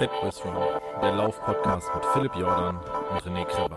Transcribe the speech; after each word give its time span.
Fat 0.00 0.18
Boys 0.22 0.42
Run, 0.42 0.54
der 1.02 1.12
Lauf-Podcast 1.12 1.88
mit 1.94 2.06
Philipp 2.14 2.34
Jordan 2.34 2.78
und 2.78 3.20
René 3.20 3.44
Kreber. 3.44 3.76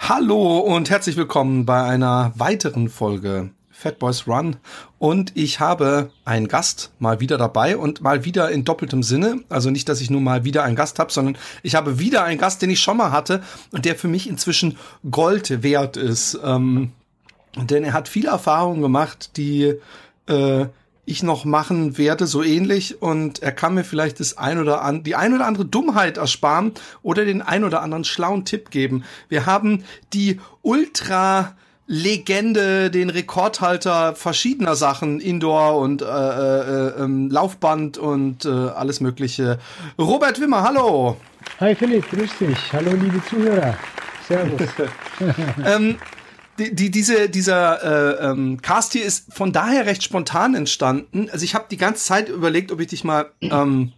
Hallo 0.00 0.58
und 0.58 0.90
herzlich 0.90 1.16
willkommen 1.16 1.64
bei 1.64 1.84
einer 1.84 2.32
weiteren 2.34 2.88
Folge 2.88 3.50
Fat 3.70 4.00
Boys 4.00 4.26
Run 4.26 4.56
und 4.98 5.32
ich 5.36 5.60
habe 5.60 6.10
einen 6.24 6.48
Gast 6.48 6.90
mal 6.98 7.20
wieder 7.20 7.38
dabei 7.38 7.76
und 7.76 8.00
mal 8.00 8.24
wieder 8.24 8.50
in 8.50 8.64
doppeltem 8.64 9.02
Sinne. 9.02 9.40
Also 9.48 9.70
nicht, 9.70 9.88
dass 9.88 10.00
ich 10.00 10.10
nur 10.10 10.20
mal 10.20 10.44
wieder 10.44 10.64
einen 10.64 10.76
Gast 10.76 10.98
habe, 10.98 11.12
sondern 11.12 11.38
ich 11.62 11.76
habe 11.76 11.98
wieder 12.00 12.24
einen 12.24 12.38
Gast, 12.38 12.62
den 12.62 12.70
ich 12.70 12.80
schon 12.80 12.96
mal 12.96 13.12
hatte 13.12 13.42
und 13.70 13.84
der 13.84 13.94
für 13.94 14.08
mich 14.08 14.28
inzwischen 14.28 14.76
Gold 15.08 15.62
wert 15.62 15.96
ist. 15.96 16.38
Ähm, 16.42 16.92
denn 17.56 17.84
er 17.84 17.92
hat 17.92 18.08
viele 18.08 18.30
Erfahrungen 18.30 18.82
gemacht, 18.82 19.36
die 19.36 19.74
äh, 20.26 20.66
ich 21.04 21.22
noch 21.22 21.44
machen 21.44 21.96
werde, 21.96 22.26
so 22.26 22.42
ähnlich. 22.42 23.00
Und 23.00 23.40
er 23.40 23.52
kann 23.52 23.74
mir 23.74 23.84
vielleicht 23.84 24.18
das 24.18 24.36
ein 24.36 24.58
oder 24.58 24.82
an, 24.82 25.04
die 25.04 25.14
ein 25.14 25.32
oder 25.32 25.46
andere 25.46 25.64
Dummheit 25.64 26.18
ersparen 26.18 26.72
oder 27.02 27.24
den 27.24 27.40
ein 27.40 27.62
oder 27.62 27.82
anderen 27.82 28.04
schlauen 28.04 28.44
Tipp 28.44 28.70
geben. 28.70 29.04
Wir 29.28 29.46
haben 29.46 29.84
die 30.12 30.40
Ultra 30.62 31.56
Legende, 31.90 32.90
den 32.90 33.08
Rekordhalter 33.08 34.14
verschiedener 34.14 34.76
Sachen, 34.76 35.20
Indoor 35.20 35.78
und 35.78 36.02
äh, 36.02 36.04
äh, 36.04 36.88
äh, 37.02 37.28
Laufband 37.30 37.96
und 37.96 38.44
äh, 38.44 38.50
alles 38.50 39.00
Mögliche. 39.00 39.58
Robert 39.98 40.38
Wimmer, 40.38 40.62
hallo. 40.62 41.16
Hi 41.60 41.74
Philipp, 41.74 42.10
grüß 42.10 42.30
dich. 42.40 42.58
Hallo 42.74 42.92
liebe 42.92 43.24
Zuhörer. 43.24 43.74
Servus. 44.28 44.68
ähm, 45.64 45.96
die, 46.58 46.74
die, 46.74 46.90
diese, 46.90 47.30
dieser 47.30 47.82
äh, 48.20 48.32
ähm, 48.32 48.60
Cast 48.60 48.92
hier 48.92 49.06
ist 49.06 49.32
von 49.32 49.52
daher 49.52 49.86
recht 49.86 50.02
spontan 50.02 50.54
entstanden. 50.54 51.30
Also 51.32 51.42
ich 51.42 51.54
habe 51.54 51.68
die 51.70 51.78
ganze 51.78 52.04
Zeit 52.04 52.28
überlegt, 52.28 52.70
ob 52.70 52.80
ich 52.80 52.88
dich 52.88 53.02
mal 53.02 53.30
ähm, 53.40 53.92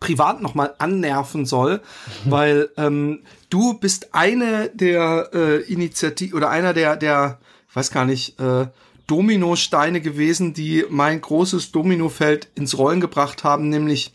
privat 0.00 0.40
noch 0.40 0.54
mal 0.54 0.74
annerven 0.78 1.44
soll, 1.44 1.82
weil 2.24 2.70
ähm, 2.78 3.20
du 3.50 3.74
bist 3.74 4.14
eine 4.14 4.70
der 4.70 5.30
äh, 5.32 5.62
Initiativ 5.72 6.34
oder 6.34 6.50
einer 6.50 6.74
der 6.74 6.96
der 6.96 7.38
weiß 7.74 7.90
gar 7.90 8.04
nicht 8.04 8.38
äh, 8.40 8.66
Dominosteine 9.06 10.00
gewesen, 10.00 10.52
die 10.52 10.84
mein 10.90 11.20
großes 11.20 11.72
Dominofeld 11.72 12.48
ins 12.54 12.76
Rollen 12.76 13.00
gebracht 13.00 13.44
haben, 13.44 13.68
nämlich 13.68 14.12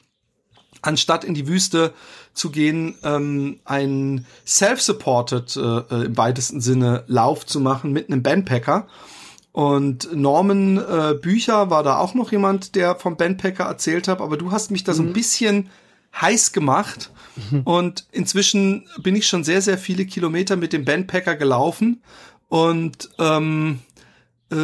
anstatt 0.81 1.23
in 1.23 1.34
die 1.34 1.48
Wüste 1.48 1.94
zu 2.34 2.52
gehen, 2.52 2.95
ähm, 3.04 3.59
ein 3.66 4.26
self-supported 4.45 5.56
äh, 5.56 5.59
äh 5.59 6.06
im 6.06 6.17
weitesten 6.17 6.61
Sinne 6.61 7.04
Lauf 7.08 7.45
zu 7.45 7.59
machen 7.59 7.92
mit 7.92 8.09
einem 8.09 8.23
Bandpacker. 8.23 8.88
Und 9.52 10.14
Norman 10.14 10.78
äh, 10.78 11.14
Bücher 11.14 11.70
war 11.70 11.84
da 11.84 11.98
auch 11.98 12.16
noch 12.16 12.31
jemand, 12.31 12.76
der 12.76 12.95
vom 12.95 13.17
Bandpacker 13.17 13.66
erzählt 13.66 14.08
hat, 14.08 14.20
aber 14.20 14.36
du 14.36 14.52
hast 14.52 14.72
mich 14.72 14.84
da 14.84 14.94
so 14.94 15.04
ein 15.04 15.09
mhm. 15.09 15.14
bisschen 15.14 15.70
heiß 16.20 16.54
gemacht. 16.54 17.11
Mhm. 17.36 17.62
Und 17.62 18.06
inzwischen 18.12 18.86
bin 19.02 19.16
ich 19.16 19.28
schon 19.28 19.44
sehr, 19.44 19.62
sehr 19.62 19.78
viele 19.78 20.06
Kilometer 20.06 20.56
mit 20.56 20.73
dem 20.73 20.86
Bandpacker 20.86 21.36
gelaufen. 21.36 22.03
Und 22.50 23.09
ähm, 23.20 23.80
äh, 24.52 24.56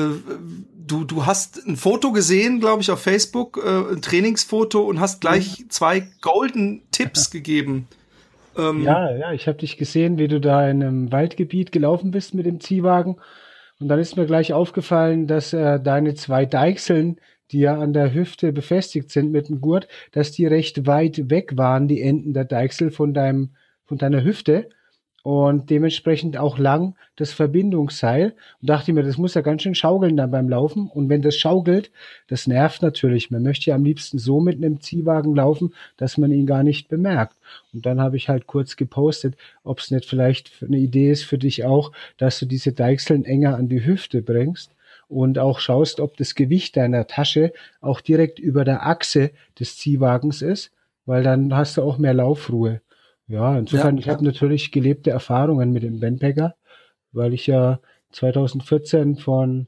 du, 0.90 1.03
du 1.03 1.25
hast 1.25 1.66
ein 1.66 1.78
Foto 1.78 2.12
gesehen, 2.12 2.59
glaube 2.59 2.81
ich, 2.81 2.92
auf 2.92 3.02
Facebook, 3.02 3.59
äh, 3.64 3.94
ein 3.94 4.02
Trainingsfoto 4.02 4.81
und 4.81 5.00
hast 5.00 5.22
gleich 5.22 5.59
mhm. 5.59 5.70
zwei 5.70 6.08
Golden 6.22 6.84
Tipps 6.92 7.30
gegeben. 7.31 7.88
Ähm, 8.58 8.84
ja, 8.84 9.16
ja, 9.16 9.31
ich 9.34 9.47
habe 9.47 9.58
dich 9.58 9.78
gesehen, 9.78 10.17
wie 10.17 10.28
du 10.28 10.40
da 10.40 10.69
in 10.69 10.84
einem 10.84 11.12
Waldgebiet 11.12 11.72
gelaufen 11.72 12.12
bist 12.12 12.34
mit 12.34 12.46
dem 12.46 12.59
Ziehwagen. 12.59 13.18
Und 13.80 13.88
dann 13.88 14.00
ist 14.00 14.18
mir 14.18 14.25
gleich 14.25 14.51
aufgefallen, 14.51 15.28
dass 15.28 15.53
äh, 15.53 15.80
deine 15.80 16.13
zwei 16.16 16.46
Deichseln, 16.46 17.19
die 17.52 17.60
ja 17.60 17.80
an 17.80 17.94
der 17.94 18.14
Hüfte 18.14 18.54
befestigt 18.54 19.12
sind 19.12 19.32
mit 19.32 19.50
dem 19.50 19.62
Gurt, 19.62 19.88
dass 20.12 20.32
die 20.32 20.46
recht 20.46 20.86
weit 20.86 21.30
weg 21.30 21.58
waren, 21.58 21.88
die 21.88 22.02
Enden 22.02 22.34
der 22.34 22.46
Deichsel 22.46 22.92
von 22.92 23.14
deinem, 23.14 23.50
von 23.86 23.98
deiner 23.98 24.24
Hüfte 24.24 24.70
und 25.24 25.70
dementsprechend 25.70 26.38
auch 26.38 26.58
lang 26.58 26.96
das 27.16 27.34
Verbindungsseil 27.34 28.36
und 28.62 28.70
dachte 28.70 28.94
mir, 28.94 29.04
das 29.04 29.18
muss 29.18 29.34
ja 29.34 29.42
ganz 29.42 29.64
schön 29.64 29.76
schaukeln 29.76 30.16
dann 30.16 30.32
beim 30.32 30.48
Laufen 30.48 30.88
und 30.88 31.10
wenn 31.10 31.22
das 31.22 31.36
schaukelt, 31.36 31.92
das 32.28 32.48
nervt 32.48 32.82
natürlich. 32.82 33.30
Man 33.30 33.44
möchte 33.44 33.70
ja 33.70 33.76
am 33.76 33.84
liebsten 33.84 34.18
so 34.18 34.40
mit 34.40 34.58
einem 34.58 34.80
Ziehwagen 34.80 35.36
laufen, 35.36 35.74
dass 35.98 36.18
man 36.18 36.31
ihn 36.31 36.46
gar 36.46 36.64
nicht 36.64 36.88
bemerkt. 36.88 37.36
Und 37.74 37.86
dann 37.86 38.00
habe 38.00 38.18
ich 38.18 38.30
halt 38.30 38.48
kurz 38.48 38.78
gepostet, 38.78 39.36
ob 39.64 39.80
es 39.80 39.92
nicht 39.92 40.06
vielleicht 40.06 40.64
eine 40.64 40.78
Idee 40.78 41.12
ist 41.12 41.24
für 41.24 41.38
dich 41.38 41.66
auch, 41.66 41.92
dass 42.18 42.40
du 42.40 42.46
diese 42.46 42.72
Deichseln 42.72 43.26
enger 43.26 43.56
an 43.58 43.68
die 43.68 43.86
Hüfte 43.86 44.22
bringst 44.22 44.72
und 45.09 45.40
auch 45.40 45.59
schaust, 45.59 46.00
ob 46.00 46.16
das 46.18 46.36
Gewicht 46.36 46.78
deiner 46.78 47.08
Tasche 47.08 47.52
auch 47.81 48.00
direkt 48.00 48.40
über 48.40 48.64
der 48.64 48.86
Achse 48.86 49.31
des 49.59 49.75
Ziehwagens 49.75 50.42
ist, 50.42 50.72
weil 51.06 51.24
dann 51.24 51.53
hast 51.56 51.75
du 51.78 51.81
auch 51.81 51.97
mehr 51.97 52.14
Laufruhe. 52.14 52.81
Ja, 53.28 53.58
insofern, 53.58 53.98
ja, 53.98 54.02
ich 54.02 54.09
habe 54.09 54.24
natürlich 54.24 54.72
gelebte 54.72 55.09
Erfahrungen 55.09 55.72
mit 55.72 55.84
dem 55.84 56.00
Bandpacker, 56.00 56.56
weil 57.12 57.34
ich 57.34 57.48
ja 57.48 57.80
2014 58.12 59.18
von, 59.18 59.68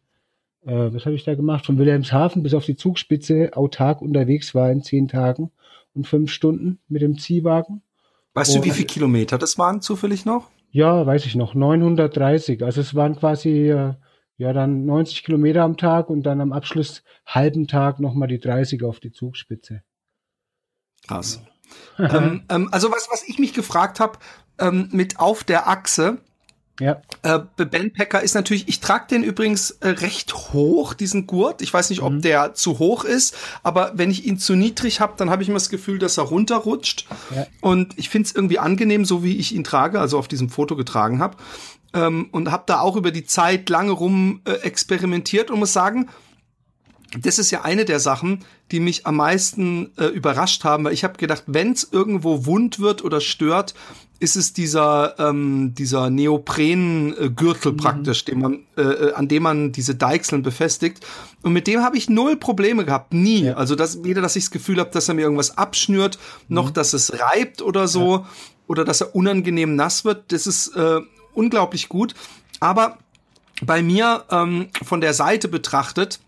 äh, 0.66 0.90
was 0.94 1.06
habe 1.06 1.16
ich 1.16 1.24
da 1.24 1.36
gemacht, 1.36 1.66
von 1.66 1.78
Wilhelmshaven 1.78 2.44
bis 2.44 2.54
auf 2.54 2.66
die 2.66 2.76
Zugspitze 2.76 3.52
autark 3.54 4.02
unterwegs 4.02 4.56
war 4.56 4.72
in 4.72 4.84
zehn 4.84 5.08
Tagen 5.08 5.52
und 5.94 6.08
fünf 6.08 6.32
Stunden 6.32 6.80
mit 6.88 7.02
dem 7.02 7.18
Ziehwagen. 7.18 7.82
Weißt 8.34 8.56
und, 8.56 8.62
du, 8.62 8.66
wie 8.66 8.72
viele 8.72 8.88
Kilometer 8.88 9.38
das 9.38 9.58
waren 9.58 9.82
zufällig 9.82 10.26
noch? 10.26 10.50
Ja, 10.72 11.06
weiß 11.06 11.26
ich 11.26 11.36
noch, 11.36 11.54
930. 11.54 12.64
Also 12.64 12.82
es 12.82 12.96
waren 12.96 13.16
quasi 13.16 13.70
äh, 13.70 13.94
ja 14.42 14.54
dann 14.54 14.86
90 14.86 15.24
Kilometer 15.24 15.64
am 15.64 15.78
Tag 15.78 16.10
und 16.10 16.24
dann 16.24 16.42
am 16.42 16.52
Abschluss 16.52 17.04
halben 17.26 17.68
Tag 17.68 18.00
nochmal 18.00 18.28
die 18.28 18.40
30 18.40 18.84
auf 18.84 19.00
die 19.00 19.12
Zugspitze. 19.12 19.84
Krass 21.08 21.42
ähm, 22.00 22.44
ähm, 22.50 22.70
also 22.72 22.92
was, 22.92 23.08
was 23.10 23.24
ich 23.28 23.40
mich 23.40 23.54
gefragt 23.54 24.00
habe, 24.00 24.20
ähm, 24.60 24.90
mit 24.92 25.20
auf 25.20 25.44
der 25.46 25.70
Achse, 25.70 26.18
ja. 26.80 27.00
Äh, 27.22 27.40
Bandpacker 27.58 28.22
ist 28.22 28.34
natürlich, 28.34 28.68
ich 28.68 28.80
trage 28.80 29.06
den 29.12 29.24
übrigens 29.24 29.70
äh, 29.82 29.90
recht 29.90 30.34
hoch, 30.52 30.96
diesen 30.96 31.28
Gurt. 31.28 31.62
Ich 31.62 31.72
weiß 31.72 31.92
nicht, 31.92 32.02
ob 32.02 32.14
mhm. 32.14 32.22
der 32.22 32.56
zu 32.56 32.80
hoch 32.80 33.04
ist, 33.04 33.38
aber 33.62 33.92
wenn 33.96 34.10
ich 34.10 34.26
ihn 34.26 34.40
zu 34.40 34.56
niedrig 34.56 35.00
habe, 35.00 35.14
dann 35.16 35.30
habe 35.30 35.44
ich 35.44 35.50
immer 35.50 35.60
das 35.60 35.70
Gefühl, 35.70 36.00
dass 36.00 36.18
er 36.18 36.24
runterrutscht. 36.24 37.06
Ja. 37.36 37.46
Und 37.62 38.00
ich 38.00 38.10
finde 38.10 38.28
es 38.28 38.36
irgendwie 38.36 38.58
angenehm, 38.58 39.06
so 39.06 39.24
wie 39.24 39.38
ich 39.38 39.54
ihn 39.54 39.64
trage, 39.64 40.00
also 40.00 40.18
auf 40.18 40.28
diesem 40.28 40.50
Foto 40.50 40.76
getragen 40.76 41.20
habe. 41.20 41.38
Ähm, 41.94 42.30
und 42.32 42.52
habe 42.52 42.64
da 42.68 42.80
auch 42.80 42.96
über 42.96 43.12
die 43.12 43.26
Zeit 43.26 43.70
lange 43.70 43.92
rum 43.92 44.42
äh, 44.46 44.52
experimentiert 44.52 45.52
und 45.52 45.60
muss 45.60 45.74
sagen, 45.74 46.10
das 47.20 47.40
ist 47.40 47.52
ja 47.52 47.64
eine 47.64 47.86
der 47.86 48.00
Sachen, 48.00 48.46
die 48.72 48.80
mich 48.80 49.06
am 49.06 49.18
meisten 49.18 49.92
äh, 49.98 50.06
überrascht 50.06 50.64
haben, 50.64 50.86
weil 50.86 50.94
ich 50.94 51.04
habe 51.04 51.18
gedacht, 51.18 51.44
wenn 51.48 51.74
es 51.74 51.88
irgendwo 51.92 52.46
wund 52.46 52.80
wird 52.80 53.04
oder 53.04 53.20
stört, 53.20 53.74
ist 54.20 54.36
es 54.36 54.54
dieser 54.54 55.16
ähm, 55.20 55.74
dieser 55.76 56.10
Neoprengürtel 56.10 57.74
mhm. 57.74 57.78
praktisch, 57.78 58.24
den 58.24 58.40
man 58.40 58.60
äh, 58.78 58.82
äh, 58.82 59.14
an 59.14 59.28
dem 59.28 59.44
man 59.44 59.72
diese 59.72 59.96
Deichseln 59.96 60.44
befestigt. 60.44 61.06
Und 61.42 61.54
mit 61.54 61.68
dem 61.68 61.82
habe 61.82 61.98
ich 61.98 62.10
null 62.10 62.38
Probleme 62.38 62.86
gehabt, 62.86 63.14
nie. 63.14 63.46
Ja. 63.46 63.56
Also 63.56 63.76
dass 63.76 64.04
weder, 64.04 64.22
dass 64.22 64.36
ich 64.36 64.46
das 64.46 64.52
Gefühl 64.52 64.80
habe, 64.80 64.92
dass 64.92 65.10
er 65.10 65.16
mir 65.16 65.22
irgendwas 65.22 65.58
abschnürt, 65.58 66.18
mhm. 66.48 66.56
noch 66.56 66.70
dass 66.70 66.94
es 66.94 67.20
reibt 67.20 67.62
oder 67.62 67.88
so 67.88 68.18
ja. 68.18 68.30
oder 68.68 68.86
dass 68.86 69.02
er 69.02 69.16
unangenehm 69.16 69.76
nass 69.76 70.06
wird. 70.06 70.32
Das 70.32 70.48
ist 70.48 70.76
äh, 70.76 71.02
unglaublich 71.34 71.90
gut. 71.90 72.16
Aber 72.60 72.98
bei 73.62 73.82
mir 73.82 74.26
ähm, 74.32 74.70
von 74.84 75.02
der 75.02 75.14
Seite 75.14 75.48
betrachtet 75.48 76.20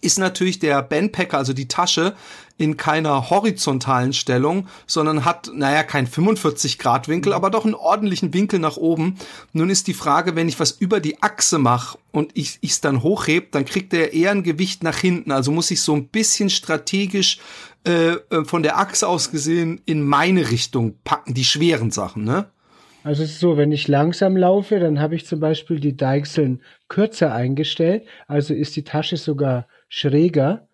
ist 0.00 0.18
natürlich 0.18 0.58
der 0.58 0.82
Bandpacker, 0.82 1.38
also 1.38 1.52
die 1.52 1.68
Tasche, 1.68 2.14
in 2.58 2.76
keiner 2.76 3.30
horizontalen 3.30 4.12
Stellung, 4.12 4.68
sondern 4.86 5.24
hat, 5.24 5.50
naja, 5.52 5.82
kein 5.82 6.06
45 6.06 6.78
Grad 6.78 7.08
Winkel, 7.08 7.32
aber 7.32 7.50
doch 7.50 7.64
einen 7.64 7.74
ordentlichen 7.74 8.32
Winkel 8.34 8.58
nach 8.60 8.76
oben. 8.76 9.18
Nun 9.52 9.68
ist 9.68 9.88
die 9.88 9.94
Frage, 9.94 10.36
wenn 10.36 10.48
ich 10.48 10.60
was 10.60 10.70
über 10.70 11.00
die 11.00 11.22
Achse 11.22 11.58
mache 11.58 11.98
und 12.12 12.30
ich 12.34 12.58
es 12.62 12.80
dann 12.80 13.02
hochheb, 13.02 13.52
dann 13.52 13.64
kriegt 13.64 13.92
er 13.92 14.12
eher 14.12 14.30
ein 14.30 14.44
Gewicht 14.44 14.82
nach 14.84 14.96
hinten. 14.96 15.32
Also 15.32 15.50
muss 15.50 15.70
ich 15.70 15.82
so 15.82 15.94
ein 15.94 16.08
bisschen 16.08 16.50
strategisch 16.50 17.38
äh, 17.84 18.12
äh 18.12 18.44
von 18.44 18.62
der 18.62 18.78
Achse 18.78 19.08
aus 19.08 19.30
gesehen 19.30 19.80
in 19.84 20.02
meine 20.02 20.50
Richtung 20.50 20.94
packen, 21.04 21.34
die 21.34 21.44
schweren 21.44 21.90
Sachen, 21.90 22.24
ne? 22.24 22.51
Also 23.04 23.24
es 23.24 23.32
ist 23.32 23.40
so, 23.40 23.56
wenn 23.56 23.72
ich 23.72 23.88
langsam 23.88 24.36
laufe, 24.36 24.78
dann 24.78 25.00
habe 25.00 25.16
ich 25.16 25.26
zum 25.26 25.40
Beispiel 25.40 25.80
die 25.80 25.96
Deichseln 25.96 26.60
kürzer 26.88 27.34
eingestellt, 27.34 28.04
also 28.28 28.54
ist 28.54 28.76
die 28.76 28.84
Tasche 28.84 29.16
sogar 29.16 29.66
schräger. 29.88 30.68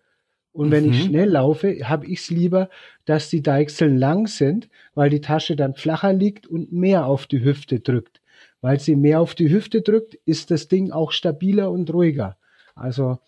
Und 0.51 0.71
wenn 0.71 0.85
mhm. 0.85 0.91
ich 0.91 1.03
schnell 1.05 1.29
laufe, 1.29 1.87
habe 1.87 2.05
ich 2.05 2.19
es 2.19 2.29
lieber, 2.29 2.69
dass 3.05 3.29
die 3.29 3.41
Deichseln 3.41 3.97
lang 3.97 4.27
sind, 4.27 4.69
weil 4.93 5.09
die 5.09 5.21
Tasche 5.21 5.55
dann 5.55 5.73
flacher 5.75 6.13
liegt 6.13 6.47
und 6.47 6.71
mehr 6.71 7.05
auf 7.05 7.27
die 7.27 7.43
Hüfte 7.43 7.79
drückt. 7.79 8.21
Weil 8.61 8.79
sie 8.79 8.95
mehr 8.95 9.21
auf 9.21 9.35
die 9.35 9.49
Hüfte 9.49 9.81
drückt, 9.81 10.15
ist 10.25 10.51
das 10.51 10.67
Ding 10.67 10.91
auch 10.91 11.11
stabiler 11.11 11.71
und 11.71 11.91
ruhiger. 11.93 12.37
Also 12.75 13.19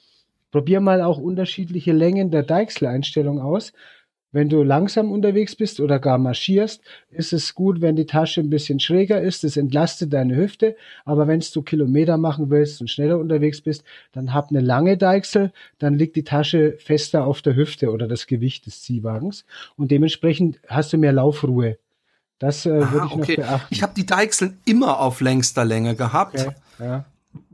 probier 0.52 0.82
mal 0.82 1.02
auch 1.02 1.18
unterschiedliche 1.18 1.94
Längen 1.94 2.32
der 2.32 2.44
Deichseleinstellung 2.44 3.40
aus. 3.40 3.74
Wenn 4.32 4.48
du 4.48 4.64
langsam 4.64 5.12
unterwegs 5.12 5.56
bist 5.56 5.82
oder 5.82 6.00
gar 6.00 6.18
marschierst, 6.18 6.82
ist 7.12 7.34
es 7.34 7.54
gut, 7.54 7.82
wenn 7.82 7.98
die 7.98 8.06
Tasche 8.06 8.40
ein 8.40 8.50
bisschen 8.50 8.80
schräger 8.80 9.22
ist. 9.22 9.44
Das 9.44 9.58
entlastet 9.58 10.14
deine 10.14 10.36
Hüfte. 10.36 10.78
Aber 11.04 11.28
wenn 11.28 11.44
du 11.54 11.62
Kilometer 11.62 12.18
machen 12.18 12.50
willst 12.50 12.80
und 12.80 12.90
schneller 12.90 13.20
unterwegs 13.20 13.62
bist, 13.62 13.84
dann 14.14 14.34
hab 14.34 14.50
eine 14.50 14.62
lange 14.62 14.98
Deichsel. 14.98 15.52
Dann 15.80 15.96
liegt 15.96 16.16
die 16.16 16.24
Tasche 16.24 16.78
fester 16.80 17.26
auf 17.26 17.42
der 17.42 17.56
Hüfte 17.56 17.92
oder 17.92 18.08
das 18.08 18.26
Gewicht 18.26 18.66
des 18.66 18.82
Ziehwagens. 18.82 19.46
Und 19.76 19.92
dementsprechend 19.92 20.60
hast 20.68 20.94
du 20.94 20.98
mehr 20.98 21.14
Laufruhe. 21.14 21.78
Das 22.40 22.66
äh, 22.66 22.70
würde 22.70 23.08
ich 23.08 23.14
okay. 23.14 23.36
noch 23.38 23.48
beachten. 23.48 23.68
Ich 23.74 23.84
habe 23.84 23.94
die 23.96 24.06
Deichseln 24.06 24.60
immer 24.66 25.00
auf 25.00 25.20
längster 25.20 25.66
Länge 25.66 25.96
gehabt. 25.96 26.40
Okay. 26.40 26.56
Ja 26.80 27.06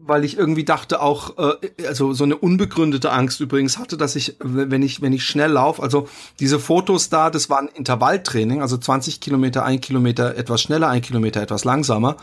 weil 0.07 0.23
ich 0.23 0.37
irgendwie 0.37 0.63
dachte 0.63 1.01
auch, 1.01 1.37
äh, 1.37 1.85
also 1.87 2.13
so 2.13 2.23
eine 2.23 2.35
unbegründete 2.35 3.11
Angst 3.11 3.39
übrigens 3.39 3.77
hatte, 3.77 3.97
dass 3.97 4.15
ich, 4.15 4.35
wenn 4.39 4.81
ich, 4.81 5.01
wenn 5.01 5.13
ich 5.13 5.25
schnell 5.25 5.51
laufe, 5.51 5.81
also 5.81 6.07
diese 6.39 6.59
Fotos 6.59 7.09
da, 7.09 7.29
das 7.29 7.49
waren 7.49 7.67
Intervalltraining, 7.67 8.61
also 8.61 8.77
20 8.77 9.19
Kilometer, 9.19 9.65
ein 9.65 9.81
Kilometer 9.81 10.35
etwas 10.35 10.61
schneller, 10.61 10.87
ein 10.89 11.01
Kilometer 11.01 11.41
etwas 11.41 11.63
langsamer. 11.65 12.17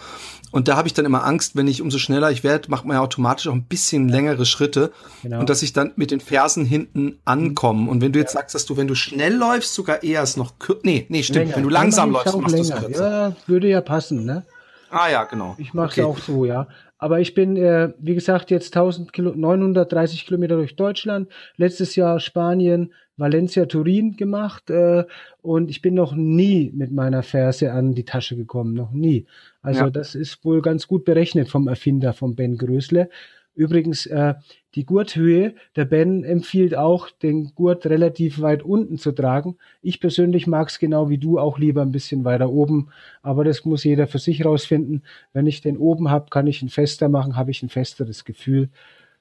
Und 0.50 0.68
da 0.68 0.76
habe 0.76 0.86
ich 0.86 0.94
dann 0.94 1.04
immer 1.04 1.24
Angst, 1.24 1.56
wenn 1.56 1.66
ich 1.66 1.82
umso 1.82 1.98
schneller 1.98 2.30
ich 2.30 2.44
werde, 2.44 2.70
macht 2.70 2.84
man 2.84 2.96
ja 2.96 3.02
automatisch 3.02 3.48
auch 3.48 3.54
ein 3.54 3.64
bisschen 3.64 4.08
längere 4.08 4.46
Schritte 4.46 4.92
genau. 5.22 5.40
und 5.40 5.50
dass 5.50 5.62
ich 5.62 5.72
dann 5.72 5.92
mit 5.96 6.10
den 6.12 6.20
Fersen 6.20 6.64
hinten 6.64 7.18
ankomme. 7.24 7.90
Und 7.90 8.00
wenn 8.00 8.12
du 8.12 8.20
jetzt 8.20 8.34
ja. 8.34 8.40
sagst, 8.40 8.54
dass 8.54 8.64
du, 8.64 8.76
wenn 8.76 8.86
du 8.86 8.94
schnell 8.94 9.34
läufst, 9.34 9.74
sogar 9.74 10.02
eher 10.02 10.22
es 10.22 10.36
noch 10.36 10.54
nee, 10.84 11.06
nee, 11.08 11.22
stimmt, 11.22 11.46
länger. 11.46 11.56
wenn 11.56 11.62
du 11.64 11.70
langsam 11.70 12.12
läufst, 12.12 12.36
machst 12.36 12.56
du 12.56 12.60
es 12.60 12.70
kürzer. 12.70 13.10
Ja, 13.10 13.36
würde 13.46 13.68
ja 13.68 13.80
passen, 13.80 14.24
ne? 14.24 14.44
Ah 14.90 15.08
ja, 15.08 15.24
genau. 15.24 15.56
Ich 15.58 15.74
mache 15.74 15.86
es 15.88 15.92
okay. 15.94 16.02
auch 16.04 16.18
so, 16.18 16.44
ja. 16.44 16.68
Aber 17.04 17.20
ich 17.20 17.34
bin, 17.34 17.58
äh, 17.58 17.92
wie 17.98 18.14
gesagt, 18.14 18.50
jetzt 18.50 18.74
1000 18.74 19.12
Kilo, 19.12 19.34
930 19.36 20.24
Kilometer 20.24 20.56
durch 20.56 20.74
Deutschland. 20.74 21.28
Letztes 21.58 21.96
Jahr 21.96 22.18
Spanien, 22.18 22.94
Valencia, 23.18 23.66
Turin 23.66 24.16
gemacht. 24.16 24.70
Äh, 24.70 25.04
und 25.42 25.68
ich 25.68 25.82
bin 25.82 25.92
noch 25.92 26.14
nie 26.14 26.72
mit 26.74 26.92
meiner 26.92 27.22
Ferse 27.22 27.72
an 27.72 27.94
die 27.94 28.06
Tasche 28.06 28.36
gekommen. 28.36 28.72
Noch 28.72 28.92
nie. 28.92 29.26
Also 29.60 29.80
ja. 29.80 29.90
das 29.90 30.14
ist 30.14 30.46
wohl 30.46 30.62
ganz 30.62 30.88
gut 30.88 31.04
berechnet 31.04 31.50
vom 31.50 31.68
Erfinder, 31.68 32.14
von 32.14 32.36
Ben 32.36 32.56
Grösle. 32.56 33.10
Übrigens, 33.54 34.06
äh, 34.06 34.32
die 34.74 34.84
Gurthöhe, 34.84 35.54
der 35.76 35.84
Ben 35.84 36.24
empfiehlt 36.24 36.76
auch, 36.76 37.10
den 37.10 37.54
Gurt 37.54 37.86
relativ 37.86 38.40
weit 38.40 38.62
unten 38.62 38.98
zu 38.98 39.12
tragen. 39.12 39.56
Ich 39.82 40.00
persönlich 40.00 40.46
mag 40.46 40.68
es 40.68 40.78
genau 40.78 41.08
wie 41.08 41.18
du 41.18 41.38
auch 41.38 41.58
lieber 41.58 41.82
ein 41.82 41.92
bisschen 41.92 42.24
weiter 42.24 42.50
oben, 42.50 42.88
aber 43.22 43.44
das 43.44 43.64
muss 43.64 43.84
jeder 43.84 44.06
für 44.06 44.18
sich 44.18 44.44
rausfinden. 44.44 45.02
Wenn 45.32 45.46
ich 45.46 45.60
den 45.60 45.78
oben 45.78 46.10
habe, 46.10 46.30
kann 46.30 46.46
ich 46.46 46.62
ihn 46.62 46.68
fester 46.68 47.08
machen, 47.08 47.36
habe 47.36 47.50
ich 47.50 47.62
ein 47.62 47.68
festeres 47.68 48.24
Gefühl. 48.24 48.68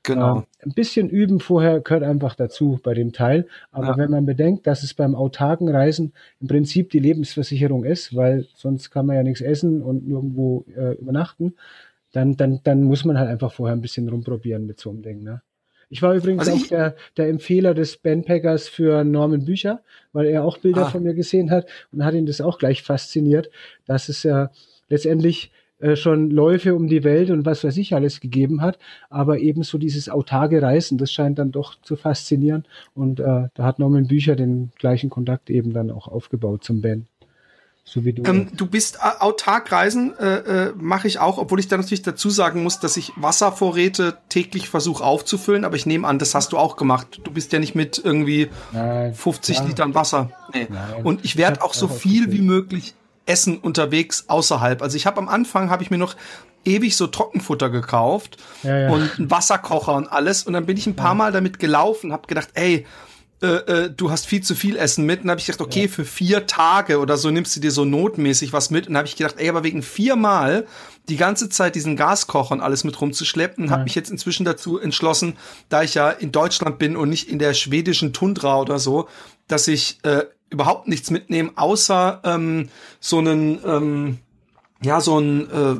Genau. 0.03 0.39
Äh, 0.39 0.65
ein 0.65 0.73
bisschen 0.73 1.09
üben 1.09 1.39
vorher 1.39 1.79
gehört 1.79 2.03
einfach 2.03 2.35
dazu 2.35 2.79
bei 2.83 2.93
dem 2.93 3.13
Teil. 3.13 3.47
Aber 3.71 3.87
ja. 3.87 3.97
wenn 3.97 4.11
man 4.11 4.25
bedenkt, 4.25 4.67
dass 4.67 4.83
es 4.83 4.93
beim 4.93 5.15
autarken 5.15 5.69
Reisen 5.69 6.13
im 6.41 6.47
Prinzip 6.47 6.89
die 6.91 6.99
Lebensversicherung 6.99 7.85
ist, 7.85 8.15
weil 8.15 8.45
sonst 8.55 8.91
kann 8.91 9.05
man 9.05 9.15
ja 9.15 9.23
nichts 9.23 9.41
essen 9.41 9.81
und 9.81 10.05
nirgendwo 10.07 10.65
äh, 10.75 10.95
übernachten, 10.95 11.55
dann, 12.13 12.37
dann, 12.37 12.61
dann 12.63 12.83
muss 12.83 13.03
man 13.03 13.19
halt 13.19 13.29
einfach 13.29 13.51
vorher 13.51 13.75
ein 13.75 13.81
bisschen 13.81 14.07
rumprobieren 14.07 14.65
mit 14.65 14.79
so 14.79 14.89
einem 14.89 15.01
Ding. 15.01 15.23
Ne? 15.23 15.41
Ich 15.89 16.01
war 16.01 16.15
übrigens 16.15 16.47
also 16.47 16.63
auch 16.63 16.67
der, 16.67 16.95
der 17.17 17.27
Empfehler 17.27 17.73
des 17.73 17.97
Bandpackers 17.97 18.67
für 18.67 19.03
Norman 19.03 19.45
Bücher, 19.45 19.81
weil 20.13 20.27
er 20.27 20.43
auch 20.43 20.57
Bilder 20.57 20.87
ah. 20.87 20.89
von 20.89 21.03
mir 21.03 21.13
gesehen 21.13 21.51
hat 21.51 21.67
und 21.91 22.05
hat 22.05 22.13
ihn 22.13 22.25
das 22.25 22.39
auch 22.39 22.57
gleich 22.57 22.81
fasziniert, 22.83 23.49
dass 23.85 24.09
es 24.09 24.23
ja 24.23 24.51
letztendlich 24.89 25.51
äh, 25.79 25.95
schon 25.95 26.29
Läufe 26.29 26.75
um 26.75 26.87
die 26.87 27.03
Welt 27.03 27.29
und 27.29 27.45
was 27.45 27.63
weiß 27.63 27.77
ich 27.77 27.93
alles 27.93 28.21
gegeben 28.21 28.61
hat, 28.61 28.79
aber 29.09 29.39
ebenso 29.39 29.77
dieses 29.77 30.07
autarke 30.07 30.61
Reisen, 30.61 30.97
das 30.97 31.11
scheint 31.11 31.39
dann 31.39 31.51
doch 31.51 31.75
zu 31.81 31.95
faszinieren 31.95 32.63
und 32.95 33.19
äh, 33.19 33.49
da 33.53 33.63
hat 33.63 33.79
Norman 33.79 34.07
Bücher 34.07 34.35
den 34.35 34.71
gleichen 34.77 35.09
Kontakt 35.09 35.49
eben 35.49 35.73
dann 35.73 35.91
auch 35.91 36.07
aufgebaut 36.07 36.63
zum 36.63 36.81
Band. 36.81 37.07
So 37.85 38.05
wie 38.05 38.13
du. 38.13 38.23
Ähm, 38.23 38.49
du 38.55 38.65
bist 38.65 39.01
autark 39.01 39.71
reisen, 39.71 40.17
äh, 40.17 40.67
äh, 40.67 40.73
mache 40.77 41.07
ich 41.07 41.19
auch, 41.19 41.37
obwohl 41.37 41.59
ich 41.59 41.67
da 41.67 41.75
natürlich 41.75 42.01
dazu 42.01 42.29
sagen 42.29 42.63
muss, 42.63 42.79
dass 42.79 42.95
ich 42.95 43.11
Wasservorräte 43.17 44.17
täglich 44.29 44.69
versuche 44.69 45.03
aufzufüllen, 45.03 45.65
aber 45.65 45.75
ich 45.75 45.85
nehme 45.85 46.07
an, 46.07 46.17
das 46.17 46.33
hast 46.33 46.53
du 46.53 46.57
auch 46.57 46.77
gemacht. 46.77 47.19
Du 47.23 47.31
bist 47.31 47.51
ja 47.51 47.59
nicht 47.59 47.75
mit 47.75 48.01
irgendwie 48.03 48.49
Nein, 48.71 49.13
50 49.13 49.57
ja. 49.57 49.63
Litern 49.65 49.95
Wasser. 49.95 50.31
Nee. 50.53 50.67
Nein, 50.69 51.03
Und 51.03 51.25
ich 51.25 51.35
werde 51.35 51.61
auch 51.61 51.73
so 51.73 51.87
viel 51.89 52.31
wie 52.31 52.41
möglich 52.41 52.95
essen 53.25 53.57
unterwegs 53.57 54.25
außerhalb. 54.27 54.81
Also 54.81 54.95
ich 54.95 55.05
habe 55.05 55.17
am 55.17 55.27
Anfang 55.27 55.69
habe 55.69 55.83
ich 55.83 55.91
mir 55.91 55.97
noch 55.97 56.15
ewig 56.65 56.95
so 56.95 57.07
Trockenfutter 57.07 57.69
gekauft 57.69 58.37
ja, 58.63 58.79
ja. 58.79 58.89
und 58.89 59.19
einen 59.19 59.31
Wasserkocher 59.31 59.95
und 59.95 60.07
alles 60.07 60.43
und 60.43 60.53
dann 60.53 60.65
bin 60.65 60.77
ich 60.77 60.87
ein 60.87 60.95
paar 60.95 61.15
Mal 61.15 61.31
damit 61.31 61.59
gelaufen, 61.59 62.13
habe 62.13 62.27
gedacht, 62.27 62.49
ey, 62.53 62.85
äh, 63.43 63.47
äh, 63.47 63.89
du 63.91 64.09
hast 64.09 64.25
viel 64.25 64.41
zu 64.41 64.55
viel 64.55 64.77
Essen 64.77 65.05
mit. 65.05 65.23
Und 65.23 65.29
habe 65.29 65.39
ich 65.39 65.45
gedacht, 65.45 65.61
okay, 65.61 65.83
ja. 65.83 65.87
für 65.89 66.05
vier 66.05 66.47
Tage 66.47 66.99
oder 66.99 67.17
so 67.17 67.29
nimmst 67.29 67.55
du 67.55 67.59
dir 67.59 67.71
so 67.71 67.83
notmäßig 67.83 68.53
was 68.53 68.69
mit. 68.69 68.87
Und 68.87 68.95
habe 68.95 69.07
ich 69.07 69.17
gedacht, 69.17 69.35
ey, 69.37 69.49
aber 69.49 69.63
wegen 69.63 69.83
viermal 69.83 70.65
die 71.09 71.17
ganze 71.17 71.49
Zeit 71.49 71.75
diesen 71.75 71.97
Gaskocher 71.97 72.53
und 72.53 72.61
alles 72.61 72.85
mit 72.85 72.99
rumzuschleppen, 72.99 73.65
ja. 73.65 73.71
habe 73.71 73.83
mich 73.83 73.95
jetzt 73.95 74.09
inzwischen 74.09 74.45
dazu 74.45 74.79
entschlossen, 74.79 75.35
da 75.67 75.83
ich 75.83 75.93
ja 75.93 76.09
in 76.09 76.31
Deutschland 76.31 76.79
bin 76.79 76.95
und 76.95 77.09
nicht 77.09 77.27
in 77.27 77.37
der 77.37 77.53
schwedischen 77.53 78.13
Tundra 78.13 78.61
oder 78.61 78.79
so, 78.79 79.09
dass 79.47 79.67
ich 79.67 79.99
äh, 80.03 80.23
überhaupt 80.49 80.87
nichts 80.87 81.11
mitnehme, 81.11 81.51
außer 81.55 82.21
ähm, 82.23 82.69
so 83.01 83.17
einen 83.17 83.59
ähm, 83.65 84.19
ja, 84.83 85.01
so 85.01 85.19
ein, 85.19 85.49
äh, 85.49 85.75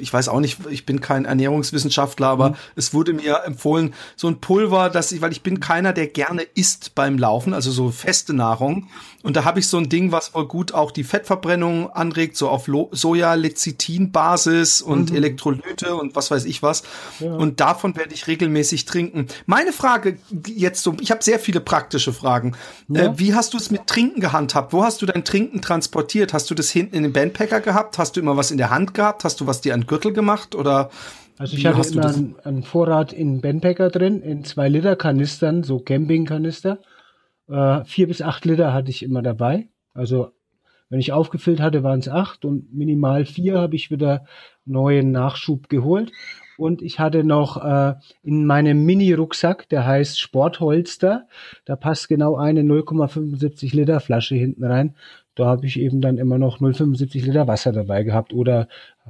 ich 0.00 0.12
weiß 0.12 0.28
auch 0.28 0.40
nicht, 0.40 0.58
ich 0.70 0.86
bin 0.86 1.00
kein 1.00 1.24
Ernährungswissenschaftler, 1.24 2.28
aber 2.28 2.50
mhm. 2.50 2.54
es 2.74 2.94
wurde 2.94 3.12
mir 3.12 3.42
empfohlen, 3.44 3.94
so 4.16 4.28
ein 4.28 4.40
Pulver, 4.40 4.90
dass 4.90 5.12
ich, 5.12 5.20
weil 5.20 5.32
ich 5.32 5.42
bin 5.42 5.60
keiner, 5.60 5.92
der 5.92 6.06
gerne 6.06 6.42
isst 6.42 6.94
beim 6.94 7.18
Laufen, 7.18 7.54
also 7.54 7.70
so 7.70 7.90
feste 7.90 8.32
Nahrung. 8.32 8.88
Und 9.22 9.36
da 9.36 9.44
habe 9.44 9.58
ich 9.58 9.66
so 9.66 9.76
ein 9.76 9.88
Ding, 9.88 10.12
was 10.12 10.28
voll 10.28 10.46
gut 10.46 10.72
auch 10.72 10.92
die 10.92 11.02
Fettverbrennung 11.02 11.90
anregt, 11.90 12.36
so 12.36 12.48
auf 12.48 12.68
Soja-Lecithin-Basis 12.68 14.82
und 14.82 15.10
mhm. 15.10 15.16
Elektrolyte 15.16 15.96
und 15.96 16.14
was 16.14 16.30
weiß 16.30 16.44
ich 16.44 16.62
was. 16.62 16.84
Ja. 17.18 17.32
Und 17.32 17.58
davon 17.58 17.96
werde 17.96 18.14
ich 18.14 18.28
regelmäßig 18.28 18.84
trinken. 18.84 19.26
Meine 19.46 19.72
Frage 19.72 20.18
jetzt 20.46 20.84
so, 20.84 20.94
ich 21.00 21.10
habe 21.10 21.24
sehr 21.24 21.40
viele 21.40 21.60
praktische 21.60 22.12
Fragen. 22.12 22.54
Ja. 22.88 23.06
Äh, 23.06 23.18
wie 23.18 23.34
hast 23.34 23.54
du 23.54 23.56
es 23.56 23.72
mit 23.72 23.88
Trinken 23.88 24.20
gehandhabt? 24.20 24.72
Wo 24.72 24.84
hast 24.84 25.02
du 25.02 25.06
dein 25.06 25.24
Trinken 25.24 25.60
transportiert? 25.60 26.32
Hast 26.32 26.48
du 26.50 26.54
das 26.54 26.70
hinten 26.70 26.94
in 26.94 27.02
den 27.02 27.12
Bandpacker 27.12 27.60
gehabt? 27.60 27.98
Hast 27.98 28.16
du 28.16 28.20
immer 28.20 28.36
was 28.36 28.45
in 28.50 28.58
der 28.58 28.70
Hand 28.70 28.94
gehabt? 28.94 29.24
Hast 29.24 29.40
du 29.40 29.46
was 29.46 29.60
dir 29.60 29.74
an 29.74 29.86
Gürtel 29.86 30.12
gemacht 30.12 30.54
oder? 30.54 30.90
Also 31.38 31.56
ich 31.56 31.66
hatte 31.66 31.88
immer 31.88 32.06
einen, 32.06 32.36
einen, 32.44 32.62
Vorrat 32.62 33.12
in 33.12 33.40
Bandpacker 33.40 33.90
drin, 33.90 34.22
in 34.22 34.44
zwei 34.44 34.68
Liter 34.68 34.96
Kanistern, 34.96 35.62
so 35.62 35.78
Campingkanister. 35.78 36.78
Äh, 37.48 37.84
vier 37.84 38.08
bis 38.08 38.22
acht 38.22 38.44
Liter 38.44 38.72
hatte 38.72 38.90
ich 38.90 39.02
immer 39.02 39.22
dabei. 39.22 39.68
Also 39.92 40.30
wenn 40.88 41.00
ich 41.00 41.12
aufgefüllt 41.12 41.60
hatte, 41.60 41.82
waren 41.82 41.98
es 41.98 42.08
acht 42.08 42.44
und 42.44 42.72
minimal 42.72 43.24
vier 43.24 43.58
habe 43.58 43.76
ich 43.76 43.90
wieder 43.90 44.24
neuen 44.64 45.10
Nachschub 45.10 45.68
geholt. 45.68 46.12
Und 46.58 46.80
ich 46.80 46.98
hatte 46.98 47.22
noch 47.22 47.62
äh, 47.62 47.94
in 48.22 48.46
meinem 48.46 48.84
Mini-Rucksack, 48.84 49.68
der 49.68 49.84
heißt 49.84 50.18
Sportholster, 50.18 51.26
da 51.66 51.76
passt 51.76 52.08
genau 52.08 52.36
eine 52.36 52.62
0,75 52.62 53.74
Liter 53.74 54.00
Flasche 54.00 54.36
hinten 54.36 54.64
rein. 54.64 54.96
Da 55.36 55.44
habe 55.46 55.66
ich 55.66 55.78
eben 55.78 56.00
dann 56.00 56.18
immer 56.18 56.38
noch 56.38 56.60
0,75 56.60 57.24
Liter 57.26 57.46
Wasser 57.46 57.70
dabei 57.70 58.02
gehabt. 58.02 58.32
Oder 58.32 58.68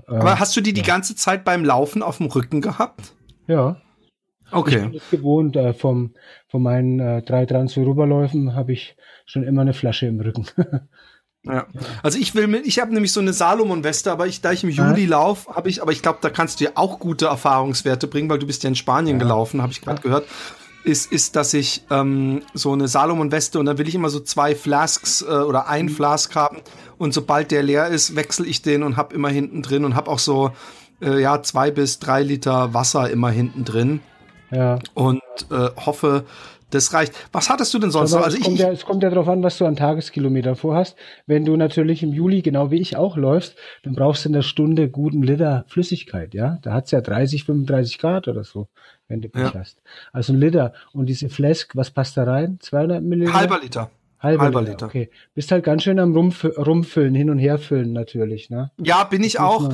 äh, 0.09 0.17
Aber 0.17 0.39
hast 0.39 0.57
du 0.57 0.61
die 0.61 0.71
ja. 0.71 0.75
die 0.75 0.83
ganze 0.83 1.15
Zeit 1.15 1.45
beim 1.45 1.65
Laufen 1.65 2.03
auf 2.03 2.19
dem 2.19 2.27
Rücken 2.27 2.61
gehabt? 2.61 3.15
Ja. 3.47 3.81
Okay. 4.51 4.77
Ich 4.77 4.83
bin 4.83 4.93
das 4.93 5.11
gewohnt, 5.11 5.57
äh, 5.57 5.73
vom, 5.73 6.15
von 6.49 6.63
meinen 6.63 7.01
äh, 7.01 7.23
drei 7.23 7.47
Transferoberläufen 7.47 8.55
habe 8.55 8.73
ich 8.73 8.97
schon 9.25 9.45
immer 9.45 9.63
eine 9.63 9.73
Flasche 9.73 10.07
im 10.07 10.21
Rücken. 10.21 10.47
ja. 11.45 11.67
Also 12.03 12.19
ich 12.19 12.35
will 12.35 12.49
mit, 12.49 12.67
ich 12.67 12.81
habe 12.81 12.93
nämlich 12.93 13.13
so 13.13 13.21
eine 13.21 13.33
Salomon-Weste, 13.33 14.11
aber 14.11 14.27
ich, 14.27 14.41
da 14.41 14.53
ich 14.53 14.65
im 14.65 14.71
Juli 14.71 15.05
ja. 15.05 15.11
lauf, 15.11 15.49
habe 15.49 15.69
ich, 15.69 15.81
aber 15.81 15.93
ich 15.93 16.03
glaube, 16.03 16.19
da 16.23 16.31
kannst 16.31 16.61
du 16.61 16.65
dir 16.65 16.73
auch 16.75 16.99
gute 16.99 17.27
Erfahrungswerte 17.27 18.09
bringen, 18.09 18.29
weil 18.29 18.41
du 18.41 18.47
bist 18.47 18.65
ja 18.65 18.69
in 18.69 18.77
Spanien 18.77 19.19
ja. 19.19 19.23
gelaufen, 19.23 19.63
habe 19.63 19.73
ich 19.73 19.81
gerade 19.81 20.03
gehört. 20.03 20.27
Ist, 20.87 21.11
ist, 21.11 21.35
dass 21.35 21.53
ich 21.53 21.83
ähm, 21.91 22.43
so 22.55 22.73
eine 22.73 22.87
Salomon-Weste 22.87 23.59
und 23.59 23.67
dann 23.67 23.77
will 23.77 23.89
ich 23.89 23.97
immer 23.97 24.09
so 24.09 24.21
zwei 24.21 24.55
Flasks 24.55 25.21
äh, 25.21 25.25
oder 25.25 25.67
ein 25.67 25.87
mhm. 25.87 25.91
Flask 25.91 26.35
haben 26.37 26.59
und 26.97 27.13
sobald 27.13 27.51
der 27.51 27.65
leer 27.65 27.89
ist, 27.89 28.15
wechsle 28.15 28.47
ich 28.47 28.63
den 28.63 28.85
und 28.85 28.97
hab 28.97 29.13
immer 29.13 29.29
hinten 29.29 29.63
drin 29.63 29.85
und 29.85 29.97
hab 29.97 30.07
auch 30.07 30.21
so 30.21 30.53
äh, 31.03 31.21
ja 31.21 31.43
zwei 31.43 31.73
bis 31.73 31.99
drei 31.99 32.23
Liter 32.23 32.73
Wasser 32.73 33.11
immer 33.11 33.31
hinten 33.31 33.65
drin. 33.65 34.01
Ja. 34.53 34.79
Und 34.95 35.23
äh, 35.51 35.71
hoffe, 35.85 36.25
das 36.71 36.93
reicht. 36.93 37.15
Was 37.33 37.49
hattest 37.49 37.73
du 37.75 37.79
denn 37.79 37.91
sonst 37.91 38.13
noch? 38.13 38.23
Also 38.23 38.39
es, 38.39 38.45
kommt 38.45 38.59
ja, 38.59 38.71
es 38.71 38.85
kommt 38.85 39.03
ja 39.03 39.11
darauf 39.11 39.29
an, 39.29 39.43
was 39.43 39.59
du 39.59 39.67
an 39.67 39.77
Tageskilometern 39.77 40.57
vorhast. 40.57 40.97
Wenn 41.27 41.45
du 41.45 41.57
natürlich 41.57 42.03
im 42.03 42.13
Juli, 42.13 42.43
genau 42.43 42.71
wie 42.71 42.81
ich 42.81 42.97
auch 42.97 43.17
läufst, 43.17 43.57
dann 43.83 43.95
brauchst 43.95 44.25
du 44.25 44.29
in 44.29 44.33
der 44.35 44.43
Stunde 44.43 44.89
guten 44.89 45.23
Liter 45.23 45.65
Flüssigkeit, 45.69 46.35
ja. 46.35 46.59
Da 46.63 46.73
hat's 46.73 46.91
ja 46.91 47.01
30, 47.01 47.45
35 47.45 47.99
Grad 47.99 48.29
oder 48.29 48.45
so, 48.45 48.69
wenn 49.09 49.21
du 49.21 49.29
Pech 49.29 49.43
ja. 49.43 49.55
hast. 49.55 49.81
Also 50.13 50.33
ein 50.33 50.41
Liter. 50.41 50.73
Und 50.93 51.07
diese 51.07 51.29
Flask, 51.29 51.75
was 51.75 51.91
passt 51.91 52.17
da 52.17 52.25
rein? 52.25 52.59
200 52.61 53.03
Milliliter? 53.03 53.35
Halber 53.35 53.61
Liter. 53.61 53.91
Halber, 54.19 54.45
Halber 54.45 54.61
Liter. 54.61 54.73
Liter. 54.73 54.87
Okay. 54.87 55.11
Bist 55.35 55.53
halt 55.53 55.65
ganz 55.65 55.83
schön 55.83 55.99
am 55.99 56.15
Rumf 56.15 56.45
Rumfüllen, 56.45 57.15
hin 57.15 57.31
und 57.31 57.39
her 57.39 57.59
füllen 57.59 57.93
natürlich, 57.93 58.51
ne? 58.51 58.71
Ja, 58.79 59.05
bin 59.05 59.17
bin 59.17 59.25
ich 59.25 59.41
auch. 59.41 59.73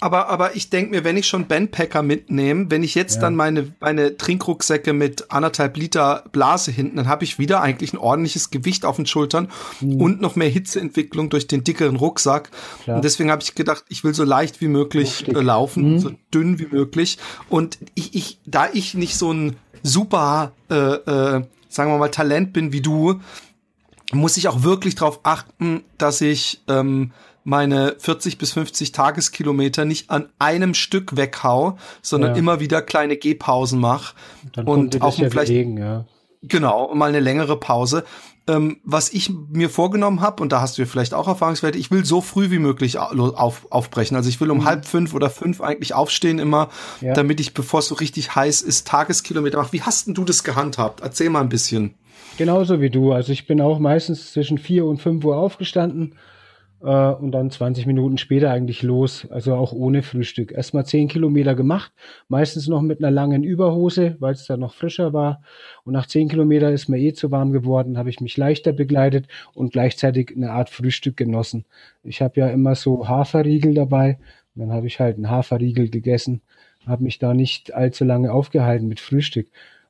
Aber, 0.00 0.28
aber 0.28 0.54
ich 0.54 0.70
denke 0.70 0.92
mir, 0.92 1.02
wenn 1.02 1.16
ich 1.16 1.26
schon 1.26 1.48
Bandpacker 1.48 2.02
mitnehme, 2.02 2.70
wenn 2.70 2.84
ich 2.84 2.94
jetzt 2.94 3.16
ja. 3.16 3.22
dann 3.22 3.34
meine, 3.34 3.72
meine 3.80 4.16
Trinkrucksäcke 4.16 4.92
mit 4.92 5.32
anderthalb 5.32 5.76
Liter 5.76 6.24
Blase 6.30 6.70
hinten, 6.70 6.96
dann 6.96 7.08
habe 7.08 7.24
ich 7.24 7.38
wieder 7.38 7.60
eigentlich 7.62 7.92
ein 7.92 7.98
ordentliches 7.98 8.50
Gewicht 8.50 8.84
auf 8.84 8.96
den 8.96 9.06
Schultern 9.06 9.48
mhm. 9.80 10.00
und 10.00 10.20
noch 10.20 10.36
mehr 10.36 10.48
Hitzeentwicklung 10.48 11.30
durch 11.30 11.48
den 11.48 11.64
dickeren 11.64 11.96
Rucksack. 11.96 12.50
Klar. 12.84 12.96
Und 12.96 13.04
deswegen 13.04 13.30
habe 13.30 13.42
ich 13.42 13.56
gedacht, 13.56 13.84
ich 13.88 14.04
will 14.04 14.14
so 14.14 14.22
leicht 14.22 14.60
wie 14.60 14.68
möglich 14.68 15.26
äh, 15.26 15.32
laufen, 15.32 15.94
mhm. 15.94 15.98
so 15.98 16.10
dünn 16.32 16.60
wie 16.60 16.68
möglich. 16.70 17.18
Und 17.48 17.78
ich, 17.94 18.14
ich, 18.14 18.38
da 18.46 18.68
ich 18.72 18.94
nicht 18.94 19.16
so 19.16 19.32
ein 19.32 19.56
super, 19.82 20.52
äh, 20.70 20.74
äh, 20.74 21.44
sagen 21.68 21.90
wir 21.90 21.98
mal, 21.98 22.08
Talent 22.08 22.52
bin 22.52 22.72
wie 22.72 22.80
du, 22.82 23.20
muss 24.12 24.36
ich 24.36 24.48
auch 24.48 24.62
wirklich 24.62 24.94
darauf 24.94 25.20
achten, 25.24 25.82
dass 25.98 26.20
ich 26.20 26.62
ähm, 26.68 27.12
meine 27.48 27.96
40 27.98 28.36
bis 28.36 28.52
50 28.52 28.92
Tageskilometer 28.92 29.86
nicht 29.86 30.10
an 30.10 30.28
einem 30.38 30.74
Stück 30.74 31.16
weghau, 31.16 31.78
sondern 32.02 32.32
ja. 32.32 32.36
immer 32.36 32.60
wieder 32.60 32.82
kleine 32.82 33.16
Gehpausen 33.16 33.80
mache 33.80 34.14
und 34.66 35.00
auch 35.00 35.18
ja 35.18 35.30
vielleicht 35.30 35.48
belegen, 35.48 35.78
ja. 35.78 36.04
genau 36.42 36.94
mal 36.94 37.08
eine 37.08 37.20
längere 37.20 37.58
Pause. 37.58 38.04
Ähm, 38.46 38.80
was 38.84 39.10
ich 39.12 39.30
mir 39.50 39.70
vorgenommen 39.70 40.20
habe 40.20 40.42
und 40.42 40.52
da 40.52 40.60
hast 40.60 40.76
du 40.76 40.84
vielleicht 40.84 41.14
auch 41.14 41.26
Erfahrungswerte, 41.26 41.78
ich 41.78 41.90
will 41.90 42.04
so 42.04 42.20
früh 42.20 42.50
wie 42.50 42.58
möglich 42.58 42.98
auf, 42.98 43.66
aufbrechen. 43.70 44.14
Also 44.14 44.28
ich 44.28 44.38
will 44.42 44.50
um 44.50 44.58
mhm. 44.58 44.64
halb 44.66 44.84
fünf 44.84 45.14
oder 45.14 45.30
fünf 45.30 45.62
eigentlich 45.62 45.94
aufstehen 45.94 46.38
immer, 46.38 46.68
ja. 47.00 47.14
damit 47.14 47.40
ich, 47.40 47.54
bevor 47.54 47.80
es 47.80 47.88
so 47.88 47.94
richtig 47.94 48.34
heiß 48.34 48.60
ist, 48.60 48.86
Tageskilometer 48.86 49.56
mache. 49.56 49.72
Wie 49.72 49.82
hast 49.82 50.06
denn 50.06 50.12
du 50.12 50.24
das 50.24 50.44
gehandhabt? 50.44 51.00
Erzähl 51.00 51.30
mal 51.30 51.40
ein 51.40 51.48
bisschen. 51.48 51.94
Genauso 52.36 52.82
wie 52.82 52.90
du. 52.90 53.12
Also 53.12 53.32
ich 53.32 53.46
bin 53.46 53.62
auch 53.62 53.78
meistens 53.78 54.32
zwischen 54.32 54.58
vier 54.58 54.84
und 54.84 55.00
fünf 55.00 55.24
Uhr 55.24 55.38
aufgestanden 55.38 56.14
äh, 56.82 56.86
und 56.86 57.32
dann 57.32 57.50
20 57.50 57.86
Minuten 57.86 58.18
später 58.18 58.50
eigentlich 58.50 58.82
los, 58.82 59.26
also 59.30 59.54
auch 59.54 59.72
ohne 59.72 60.02
Frühstück. 60.02 60.52
Erstmal 60.52 60.86
10 60.86 61.08
Kilometer 61.08 61.54
gemacht, 61.54 61.92
meistens 62.28 62.68
noch 62.68 62.82
mit 62.82 62.98
einer 62.98 63.10
langen 63.10 63.44
Überhose, 63.44 64.16
weil 64.20 64.34
es 64.34 64.46
da 64.46 64.56
noch 64.56 64.74
frischer 64.74 65.12
war. 65.12 65.42
Und 65.84 65.92
nach 65.92 66.06
10 66.06 66.28
Kilometer 66.28 66.72
ist 66.72 66.88
mir 66.88 66.98
eh 66.98 67.12
zu 67.12 67.30
warm 67.30 67.52
geworden, 67.52 67.98
habe 67.98 68.10
ich 68.10 68.20
mich 68.20 68.36
leichter 68.36 68.72
begleitet 68.72 69.26
und 69.54 69.72
gleichzeitig 69.72 70.32
eine 70.36 70.52
Art 70.52 70.70
Frühstück 70.70 71.16
genossen. 71.16 71.64
Ich 72.02 72.22
habe 72.22 72.40
ja 72.40 72.48
immer 72.48 72.74
so 72.74 73.08
Haferriegel 73.08 73.74
dabei. 73.74 74.18
Und 74.54 74.66
dann 74.66 74.72
habe 74.72 74.88
ich 74.88 74.98
halt 74.98 75.16
einen 75.16 75.30
Haferriegel 75.30 75.88
gegessen, 75.88 76.42
habe 76.84 77.04
mich 77.04 77.20
da 77.20 77.32
nicht 77.32 77.74
allzu 77.74 78.04
lange 78.04 78.32
aufgehalten 78.32 78.88
mit 78.88 78.98
Frühstück. 78.98 79.48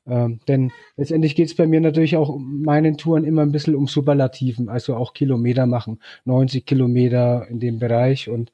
Ähm, 0.09 0.39
denn 0.47 0.71
letztendlich 0.97 1.35
geht 1.35 1.47
es 1.47 1.55
bei 1.55 1.67
mir 1.67 1.81
natürlich 1.81 2.17
auch 2.17 2.37
meinen 2.39 2.97
Touren 2.97 3.23
immer 3.23 3.43
ein 3.43 3.51
bisschen 3.51 3.75
um 3.75 3.87
Superlativen, 3.87 4.69
also 4.69 4.95
auch 4.95 5.13
Kilometer 5.13 5.65
machen, 5.65 5.99
90 6.25 6.65
Kilometer 6.65 7.47
in 7.49 7.59
dem 7.59 7.79
Bereich 7.79 8.29
und 8.29 8.51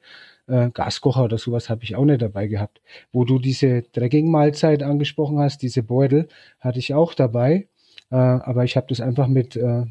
äh, 0.48 0.70
Gaskocher 0.70 1.24
oder 1.24 1.38
sowas 1.38 1.70
habe 1.70 1.84
ich 1.84 1.96
auch 1.96 2.04
nicht 2.04 2.22
dabei 2.22 2.46
gehabt. 2.46 2.80
Wo 3.12 3.24
du 3.24 3.38
diese 3.38 3.84
Trekking-Mahlzeit 3.92 4.82
angesprochen 4.82 5.38
hast, 5.38 5.62
diese 5.62 5.82
Beutel, 5.82 6.28
hatte 6.60 6.78
ich 6.78 6.94
auch 6.94 7.14
dabei, 7.14 7.68
äh, 8.10 8.16
aber 8.16 8.64
ich 8.64 8.76
habe 8.76 8.86
das 8.88 9.00
einfach 9.00 9.26
mit 9.26 9.56
äh, 9.56 9.84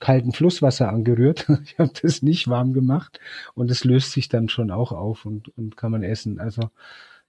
kaltem 0.00 0.32
Flusswasser 0.32 0.88
angerührt. 0.88 1.46
ich 1.64 1.78
habe 1.78 1.92
das 2.02 2.22
nicht 2.22 2.48
warm 2.48 2.72
gemacht 2.72 3.20
und 3.54 3.70
es 3.70 3.84
löst 3.84 4.12
sich 4.12 4.28
dann 4.28 4.48
schon 4.48 4.70
auch 4.70 4.92
auf 4.92 5.26
und, 5.26 5.56
und 5.56 5.76
kann 5.76 5.92
man 5.92 6.02
essen. 6.02 6.40
Also 6.40 6.70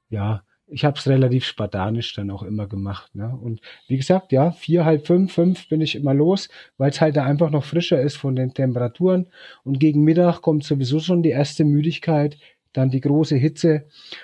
ja, 0.09 0.43
ich 0.73 0.85
habe 0.85 0.97
es 0.97 1.07
relativ 1.07 1.45
spartanisch 1.45 2.13
dann 2.15 2.31
auch 2.31 2.41
immer 2.41 2.67
gemacht. 2.67 3.13
Ne? 3.15 3.37
Und 3.41 3.61
wie 3.87 3.97
gesagt, 3.97 4.31
ja, 4.31 4.51
vier, 4.51 4.85
halb 4.85 5.05
fünf, 5.05 5.31
fünf 5.31 5.69
bin 5.69 5.81
ich 5.81 5.95
immer 5.95 6.13
los, 6.13 6.49
weil 6.77 6.89
es 6.89 6.99
halt 6.99 7.15
da 7.15 7.23
einfach 7.23 7.51
noch 7.51 7.63
frischer 7.63 8.01
ist 8.01 8.17
von 8.17 8.35
den 8.35 8.53
Temperaturen. 8.53 9.27
Und 9.63 9.79
gegen 9.79 10.03
Mittag 10.03 10.41
kommt 10.41 10.63
sowieso 10.63 10.99
schon 10.99 11.21
die 11.21 11.29
erste 11.29 11.63
Müdigkeit, 11.63 12.37
dann 12.73 12.89
die 12.89 13.01
große 13.01 13.35
Hitze. 13.35 13.83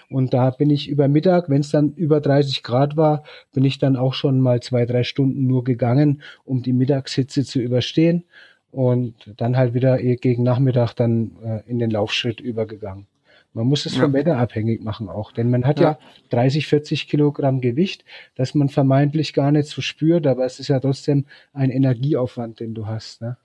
Und 0.09 0.33
da 0.33 0.49
bin 0.49 0.71
ich 0.71 0.89
über 0.89 1.07
Mittag, 1.07 1.49
wenn 1.49 1.61
es 1.61 1.69
dann 1.69 1.93
über 1.93 2.19
30 2.19 2.63
Grad 2.63 2.97
war, 2.97 3.23
bin 3.53 3.63
ich 3.63 3.77
dann 3.77 3.95
auch 3.95 4.15
schon 4.15 4.41
mal 4.41 4.59
zwei, 4.59 4.87
drei 4.87 5.03
Stunden 5.03 5.45
nur 5.45 5.63
gegangen, 5.63 6.23
um 6.45 6.63
die 6.63 6.73
Mittagshitze 6.73 7.45
zu 7.45 7.59
überstehen. 7.59 8.25
Und 8.71 9.13
dann 9.37 9.55
halt 9.55 9.75
wieder 9.75 10.01
eh 10.01 10.15
gegen 10.15 10.43
Nachmittag 10.43 10.93
dann 10.93 11.31
äh, 11.43 11.61
in 11.69 11.77
den 11.77 11.91
Laufschritt 11.91 12.39
übergegangen. 12.39 13.07
Man 13.53 13.67
muss 13.67 13.85
es 13.85 13.95
ja. 13.95 14.03
vom 14.03 14.13
Wetter 14.13 14.37
abhängig 14.37 14.83
machen 14.83 15.09
auch, 15.09 15.31
denn 15.31 15.49
man 15.49 15.65
hat 15.65 15.79
ja. 15.79 15.91
ja 15.91 15.99
30, 16.29 16.67
40 16.67 17.07
Kilogramm 17.07 17.61
Gewicht, 17.61 18.05
das 18.35 18.53
man 18.53 18.69
vermeintlich 18.69 19.33
gar 19.33 19.51
nicht 19.51 19.67
so 19.67 19.81
spürt, 19.81 20.27
aber 20.27 20.45
es 20.45 20.59
ist 20.59 20.67
ja 20.67 20.79
trotzdem 20.79 21.25
ein 21.53 21.71
Energieaufwand, 21.71 22.59
den 22.59 22.73
du 22.73 22.85
hast. 22.85 23.21
Ne? 23.21 23.37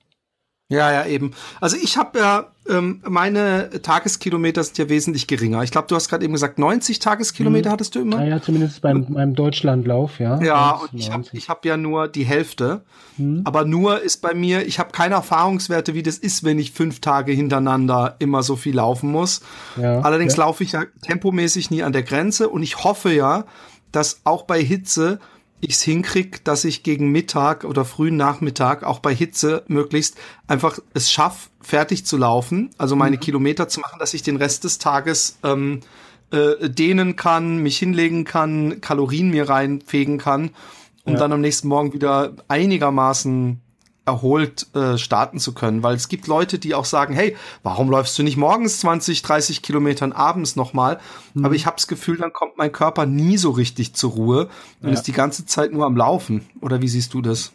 Ja, 0.70 0.90
ja, 0.90 1.04
eben. 1.04 1.32
Also 1.60 1.76
ich 1.76 1.98
habe 1.98 2.18
ja, 2.18 2.46
ähm, 2.70 3.02
meine 3.06 3.68
Tageskilometer 3.82 4.64
sind 4.64 4.78
ja 4.78 4.88
wesentlich 4.88 5.26
geringer. 5.26 5.62
Ich 5.62 5.70
glaube, 5.70 5.88
du 5.88 5.94
hast 5.94 6.08
gerade 6.08 6.24
eben 6.24 6.32
gesagt, 6.32 6.58
90 6.58 7.00
Tageskilometer 7.00 7.68
hm. 7.68 7.72
hattest 7.72 7.94
du 7.94 8.00
immer. 8.00 8.24
Ja, 8.24 8.36
ja 8.36 8.42
zumindest 8.42 8.80
beim, 8.80 9.04
beim 9.12 9.34
Deutschlandlauf, 9.34 10.18
ja. 10.20 10.40
Ja, 10.40 10.70
und 10.70 10.98
ich 10.98 11.10
habe 11.10 11.24
ich 11.32 11.50
hab 11.50 11.66
ja 11.66 11.76
nur 11.76 12.08
die 12.08 12.24
Hälfte. 12.24 12.80
Hm. 13.16 13.42
Aber 13.44 13.66
nur 13.66 14.00
ist 14.00 14.22
bei 14.22 14.32
mir, 14.32 14.66
ich 14.66 14.78
habe 14.78 14.90
keine 14.92 15.16
Erfahrungswerte, 15.16 15.92
wie 15.92 16.02
das 16.02 16.16
ist, 16.16 16.44
wenn 16.44 16.58
ich 16.58 16.72
fünf 16.72 17.00
Tage 17.00 17.32
hintereinander 17.32 18.16
immer 18.18 18.42
so 18.42 18.56
viel 18.56 18.76
laufen 18.76 19.10
muss. 19.10 19.42
Ja, 19.76 20.00
Allerdings 20.00 20.36
ja. 20.36 20.44
laufe 20.44 20.64
ich 20.64 20.72
ja 20.72 20.84
tempomäßig 21.02 21.70
nie 21.70 21.82
an 21.82 21.92
der 21.92 22.02
Grenze 22.02 22.48
und 22.48 22.62
ich 22.62 22.82
hoffe 22.84 23.12
ja, 23.12 23.44
dass 23.92 24.22
auch 24.24 24.42
bei 24.44 24.62
Hitze 24.62 25.20
ich 25.64 25.74
es 25.74 25.82
hinkriege, 25.82 26.38
dass 26.44 26.64
ich 26.64 26.82
gegen 26.82 27.10
Mittag 27.10 27.64
oder 27.64 27.84
frühen 27.84 28.16
Nachmittag 28.16 28.84
auch 28.84 28.98
bei 28.98 29.14
Hitze 29.14 29.64
möglichst 29.66 30.16
einfach 30.46 30.78
es 30.92 31.10
schaffe, 31.10 31.48
fertig 31.60 32.04
zu 32.04 32.16
laufen, 32.16 32.70
also 32.78 32.96
meine 32.96 33.16
mhm. 33.16 33.20
Kilometer 33.20 33.68
zu 33.68 33.80
machen, 33.80 33.98
dass 33.98 34.14
ich 34.14 34.22
den 34.22 34.36
Rest 34.36 34.64
des 34.64 34.78
Tages 34.78 35.38
ähm, 35.42 35.80
äh, 36.30 36.68
dehnen 36.68 37.16
kann, 37.16 37.58
mich 37.58 37.78
hinlegen 37.78 38.24
kann, 38.24 38.80
Kalorien 38.80 39.30
mir 39.30 39.48
reinfegen 39.48 40.18
kann, 40.18 40.50
um 41.04 41.14
ja. 41.14 41.18
dann 41.18 41.32
am 41.32 41.40
nächsten 41.40 41.68
Morgen 41.68 41.92
wieder 41.92 42.34
einigermaßen 42.48 43.60
erholt 44.06 44.66
äh, 44.74 44.98
starten 44.98 45.38
zu 45.38 45.54
können, 45.54 45.82
weil 45.82 45.94
es 45.94 46.08
gibt 46.08 46.26
Leute, 46.26 46.58
die 46.58 46.74
auch 46.74 46.84
sagen, 46.84 47.14
hey, 47.14 47.36
warum 47.62 47.88
läufst 47.88 48.18
du 48.18 48.22
nicht 48.22 48.36
morgens 48.36 48.80
20, 48.80 49.22
30 49.22 49.62
Kilometern 49.62 50.12
abends 50.12 50.56
nochmal? 50.56 50.98
Mhm. 51.32 51.44
Aber 51.44 51.54
ich 51.54 51.66
habe 51.66 51.76
das 51.76 51.86
Gefühl, 51.86 52.18
dann 52.18 52.32
kommt 52.32 52.58
mein 52.58 52.72
Körper 52.72 53.06
nie 53.06 53.36
so 53.36 53.50
richtig 53.50 53.94
zur 53.94 54.12
Ruhe 54.12 54.48
und 54.80 54.88
ja. 54.88 54.94
ist 54.94 55.04
die 55.04 55.12
ganze 55.12 55.46
Zeit 55.46 55.72
nur 55.72 55.86
am 55.86 55.96
Laufen. 55.96 56.46
Oder 56.60 56.82
wie 56.82 56.88
siehst 56.88 57.14
du 57.14 57.22
das? 57.22 57.52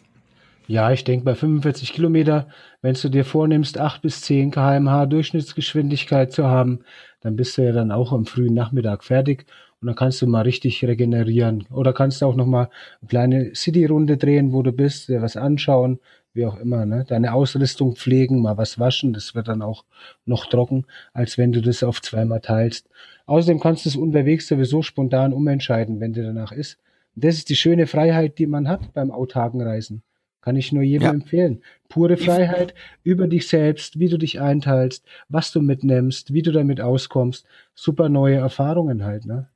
Ja, 0.66 0.92
ich 0.92 1.02
denke 1.02 1.24
bei 1.24 1.34
45 1.34 1.92
Kilometer, 1.92 2.46
wenn 2.80 2.94
du 2.94 3.08
dir 3.08 3.24
vornimmst, 3.24 3.78
8 3.78 4.02
bis 4.02 4.22
10 4.22 4.52
kmh 4.52 5.06
Durchschnittsgeschwindigkeit 5.06 6.32
zu 6.32 6.46
haben, 6.46 6.80
dann 7.22 7.36
bist 7.36 7.58
du 7.58 7.62
ja 7.62 7.72
dann 7.72 7.90
auch 7.90 8.12
am 8.12 8.24
frühen 8.24 8.54
Nachmittag 8.54 9.02
fertig 9.04 9.46
und 9.80 9.86
dann 9.86 9.96
kannst 9.96 10.20
du 10.20 10.26
mal 10.26 10.42
richtig 10.42 10.84
regenerieren. 10.84 11.64
Oder 11.70 11.92
kannst 11.92 12.20
du 12.20 12.26
auch 12.26 12.36
noch 12.36 12.46
mal 12.46 12.68
eine 13.00 13.08
kleine 13.08 13.54
City-Runde 13.54 14.18
drehen, 14.18 14.52
wo 14.52 14.62
du 14.62 14.72
bist, 14.72 15.08
dir 15.08 15.22
was 15.22 15.36
anschauen, 15.36 16.00
wie 16.34 16.46
auch 16.46 16.58
immer, 16.58 16.86
ne? 16.86 17.04
Deine 17.08 17.32
Ausrüstung 17.32 17.96
pflegen, 17.96 18.42
mal 18.42 18.56
was 18.56 18.78
waschen, 18.78 19.12
das 19.12 19.34
wird 19.34 19.48
dann 19.48 19.62
auch 19.62 19.84
noch 20.26 20.46
trocken, 20.46 20.86
als 21.12 21.38
wenn 21.38 21.52
du 21.52 21.60
das 21.60 21.82
auf 21.82 22.02
zweimal 22.02 22.40
teilst. 22.40 22.88
Außerdem 23.26 23.60
kannst 23.60 23.84
du 23.84 23.88
es 23.88 23.96
unterwegs 23.96 24.46
sowieso 24.46 24.82
spontan 24.82 25.32
umentscheiden, 25.32 25.98
wenn 26.00 26.12
dir 26.12 26.24
danach 26.24 26.52
ist. 26.52 26.78
Und 27.16 27.24
das 27.24 27.36
ist 27.36 27.48
die 27.48 27.56
schöne 27.56 27.86
Freiheit, 27.86 28.38
die 28.38 28.46
man 28.46 28.68
hat 28.68 28.92
beim 28.92 29.10
autarken 29.10 29.60
Reisen. 29.60 30.02
Kann 30.40 30.56
ich 30.56 30.72
nur 30.72 30.82
jedem 30.82 31.04
ja. 31.04 31.10
empfehlen. 31.10 31.62
Pure 31.88 32.16
Freiheit 32.16 32.74
über 33.02 33.28
dich 33.28 33.46
selbst, 33.46 33.98
wie 33.98 34.08
du 34.08 34.16
dich 34.16 34.40
einteilst, 34.40 35.04
was 35.28 35.52
du 35.52 35.60
mitnimmst, 35.60 36.32
wie 36.32 36.40
du 36.40 36.50
damit 36.50 36.80
auskommst. 36.80 37.46
Super 37.74 38.08
neue 38.08 38.36
Erfahrungen 38.36 39.04
halt, 39.04 39.26
ne? 39.26 39.49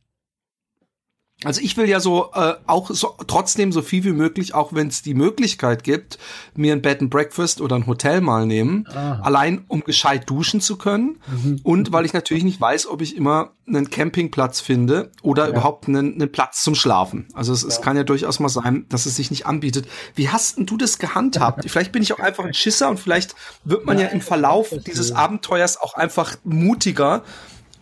Also 1.45 1.61
ich 1.61 1.77
will 1.77 1.89
ja 1.89 2.01
so 2.01 2.31
äh, 2.35 2.55
auch 2.67 2.91
so, 2.91 3.15
trotzdem 3.27 3.73
so 3.73 3.83
viel 3.83 4.05
wie 4.05 4.13
möglich, 4.13 4.55
auch 4.55 4.73
wenn 4.73 4.89
es 4.89 5.03
die 5.03 5.15
Möglichkeit 5.15 5.85
gibt, 5.85 6.19
mir 6.55 6.73
ein 6.73 6.83
Bed 6.83 7.01
and 7.01 7.11
Breakfast 7.11 7.61
oder 7.61 7.77
ein 7.77 7.87
Hotel 7.87 8.21
mal 8.21 8.47
nehmen, 8.47 8.87
Aha. 8.89 9.21
allein 9.23 9.65
um 9.69 9.85
gescheit 9.85 10.29
duschen 10.29 10.61
zu 10.61 10.77
können 10.77 11.19
mhm. 11.27 11.61
und 11.63 11.93
weil 11.93 12.05
ich 12.05 12.13
natürlich 12.13 12.45
nicht 12.45 12.61
weiß, 12.61 12.87
ob 12.87 13.03
ich 13.03 13.17
immer 13.17 13.53
einen 13.67 13.89
Campingplatz 13.89 14.61
finde 14.61 15.11
oder 15.23 15.45
ja. 15.45 15.51
überhaupt 15.51 15.89
einen, 15.89 16.15
einen, 16.15 16.31
Platz 16.31 16.63
zum 16.63 16.75
Schlafen. 16.75 17.29
Also 17.35 17.53
es, 17.53 17.63
ja. 17.63 17.69
es, 17.69 17.81
kann 17.81 17.97
ja 17.97 18.05
durchaus 18.05 18.39
mal 18.39 18.49
sein, 18.49 18.85
dass 18.89 19.07
es 19.07 19.17
sich 19.17 19.31
nicht 19.31 19.47
anbietet. 19.47 19.87
Wie 20.15 20.29
hast 20.29 20.59
denn 20.59 20.67
du 20.67 20.77
das 20.77 20.99
gehandhabt? 20.99 21.65
vielleicht 21.71 21.93
bin 21.93 22.03
ich 22.03 22.13
auch 22.13 22.21
einfach 22.21 22.45
ein 22.45 22.55
Schisser 22.55 22.91
und 22.91 23.01
vielleicht 23.01 23.35
wird 23.65 23.87
man 23.87 23.99
ja, 23.99 24.07
ja 24.07 24.11
im 24.11 24.21
Verlauf 24.21 24.75
dieses 24.87 25.13
Abenteuers 25.13 25.81
auch 25.81 25.95
einfach 25.95 26.37
mutiger 26.45 27.23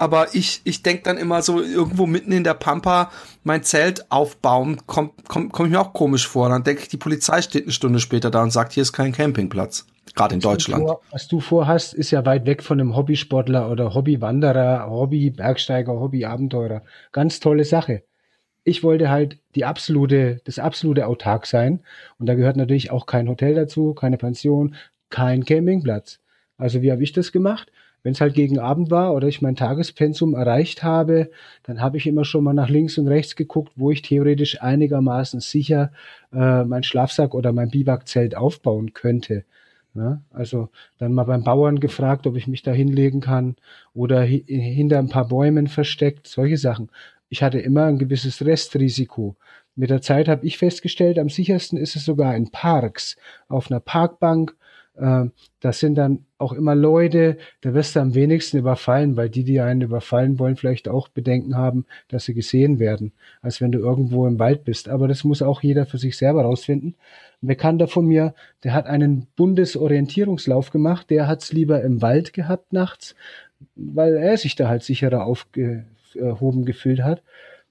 aber 0.02 0.34
ich, 0.34 0.62
ich 0.64 0.82
denke 0.82 1.04
dann 1.04 1.16
immer 1.16 1.42
so 1.42 1.62
irgendwo 1.62 2.06
mitten 2.06 2.32
in 2.32 2.42
der 2.42 2.54
Pampa 2.54 3.12
mein 3.44 3.62
Zelt 3.62 4.10
aufbauen, 4.10 4.78
kommt 4.84 5.12
komm, 5.28 5.52
komm 5.52 5.66
ich 5.66 5.72
mir 5.72 5.80
auch 5.80 5.92
komisch 5.92 6.26
vor. 6.26 6.48
Dann 6.48 6.64
denke 6.64 6.82
ich, 6.82 6.88
die 6.88 6.96
Polizei 6.96 7.40
steht 7.40 7.62
eine 7.62 7.72
Stunde 7.72 8.00
später 8.00 8.28
da 8.28 8.42
und 8.42 8.50
sagt, 8.50 8.72
hier 8.72 8.82
ist 8.82 8.92
kein 8.92 9.12
Campingplatz. 9.12 9.86
Gerade 10.16 10.34
in 10.34 10.42
was 10.42 10.50
Deutschland. 10.50 10.82
Du 10.82 10.88
vor, 10.88 11.00
was 11.12 11.28
du 11.28 11.38
vorhast, 11.38 11.94
ist 11.94 12.10
ja 12.10 12.26
weit 12.26 12.46
weg 12.46 12.64
von 12.64 12.80
einem 12.80 12.96
Hobbysportler 12.96 13.70
oder 13.70 13.94
Hobbywanderer, 13.94 14.90
Hobbybergsteiger, 14.90 15.92
Hobbyabenteurer. 15.92 16.82
Ganz 17.12 17.38
tolle 17.38 17.64
Sache. 17.64 18.02
Ich 18.64 18.82
wollte 18.82 19.08
halt 19.08 19.38
die 19.54 19.64
absolute, 19.64 20.40
das 20.44 20.58
absolute 20.58 21.06
Autark 21.06 21.46
sein. 21.46 21.84
Und 22.18 22.26
da 22.26 22.34
gehört 22.34 22.56
natürlich 22.56 22.90
auch 22.90 23.06
kein 23.06 23.28
Hotel 23.28 23.54
dazu, 23.54 23.94
keine 23.94 24.18
Pension, 24.18 24.74
kein 25.10 25.44
Campingplatz. 25.44 26.18
Also 26.58 26.82
wie 26.82 26.90
habe 26.90 27.04
ich 27.04 27.12
das 27.12 27.30
gemacht? 27.30 27.70
Wenn 28.02 28.12
es 28.12 28.20
halt 28.20 28.34
gegen 28.34 28.58
Abend 28.58 28.90
war 28.90 29.14
oder 29.14 29.28
ich 29.28 29.42
mein 29.42 29.56
Tagespensum 29.56 30.34
erreicht 30.34 30.82
habe, 30.82 31.30
dann 31.62 31.80
habe 31.80 31.96
ich 31.96 32.06
immer 32.06 32.24
schon 32.24 32.44
mal 32.44 32.52
nach 32.52 32.68
links 32.68 32.98
und 32.98 33.08
rechts 33.08 33.36
geguckt, 33.36 33.72
wo 33.76 33.90
ich 33.90 34.02
theoretisch 34.02 34.60
einigermaßen 34.62 35.40
sicher 35.40 35.92
äh, 36.32 36.64
mein 36.64 36.82
Schlafsack 36.82 37.34
oder 37.34 37.52
mein 37.52 37.70
Biwakzelt 37.70 38.36
aufbauen 38.36 38.92
könnte. 38.92 39.44
Ja, 39.94 40.22
also 40.30 40.70
dann 40.98 41.12
mal 41.12 41.24
beim 41.24 41.44
Bauern 41.44 41.78
gefragt, 41.78 42.26
ob 42.26 42.36
ich 42.36 42.46
mich 42.46 42.62
da 42.62 42.72
hinlegen 42.72 43.20
kann 43.20 43.56
oder 43.92 44.22
hi 44.22 44.42
hinter 44.46 44.98
ein 44.98 45.10
paar 45.10 45.28
Bäumen 45.28 45.66
versteckt, 45.66 46.26
solche 46.26 46.56
Sachen. 46.56 46.88
Ich 47.28 47.42
hatte 47.42 47.58
immer 47.58 47.84
ein 47.84 47.98
gewisses 47.98 48.44
Restrisiko. 48.44 49.36
Mit 49.74 49.90
der 49.90 50.02
Zeit 50.02 50.28
habe 50.28 50.46
ich 50.46 50.58
festgestellt, 50.58 51.18
am 51.18 51.28
sichersten 51.28 51.78
ist 51.78 51.96
es 51.96 52.04
sogar 52.04 52.34
in 52.36 52.50
Parks, 52.50 53.16
auf 53.48 53.70
einer 53.70 53.80
Parkbank 53.80 54.54
das 54.94 55.78
sind 55.78 55.94
dann 55.94 56.26
auch 56.36 56.52
immer 56.52 56.74
Leute, 56.74 57.38
da 57.62 57.72
wirst 57.72 57.96
du 57.96 58.00
am 58.00 58.14
wenigsten 58.14 58.58
überfallen, 58.58 59.16
weil 59.16 59.30
die, 59.30 59.42
die 59.42 59.60
einen 59.60 59.80
überfallen 59.80 60.38
wollen, 60.38 60.56
vielleicht 60.56 60.86
auch 60.86 61.08
Bedenken 61.08 61.56
haben, 61.56 61.86
dass 62.08 62.26
sie 62.26 62.34
gesehen 62.34 62.78
werden, 62.78 63.12
als 63.40 63.62
wenn 63.62 63.72
du 63.72 63.78
irgendwo 63.78 64.26
im 64.26 64.38
Wald 64.38 64.64
bist. 64.64 64.90
Aber 64.90 65.08
das 65.08 65.24
muss 65.24 65.40
auch 65.40 65.62
jeder 65.62 65.86
für 65.86 65.98
sich 65.98 66.18
selber 66.18 66.42
rausfinden. 66.42 66.94
Ein 67.42 67.46
Bekannter 67.46 67.88
von 67.88 68.06
mir, 68.06 68.34
der 68.64 68.74
hat 68.74 68.86
einen 68.86 69.28
Bundesorientierungslauf 69.34 70.70
gemacht, 70.70 71.08
der 71.08 71.26
hat's 71.26 71.52
lieber 71.52 71.82
im 71.82 72.02
Wald 72.02 72.34
gehabt 72.34 72.72
nachts, 72.74 73.14
weil 73.74 74.16
er 74.16 74.36
sich 74.36 74.56
da 74.56 74.68
halt 74.68 74.82
sicherer 74.82 75.24
aufgehoben 75.24 76.66
gefühlt 76.66 77.02
hat. 77.02 77.22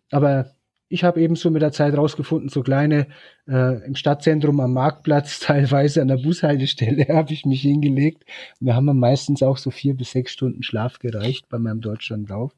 Aber 0.10 0.52
ich 0.92 1.04
habe 1.04 1.22
eben 1.22 1.36
so 1.36 1.50
mit 1.50 1.62
der 1.62 1.72
Zeit 1.72 1.96
rausgefunden, 1.96 2.50
so 2.50 2.64
kleine 2.64 3.08
äh, 3.48 3.84
im 3.86 3.96
Stadtzentrum 3.96 4.60
am 4.60 4.74
Marktplatz, 4.74 5.40
teilweise 5.42 6.02
an 6.02 6.10
der 6.10 6.18
Bushaltestelle 6.18 7.08
habe 7.10 7.34
ich 7.34 7.46
mich 7.46 7.62
hingelegt. 7.62 8.26
Wir 8.60 8.76
haben 8.76 8.86
meistens 9.00 9.42
auch 9.42 9.58
so 9.58 9.72
vier 9.72 9.96
bis 9.96 10.12
sechs 10.12 10.32
Stunden 10.34 10.64
Schlaf 10.64 11.00
gereicht 11.00 11.48
bei 11.50 11.60
meinem 11.60 11.82
Deutschlandlauf. 11.82 12.52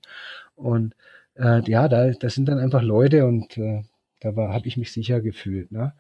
Und 0.56 0.96
äh, 1.36 1.62
ja, 1.70 1.88
da, 1.88 2.12
das 2.12 2.36
sind 2.36 2.48
dann 2.48 2.60
einfach 2.60 2.82
Leute 2.82 3.26
und 3.26 3.58
äh, 3.58 3.84
da 4.20 4.36
habe 4.36 4.68
ich 4.68 4.78
mich 4.78 4.92
sicher 4.92 5.22
gefühlt. 5.22 5.72
Ne? 5.72 5.94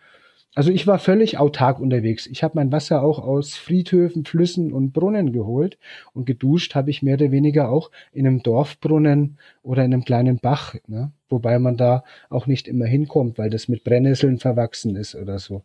Also 0.55 0.69
ich 0.71 0.85
war 0.85 0.99
völlig 0.99 1.39
autark 1.39 1.79
unterwegs. 1.79 2.27
Ich 2.27 2.43
habe 2.43 2.55
mein 2.55 2.71
Wasser 2.71 3.01
auch 3.01 3.17
aus 3.17 3.55
Friedhöfen, 3.55 4.23
Flüssen 4.23 4.71
und 4.71 4.93
Brunnen 4.93 5.33
geholt 5.33 5.79
und 6.13 6.25
geduscht 6.25 6.75
habe 6.75 6.91
ich 6.91 7.01
mehr 7.01 7.15
oder 7.15 7.31
weniger 7.31 7.69
auch 7.69 7.89
in 8.11 8.27
einem 8.27 8.43
Dorfbrunnen 8.43 9.39
oder 9.63 9.83
in 9.83 9.93
einem 9.93 10.05
kleinen 10.05 10.37
Bach, 10.37 10.75
ne? 10.87 11.11
wobei 11.27 11.57
man 11.57 11.75
da 11.75 12.03
auch 12.29 12.45
nicht 12.45 12.67
immer 12.67 12.85
hinkommt, 12.85 13.39
weil 13.39 13.49
das 13.49 13.67
mit 13.67 13.83
Brennnesseln 13.83 14.37
verwachsen 14.37 14.95
ist 14.95 15.15
oder 15.15 15.39
so. 15.39 15.63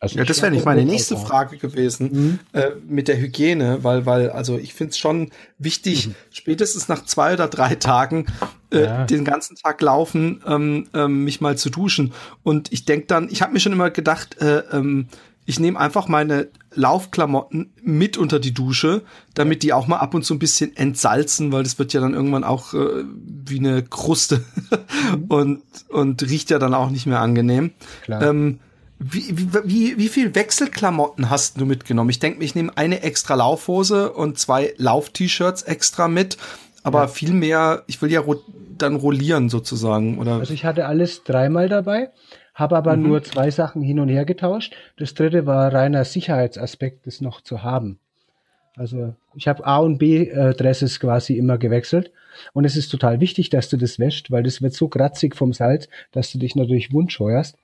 Also 0.00 0.18
ja, 0.18 0.24
das 0.24 0.42
wäre 0.42 0.50
nicht 0.50 0.64
meine 0.64 0.84
nächste 0.84 1.16
Frage 1.16 1.56
gewesen 1.56 2.10
mhm. 2.12 2.38
äh, 2.52 2.70
mit 2.86 3.08
der 3.08 3.18
Hygiene, 3.18 3.82
weil, 3.82 4.06
weil, 4.06 4.30
also 4.30 4.58
ich 4.58 4.74
finde 4.74 4.90
es 4.90 4.98
schon 4.98 5.30
wichtig, 5.58 6.08
mhm. 6.08 6.14
spätestens 6.30 6.88
nach 6.88 7.04
zwei 7.04 7.34
oder 7.34 7.48
drei 7.48 7.74
Tagen 7.76 8.26
äh, 8.70 8.84
ja. 8.84 9.04
den 9.04 9.24
ganzen 9.24 9.56
Tag 9.56 9.80
laufen, 9.80 10.42
ähm, 10.46 10.88
ähm, 10.94 11.24
mich 11.24 11.40
mal 11.40 11.56
zu 11.56 11.70
duschen. 11.70 12.12
Und 12.42 12.72
ich 12.72 12.84
denk 12.84 13.08
dann, 13.08 13.28
ich 13.30 13.42
habe 13.42 13.52
mir 13.52 13.60
schon 13.60 13.72
immer 13.72 13.90
gedacht, 13.90 14.40
äh, 14.40 14.58
ähm, 14.72 15.08
ich 15.46 15.60
nehme 15.60 15.78
einfach 15.78 16.08
meine 16.08 16.48
Laufklamotten 16.74 17.72
mit 17.80 18.18
unter 18.18 18.40
die 18.40 18.52
Dusche, 18.52 19.02
damit 19.34 19.62
die 19.62 19.72
auch 19.72 19.86
mal 19.86 19.98
ab 19.98 20.12
und 20.12 20.24
zu 20.24 20.34
ein 20.34 20.40
bisschen 20.40 20.76
entsalzen, 20.76 21.52
weil 21.52 21.62
das 21.62 21.78
wird 21.78 21.92
ja 21.92 22.00
dann 22.00 22.14
irgendwann 22.14 22.42
auch 22.42 22.74
äh, 22.74 23.04
wie 23.46 23.60
eine 23.60 23.84
Kruste 23.84 24.44
mhm. 25.16 25.24
und, 25.28 25.62
und 25.88 26.22
riecht 26.22 26.50
ja 26.50 26.58
dann 26.58 26.74
auch 26.74 26.90
nicht 26.90 27.06
mehr 27.06 27.20
angenehm. 27.20 27.70
Klar. 28.02 28.22
Ähm, 28.22 28.58
wie, 28.98 29.36
wie, 29.64 29.98
wie 29.98 30.08
viel 30.08 30.34
Wechselklamotten 30.34 31.28
hast 31.28 31.60
du 31.60 31.66
mitgenommen? 31.66 32.10
Ich 32.10 32.18
denke, 32.18 32.42
ich 32.42 32.54
nehme 32.54 32.76
eine 32.76 33.02
extra 33.02 33.34
Laufhose 33.34 34.12
und 34.12 34.38
zwei 34.38 34.72
Lauf-T-Shirts 34.78 35.62
extra 35.62 36.08
mit, 36.08 36.38
aber 36.82 37.00
ja. 37.00 37.08
viel 37.08 37.32
mehr, 37.32 37.82
ich 37.86 38.00
will 38.00 38.10
ja 38.10 38.20
ro 38.20 38.36
dann 38.78 38.96
rollieren 38.96 39.48
sozusagen, 39.48 40.18
oder? 40.18 40.34
Also 40.34 40.52
ich 40.52 40.66
hatte 40.66 40.86
alles 40.86 41.24
dreimal 41.24 41.68
dabei, 41.68 42.10
habe 42.54 42.76
aber 42.76 42.96
mhm. 42.96 43.04
nur 43.04 43.22
zwei 43.22 43.50
Sachen 43.50 43.80
hin 43.82 44.00
und 44.00 44.08
her 44.08 44.26
getauscht. 44.26 44.74
Das 44.98 45.14
dritte 45.14 45.46
war 45.46 45.72
reiner 45.72 46.04
Sicherheitsaspekt, 46.04 47.06
das 47.06 47.22
noch 47.22 47.40
zu 47.40 47.62
haben. 47.62 47.98
Also 48.76 49.14
ich 49.34 49.48
habe 49.48 49.66
A 49.66 49.78
und 49.78 49.96
B 49.96 50.28
äh, 50.28 50.52
Dresses 50.52 51.00
quasi 51.00 51.38
immer 51.38 51.56
gewechselt 51.56 52.12
und 52.52 52.66
es 52.66 52.76
ist 52.76 52.90
total 52.90 53.20
wichtig, 53.20 53.48
dass 53.48 53.70
du 53.70 53.78
das 53.78 53.98
wäscht, 53.98 54.30
weil 54.30 54.42
das 54.42 54.60
wird 54.60 54.74
so 54.74 54.88
kratzig 54.88 55.34
vom 55.34 55.54
Salz, 55.54 55.88
dass 56.12 56.30
du 56.30 56.38
dich 56.38 56.54
natürlich 56.54 56.92
wundscheuerst. 56.92 57.56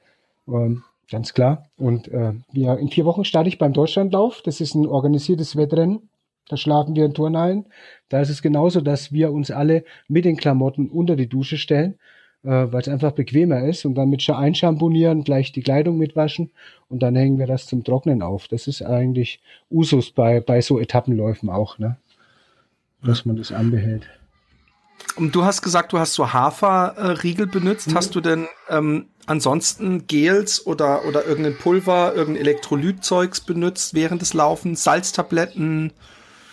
Ähm, 0.48 0.82
Ganz 1.10 1.34
klar. 1.34 1.66
Und 1.76 2.08
äh, 2.08 2.32
wir, 2.52 2.78
in 2.78 2.88
vier 2.88 3.04
Wochen 3.04 3.24
starte 3.24 3.48
ich 3.48 3.58
beim 3.58 3.72
Deutschlandlauf. 3.72 4.42
Das 4.42 4.60
ist 4.60 4.74
ein 4.74 4.86
organisiertes 4.86 5.56
Wettrennen. 5.56 6.08
Da 6.48 6.56
schlafen 6.56 6.96
wir 6.96 7.04
in 7.04 7.14
Turnhallen. 7.14 7.66
Da 8.08 8.20
ist 8.20 8.30
es 8.30 8.42
genauso, 8.42 8.80
dass 8.80 9.12
wir 9.12 9.32
uns 9.32 9.50
alle 9.50 9.84
mit 10.08 10.24
den 10.24 10.36
Klamotten 10.36 10.88
unter 10.88 11.16
die 11.16 11.28
Dusche 11.28 11.56
stellen, 11.56 11.98
äh, 12.42 12.48
weil 12.48 12.80
es 12.80 12.88
einfach 12.88 13.12
bequemer 13.12 13.64
ist 13.64 13.84
und 13.84 13.94
dann 13.94 14.10
mit 14.10 14.28
einschamponieren, 14.28 15.24
gleich 15.24 15.52
die 15.52 15.62
Kleidung 15.62 15.98
mitwaschen 15.98 16.50
und 16.88 17.02
dann 17.02 17.14
hängen 17.14 17.38
wir 17.38 17.46
das 17.46 17.66
zum 17.66 17.84
Trocknen 17.84 18.22
auf. 18.22 18.48
Das 18.48 18.66
ist 18.66 18.82
eigentlich 18.82 19.40
Usus 19.70 20.10
bei, 20.10 20.40
bei 20.40 20.60
so 20.60 20.78
Etappenläufen 20.78 21.48
auch, 21.48 21.78
ne? 21.78 21.96
Dass 23.04 23.24
man 23.24 23.36
das 23.36 23.50
anbehält. 23.50 24.08
Und 25.16 25.34
du 25.34 25.44
hast 25.44 25.62
gesagt, 25.62 25.92
du 25.92 25.98
hast 25.98 26.14
so 26.14 26.32
Haferriegel 26.32 27.46
benutzt. 27.46 27.90
Mhm. 27.90 27.94
Hast 27.94 28.14
du 28.14 28.20
denn 28.20 28.48
ähm, 28.68 29.08
ansonsten 29.26 30.06
Gels 30.06 30.66
oder, 30.66 31.04
oder 31.06 31.26
irgendein 31.26 31.56
Pulver, 31.56 32.14
irgendein 32.14 32.42
Elektrolytzeugs 32.42 33.40
benutzt 33.40 33.94
während 33.94 34.22
des 34.22 34.34
Laufens? 34.34 34.84
Salztabletten? 34.84 35.92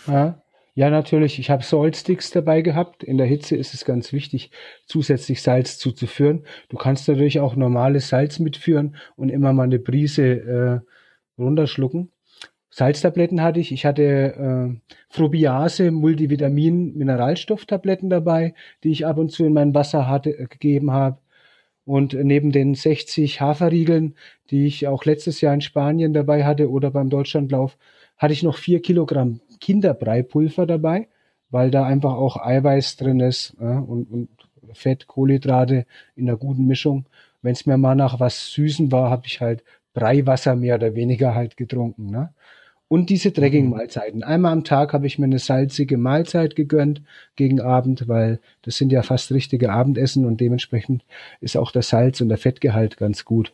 Ja, 0.06 0.42
ja 0.74 0.90
natürlich. 0.90 1.38
Ich 1.38 1.50
habe 1.50 1.62
Saltsticks 1.62 2.30
dabei 2.30 2.60
gehabt. 2.62 3.02
In 3.02 3.18
der 3.18 3.26
Hitze 3.26 3.56
ist 3.56 3.74
es 3.74 3.84
ganz 3.84 4.12
wichtig, 4.12 4.50
zusätzlich 4.86 5.42
Salz 5.42 5.78
zuzuführen. 5.78 6.44
Du 6.68 6.76
kannst 6.76 7.08
natürlich 7.08 7.40
auch 7.40 7.56
normales 7.56 8.08
Salz 8.08 8.38
mitführen 8.38 8.96
und 9.16 9.30
immer 9.30 9.52
mal 9.52 9.64
eine 9.64 9.78
Brise 9.78 10.24
äh, 10.24 11.40
runterschlucken. 11.40 12.12
Salztabletten 12.70 13.42
hatte 13.42 13.60
ich. 13.60 13.72
Ich 13.72 13.84
hatte 13.84 14.02
äh, 14.02 14.94
Frubiase, 15.08 15.90
Multivitamin, 15.90 16.96
Mineralstofftabletten 16.96 18.10
dabei, 18.10 18.54
die 18.84 18.90
ich 18.90 19.06
ab 19.06 19.18
und 19.18 19.30
zu 19.32 19.44
in 19.44 19.52
mein 19.52 19.74
Wasser 19.74 20.08
hatte, 20.08 20.30
äh, 20.30 20.46
gegeben 20.46 20.92
habe. 20.92 21.18
Und 21.84 22.12
neben 22.14 22.52
den 22.52 22.74
60 22.74 23.40
Haferriegeln, 23.40 24.14
die 24.50 24.66
ich 24.66 24.86
auch 24.86 25.04
letztes 25.04 25.40
Jahr 25.40 25.54
in 25.54 25.60
Spanien 25.60 26.12
dabei 26.12 26.44
hatte 26.44 26.70
oder 26.70 26.90
beim 26.92 27.10
Deutschlandlauf, 27.10 27.76
hatte 28.16 28.32
ich 28.32 28.42
noch 28.42 28.58
vier 28.58 28.80
Kilogramm 28.82 29.40
Kinderbreipulver 29.60 30.66
dabei, 30.66 31.08
weil 31.50 31.70
da 31.70 31.84
einfach 31.84 32.12
auch 32.14 32.36
Eiweiß 32.36 32.96
drin 32.96 33.20
ist 33.20 33.56
ja, 33.60 33.78
und, 33.80 34.10
und 34.10 34.28
Fett, 34.74 35.06
Kohlenhydrate 35.06 35.86
in 36.14 36.28
einer 36.28 36.36
guten 36.36 36.66
Mischung. 36.66 37.06
Wenn 37.42 37.52
es 37.52 37.66
mir 37.66 37.78
mal 37.78 37.96
nach 37.96 38.20
was 38.20 38.52
Süßen 38.52 38.92
war, 38.92 39.10
habe 39.10 39.26
ich 39.26 39.40
halt 39.40 39.64
Breiwasser 39.94 40.54
mehr 40.54 40.76
oder 40.76 40.94
weniger 40.94 41.34
halt 41.34 41.56
getrunken. 41.56 42.10
Ne? 42.10 42.32
Und 42.92 43.08
diese 43.08 43.32
Trekking-Mahlzeiten. 43.32 44.24
Einmal 44.24 44.50
am 44.52 44.64
Tag 44.64 44.92
habe 44.92 45.06
ich 45.06 45.16
mir 45.16 45.26
eine 45.26 45.38
salzige 45.38 45.96
Mahlzeit 45.96 46.56
gegönnt 46.56 47.02
gegen 47.36 47.60
Abend, 47.60 48.08
weil 48.08 48.40
das 48.62 48.78
sind 48.78 48.90
ja 48.90 49.04
fast 49.04 49.30
richtige 49.30 49.70
Abendessen 49.70 50.24
und 50.24 50.40
dementsprechend 50.40 51.04
ist 51.40 51.56
auch 51.56 51.70
der 51.70 51.82
Salz 51.82 52.20
und 52.20 52.30
der 52.30 52.36
Fettgehalt 52.36 52.96
ganz 52.96 53.24
gut. 53.24 53.52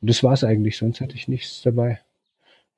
Und 0.00 0.08
das 0.08 0.22
war's 0.22 0.44
eigentlich, 0.44 0.78
sonst 0.78 1.00
hatte 1.00 1.16
ich 1.16 1.26
nichts 1.26 1.62
dabei. 1.62 1.98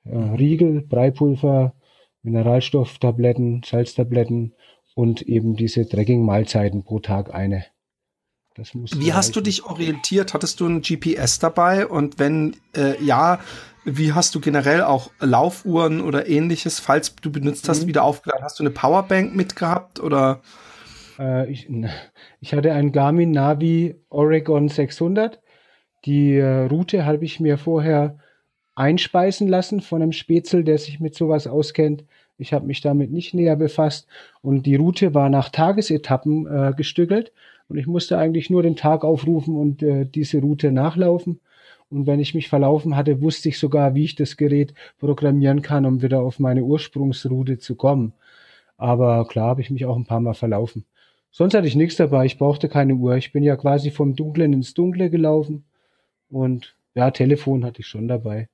Ja, 0.07 0.33
Riegel, 0.33 0.81
Breipulver, 0.81 1.75
Mineralstofftabletten, 2.23 3.63
Salztabletten 3.63 4.55
und 4.95 5.21
eben 5.21 5.57
diese 5.57 5.87
Trekking-Mahlzeiten 5.87 6.85
pro 6.85 7.01
Tag 7.01 7.35
eine. 7.35 7.67
Wie 8.55 9.13
hast 9.13 9.37
du 9.37 9.43
dich 9.43 9.65
orientiert? 9.65 10.33
Hattest 10.33 10.61
du 10.61 10.67
ein 10.67 10.81
GPS 10.81 11.39
dabei? 11.39 11.87
Und 11.87 12.19
wenn 12.19 12.57
äh, 12.77 13.03
ja, 13.03 13.41
wie 13.85 14.13
hast 14.13 14.35
du 14.35 14.41
generell 14.41 14.83
auch 14.83 15.11
Laufuhren 15.21 16.01
oder 16.01 16.29
ähnliches, 16.29 16.79
falls 16.79 17.15
du 17.17 17.31
benutzt 17.33 17.69
hast, 17.69 17.83
mhm. 17.83 17.89
wieder 17.89 18.05
aufgeladen? 18.05 18.45
Hast 18.45 18.59
du 18.59 18.63
eine 18.63 18.71
Powerbank 18.71 19.35
mitgehabt 19.35 20.01
oder? 20.01 20.41
Äh, 21.19 21.51
ich, 21.51 21.69
ich, 22.41 22.55
hatte 22.55 22.73
ein 22.73 22.93
Garmin 22.93 23.33
Navi 23.33 23.97
Oregon 24.09 24.69
600. 24.69 25.41
Die 26.05 26.37
äh, 26.37 26.67
Route 26.67 27.07
habe 27.07 27.25
ich 27.25 27.41
mir 27.41 27.59
vorher 27.59 28.19
einspeisen 28.75 29.49
lassen 29.49 29.81
von 29.81 30.03
einem 30.03 30.13
Spätzl, 30.13 30.65
der 30.65 30.79
sich 30.79 31.01
mit 31.01 31.15
sowas 31.15 31.47
auskennt. 31.47 32.05
Ich 32.39 32.53
habe 32.53 32.67
mich 32.67 32.81
damit 32.81 33.13
nicht 33.13 33.35
näher 33.35 33.57
befasst 33.57 34.09
und 34.41 34.65
die 34.65 34.77
Route 34.77 35.15
war 35.15 35.29
nach 35.29 35.51
Tagesetappen 35.51 36.47
äh, 36.47 36.73
gestückelt 36.75 37.33
und 37.69 37.79
ich 37.79 37.87
musste 37.87 38.19
eigentlich 38.19 38.49
nur 38.49 38.63
den 38.63 38.75
Tag 38.75 39.05
aufrufen 39.05 39.57
und 39.57 39.83
äh, 39.83 40.07
diese 40.07 40.41
Route 40.41 40.73
nachlaufen 40.73 41.41
und 41.93 42.07
wenn 42.07 42.21
ich 42.21 42.35
mich 42.35 42.49
verlaufen 42.49 42.97
hatte, 42.97 43.21
wusste 43.21 43.51
ich 43.51 43.59
sogar, 43.59 43.95
wie 43.95 44.05
ich 44.05 44.15
das 44.15 44.39
Gerät 44.39 44.73
programmieren 44.99 45.61
kann, 45.61 45.85
um 45.85 46.01
wieder 46.01 46.23
auf 46.23 46.39
meine 46.39 46.65
Ursprungsroute 46.65 47.59
zu 47.59 47.77
kommen. 47.77 48.15
Aber 48.79 49.27
klar 49.29 49.49
habe 49.49 49.61
ich 49.61 49.71
mich 49.71 49.85
auch 49.85 49.97
ein 49.97 50.07
paar 50.07 50.21
Mal 50.21 50.35
verlaufen. 50.35 50.87
Sonst 51.31 51.55
hatte 51.55 51.67
ich 51.67 51.77
nichts 51.77 51.97
dabei. 51.97 52.25
Ich 52.25 52.39
brauchte 52.39 52.69
keine 52.69 52.95
Uhr. 52.95 53.17
Ich 53.17 53.33
bin 53.33 53.43
ja 53.43 53.57
quasi 53.57 53.91
vom 53.91 54.17
Dunklen 54.17 54.53
ins 54.53 54.75
Dunkle 54.75 55.11
gelaufen. 55.11 55.65
Und 56.31 56.77
ja, 56.95 57.11
Telefon 57.11 57.65
hatte 57.65 57.81
ich 57.81 57.87
schon 57.87 58.09
dabei. 58.09 58.49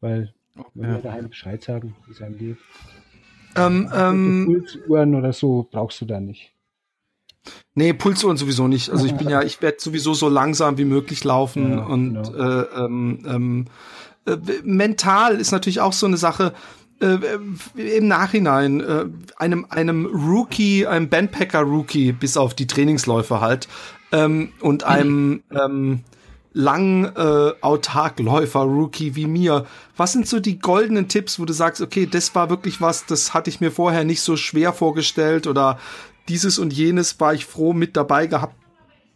Weil 0.00 0.34
man 0.74 0.90
ja. 0.90 0.98
daheim 0.98 1.28
Bescheid 1.28 1.62
sagen, 1.62 1.94
wie 2.06 2.12
es 2.12 2.22
einem 2.22 2.38
geht. 2.38 2.56
Ähm, 3.56 3.88
ähm, 3.94 4.44
Pulsuhren 4.46 5.14
oder 5.14 5.32
so 5.32 5.68
brauchst 5.70 6.00
du 6.00 6.06
da 6.06 6.20
nicht. 6.20 6.53
Nee, 7.74 7.92
Pulsuhren 7.92 8.36
sowieso 8.36 8.68
nicht. 8.68 8.90
Also 8.90 9.06
ich 9.06 9.14
bin 9.14 9.28
ja, 9.28 9.42
ich 9.44 9.60
werde 9.62 9.78
sowieso 9.80 10.14
so 10.14 10.28
langsam 10.28 10.78
wie 10.78 10.84
möglich 10.84 11.24
laufen 11.24 11.72
ja, 11.72 11.84
und 11.84 12.14
genau. 12.14 12.32
äh, 12.32 12.84
ähm, 12.84 13.18
ähm, 13.26 13.64
äh, 14.26 14.36
mental 14.62 15.36
ist 15.36 15.52
natürlich 15.52 15.80
auch 15.80 15.92
so 15.92 16.06
eine 16.06 16.16
Sache. 16.16 16.52
Äh, 17.00 17.18
Im 17.74 18.06
Nachhinein 18.06 18.80
äh, 18.80 19.06
einem 19.36 19.66
einem 19.68 20.06
Rookie, 20.06 20.86
einem 20.86 21.08
Bandpacker 21.08 21.62
Rookie, 21.62 22.12
bis 22.12 22.36
auf 22.36 22.54
die 22.54 22.68
Trainingsläufe 22.68 23.40
halt 23.40 23.68
ähm, 24.12 24.52
und 24.60 24.84
einem 24.84 25.42
ähm, 25.50 26.04
lang 26.54 27.04
äh, 27.16 27.52
Autarkläufer 27.60 28.60
Rookie 28.60 29.16
wie 29.16 29.26
mir. 29.26 29.66
Was 29.96 30.12
sind 30.12 30.28
so 30.28 30.38
die 30.38 30.60
goldenen 30.60 31.08
Tipps, 31.08 31.40
wo 31.40 31.44
du 31.44 31.52
sagst, 31.52 31.82
okay, 31.82 32.06
das 32.06 32.32
war 32.36 32.48
wirklich 32.48 32.80
was, 32.80 33.04
das 33.06 33.34
hatte 33.34 33.50
ich 33.50 33.60
mir 33.60 33.72
vorher 33.72 34.04
nicht 34.04 34.20
so 34.20 34.36
schwer 34.36 34.72
vorgestellt 34.72 35.48
oder 35.48 35.78
dieses 36.28 36.58
und 36.58 36.72
jenes 36.72 37.18
war 37.20 37.34
ich 37.34 37.46
froh 37.46 37.72
mit 37.72 37.96
dabei 37.96 38.26
gehabt 38.26 38.56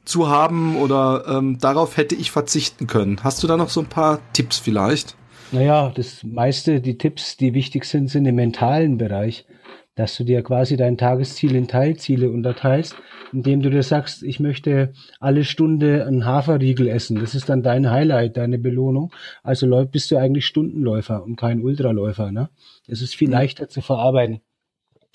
zu 0.05 0.29
haben 0.29 0.77
oder 0.77 1.25
ähm, 1.29 1.59
darauf 1.59 1.97
hätte 1.97 2.15
ich 2.15 2.31
verzichten 2.31 2.87
können. 2.87 3.23
Hast 3.23 3.43
du 3.43 3.47
da 3.47 3.57
noch 3.57 3.69
so 3.69 3.81
ein 3.81 3.89
paar 3.89 4.21
Tipps 4.33 4.59
vielleicht? 4.59 5.17
Naja, 5.53 5.93
das 5.95 6.25
meiste, 6.25 6.81
die 6.81 6.99
Tipps, 6.99 7.37
die 7.37 7.55
wichtig 7.55 7.85
sind, 7.85 8.09
sind 8.09 8.27
im 8.27 8.35
mentalen 8.35 8.99
Bereich, 8.99 9.47
dass 9.95 10.17
du 10.17 10.25
dir 10.25 10.43
quasi 10.43 10.77
dein 10.77 10.97
Tagesziel 10.99 11.55
in 11.55 11.69
Teilziele 11.69 12.31
unterteilst, 12.31 12.97
indem 13.33 13.63
du 13.63 13.71
dir 13.71 13.83
sagst, 13.83 14.23
ich 14.23 14.41
möchte 14.41 14.93
alle 15.21 15.45
Stunde 15.45 16.07
einen 16.07 16.25
Haferriegel 16.25 16.89
essen. 16.89 17.19
Das 17.19 17.35
ist 17.35 17.49
dann 17.49 17.63
dein 17.63 17.91
Highlight, 17.91 18.37
deine 18.37 18.59
Belohnung. 18.59 19.13
Also 19.43 19.67
bist 19.87 20.11
du 20.11 20.17
eigentlich 20.17 20.47
Stundenläufer 20.47 21.23
und 21.23 21.37
kein 21.37 21.63
Ultraläufer. 21.63 22.31
Ne? 22.31 22.51
Es 22.87 23.03
ist 23.03 23.15
viel 23.15 23.29
mhm. 23.29 23.35
leichter 23.35 23.69
zu 23.69 23.81
verarbeiten. 23.81 24.41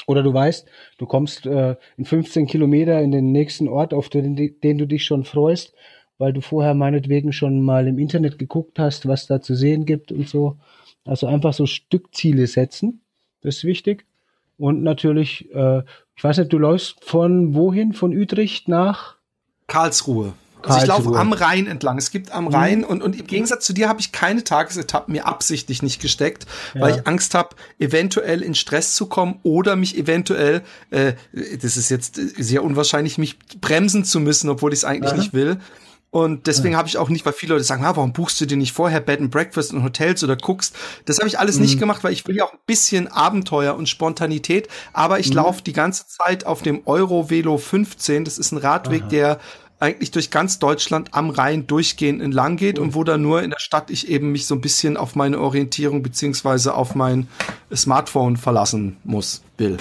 Oder 0.08 0.24
du 0.24 0.34
weißt, 0.34 0.68
du 0.98 1.06
kommst 1.06 1.46
äh, 1.46 1.76
in 1.98 2.06
15 2.06 2.48
Kilometer 2.48 3.02
in 3.02 3.12
den 3.12 3.32
nächsten 3.32 3.68
Ort, 3.68 3.94
auf 3.94 4.10
den, 4.10 4.36
den 4.36 4.78
du 4.78 4.86
dich 4.86 5.06
schon 5.06 5.24
freust, 5.24 5.74
weil 6.18 6.34
du 6.34 6.42
vorher 6.42 6.74
meinetwegen 6.74 7.32
schon 7.32 7.62
mal 7.62 7.88
im 7.88 8.00
Internet 8.00 8.38
geguckt 8.38 8.80
hast, 8.80 9.08
was 9.08 9.28
da 9.28 9.42
zu 9.42 9.56
sehen 9.56 9.86
gibt 9.86 10.12
und 10.12 10.28
so. 10.28 10.58
Also 11.06 11.28
einfach 11.28 11.54
so 11.54 11.66
Stückziele 11.66 12.48
setzen, 12.48 13.02
das 13.42 13.58
ist 13.58 13.64
wichtig. 13.66 14.06
Und 14.58 14.84
natürlich, 14.84 15.54
äh, 15.54 15.84
ich 16.16 16.24
weiß 16.24 16.38
nicht, 16.38 16.54
du 16.54 16.58
läufst 16.58 17.04
von 17.04 17.56
wohin? 17.56 17.94
Von 17.94 18.16
Utrecht 18.16 18.68
nach? 18.68 19.16
Karlsruhe. 19.68 20.34
Also 20.64 20.80
ich 20.80 20.88
laufe 20.88 21.18
am 21.18 21.34
Rhein 21.34 21.68
entlang. 21.68 21.98
Es 21.98 22.12
gibt 22.12 22.32
am 22.32 22.46
mhm. 22.46 22.56
Rhein 22.56 22.84
und, 22.84 23.02
und 23.02 23.20
im 23.20 23.28
Gegensatz 23.28 23.66
zu 23.66 23.74
dir 23.74 23.90
habe 23.90 24.00
ich 24.00 24.12
keine 24.12 24.44
Tagesetappen 24.44 25.14
mir 25.14 25.28
absichtlich 25.28 25.82
nicht 25.82 26.02
gesteckt, 26.02 26.46
ja. 26.74 26.82
weil 26.82 26.96
ich 26.96 27.08
Angst 27.08 27.36
habe, 27.36 27.56
eventuell 27.80 28.42
in 28.42 28.56
Stress 28.56 28.96
zu 28.96 29.08
kommen 29.08 29.40
oder 29.44 29.76
mich 29.76 29.98
eventuell, 29.98 30.64
äh, 30.92 31.14
das 31.62 31.78
ist 31.78 31.90
jetzt 31.90 32.16
sehr 32.16 32.64
unwahrscheinlich, 32.64 33.18
mich 33.18 33.38
bremsen 33.60 34.06
zu 34.06 34.20
müssen, 34.20 34.50
obwohl 34.50 34.74
ich 34.74 34.80
es 34.80 34.86
eigentlich 34.86 35.12
ja. 35.12 35.18
nicht 35.18 35.34
will. 35.34 35.60
Und 36.14 36.46
deswegen 36.46 36.74
ja. 36.74 36.78
habe 36.78 36.88
ich 36.88 37.00
auch 37.00 37.10
nicht, 37.10 37.26
weil 37.26 37.34
viele 37.34 37.54
Leute 37.54 37.64
sagen, 37.64 37.84
ah, 37.84 37.96
warum 37.96 38.14
buchst 38.14 38.40
du 38.40 38.46
dir 38.46 38.56
nicht 38.56 38.72
vorher 38.72 39.00
Bed 39.00 39.20
and 39.20 39.32
Breakfast 39.32 39.74
und 39.74 39.84
Hotels 39.84 40.24
oder 40.24 40.36
guckst? 40.36 40.76
Das 41.06 41.18
habe 41.18 41.28
ich 41.28 41.40
alles 41.40 41.56
mhm. 41.56 41.64
nicht 41.64 41.80
gemacht, 41.80 42.04
weil 42.04 42.14
ich 42.14 42.28
will 42.28 42.36
ja 42.36 42.46
auch 42.46 42.54
ein 42.54 42.60
bisschen 42.68 43.08
Abenteuer 43.08 43.74
und 43.74 43.90
Spontanität. 43.90 44.68
Aber 44.94 45.18
ich 45.18 45.30
mhm. 45.30 45.38
laufe 45.38 45.64
die 45.64 45.74
ganze 45.74 46.06
Zeit 46.08 46.46
auf 46.46 46.62
dem 46.62 46.84
Euro 46.86 47.32
Velo 47.32 47.58
15. 47.58 48.26
Das 48.26 48.38
ist 48.38 48.52
ein 48.52 48.60
Radweg, 48.60 49.02
Aha. 49.02 49.10
der 49.10 49.40
eigentlich 49.84 50.12
durch 50.12 50.32
ganz 50.32 50.60
Deutschland 50.60 51.10
am 51.12 51.30
Rhein 51.30 51.68
durchgehend 51.68 52.22
entlang 52.22 52.56
geht 52.56 52.80
und 52.80 52.96
wo 52.96 53.04
dann 53.04 53.22
nur 53.22 53.44
in 53.44 53.50
der 53.50 53.60
Stadt 53.60 53.92
ich 53.92 54.10
eben 54.10 54.32
mich 54.32 54.46
so 54.46 54.56
ein 54.56 54.62
bisschen 54.62 54.96
auf 54.96 55.16
meine 55.16 55.40
Orientierung 55.40 56.02
beziehungsweise 56.02 56.74
auf 56.74 56.96
mein 56.96 57.28
Smartphone 57.76 58.38
verlassen 58.38 58.96
muss, 59.04 59.44
will. 59.58 59.78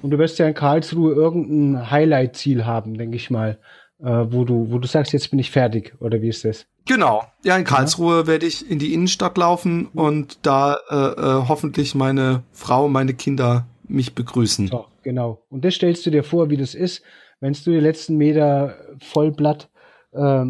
Und 0.00 0.10
du 0.10 0.18
wirst 0.18 0.38
ja 0.38 0.48
in 0.48 0.54
Karlsruhe 0.54 1.12
irgendein 1.12 1.90
Highlight-Ziel 1.90 2.64
haben, 2.64 2.96
denke 2.96 3.16
ich 3.16 3.30
mal, 3.30 3.58
äh, 4.00 4.06
wo 4.06 4.44
du, 4.44 4.70
wo 4.70 4.78
du 4.78 4.88
sagst, 4.88 5.12
jetzt 5.12 5.30
bin 5.30 5.38
ich 5.38 5.50
fertig, 5.50 5.94
oder 6.00 6.22
wie 6.22 6.28
ist 6.28 6.44
das? 6.44 6.66
Genau. 6.86 7.24
Ja, 7.44 7.56
in 7.56 7.64
Karlsruhe 7.64 8.20
ja. 8.20 8.26
werde 8.26 8.46
ich 8.46 8.68
in 8.68 8.78
die 8.78 8.94
Innenstadt 8.94 9.36
laufen 9.36 9.86
und 9.94 10.38
da 10.42 10.78
äh, 10.88 10.96
äh, 10.96 11.48
hoffentlich 11.48 11.94
meine 11.94 12.42
Frau, 12.52 12.88
meine 12.88 13.12
Kinder 13.12 13.66
mich 13.86 14.14
begrüßen. 14.14 14.68
So, 14.68 14.86
genau. 15.02 15.44
Und 15.50 15.64
das 15.64 15.74
stellst 15.74 16.06
du 16.06 16.10
dir 16.10 16.24
vor, 16.24 16.48
wie 16.48 16.56
das 16.56 16.74
ist 16.74 17.02
wenn 17.42 17.54
du 17.54 17.72
die 17.72 17.80
letzten 17.80 18.16
Meter 18.16 18.76
Vollblatt 19.00 19.68
äh, 20.12 20.44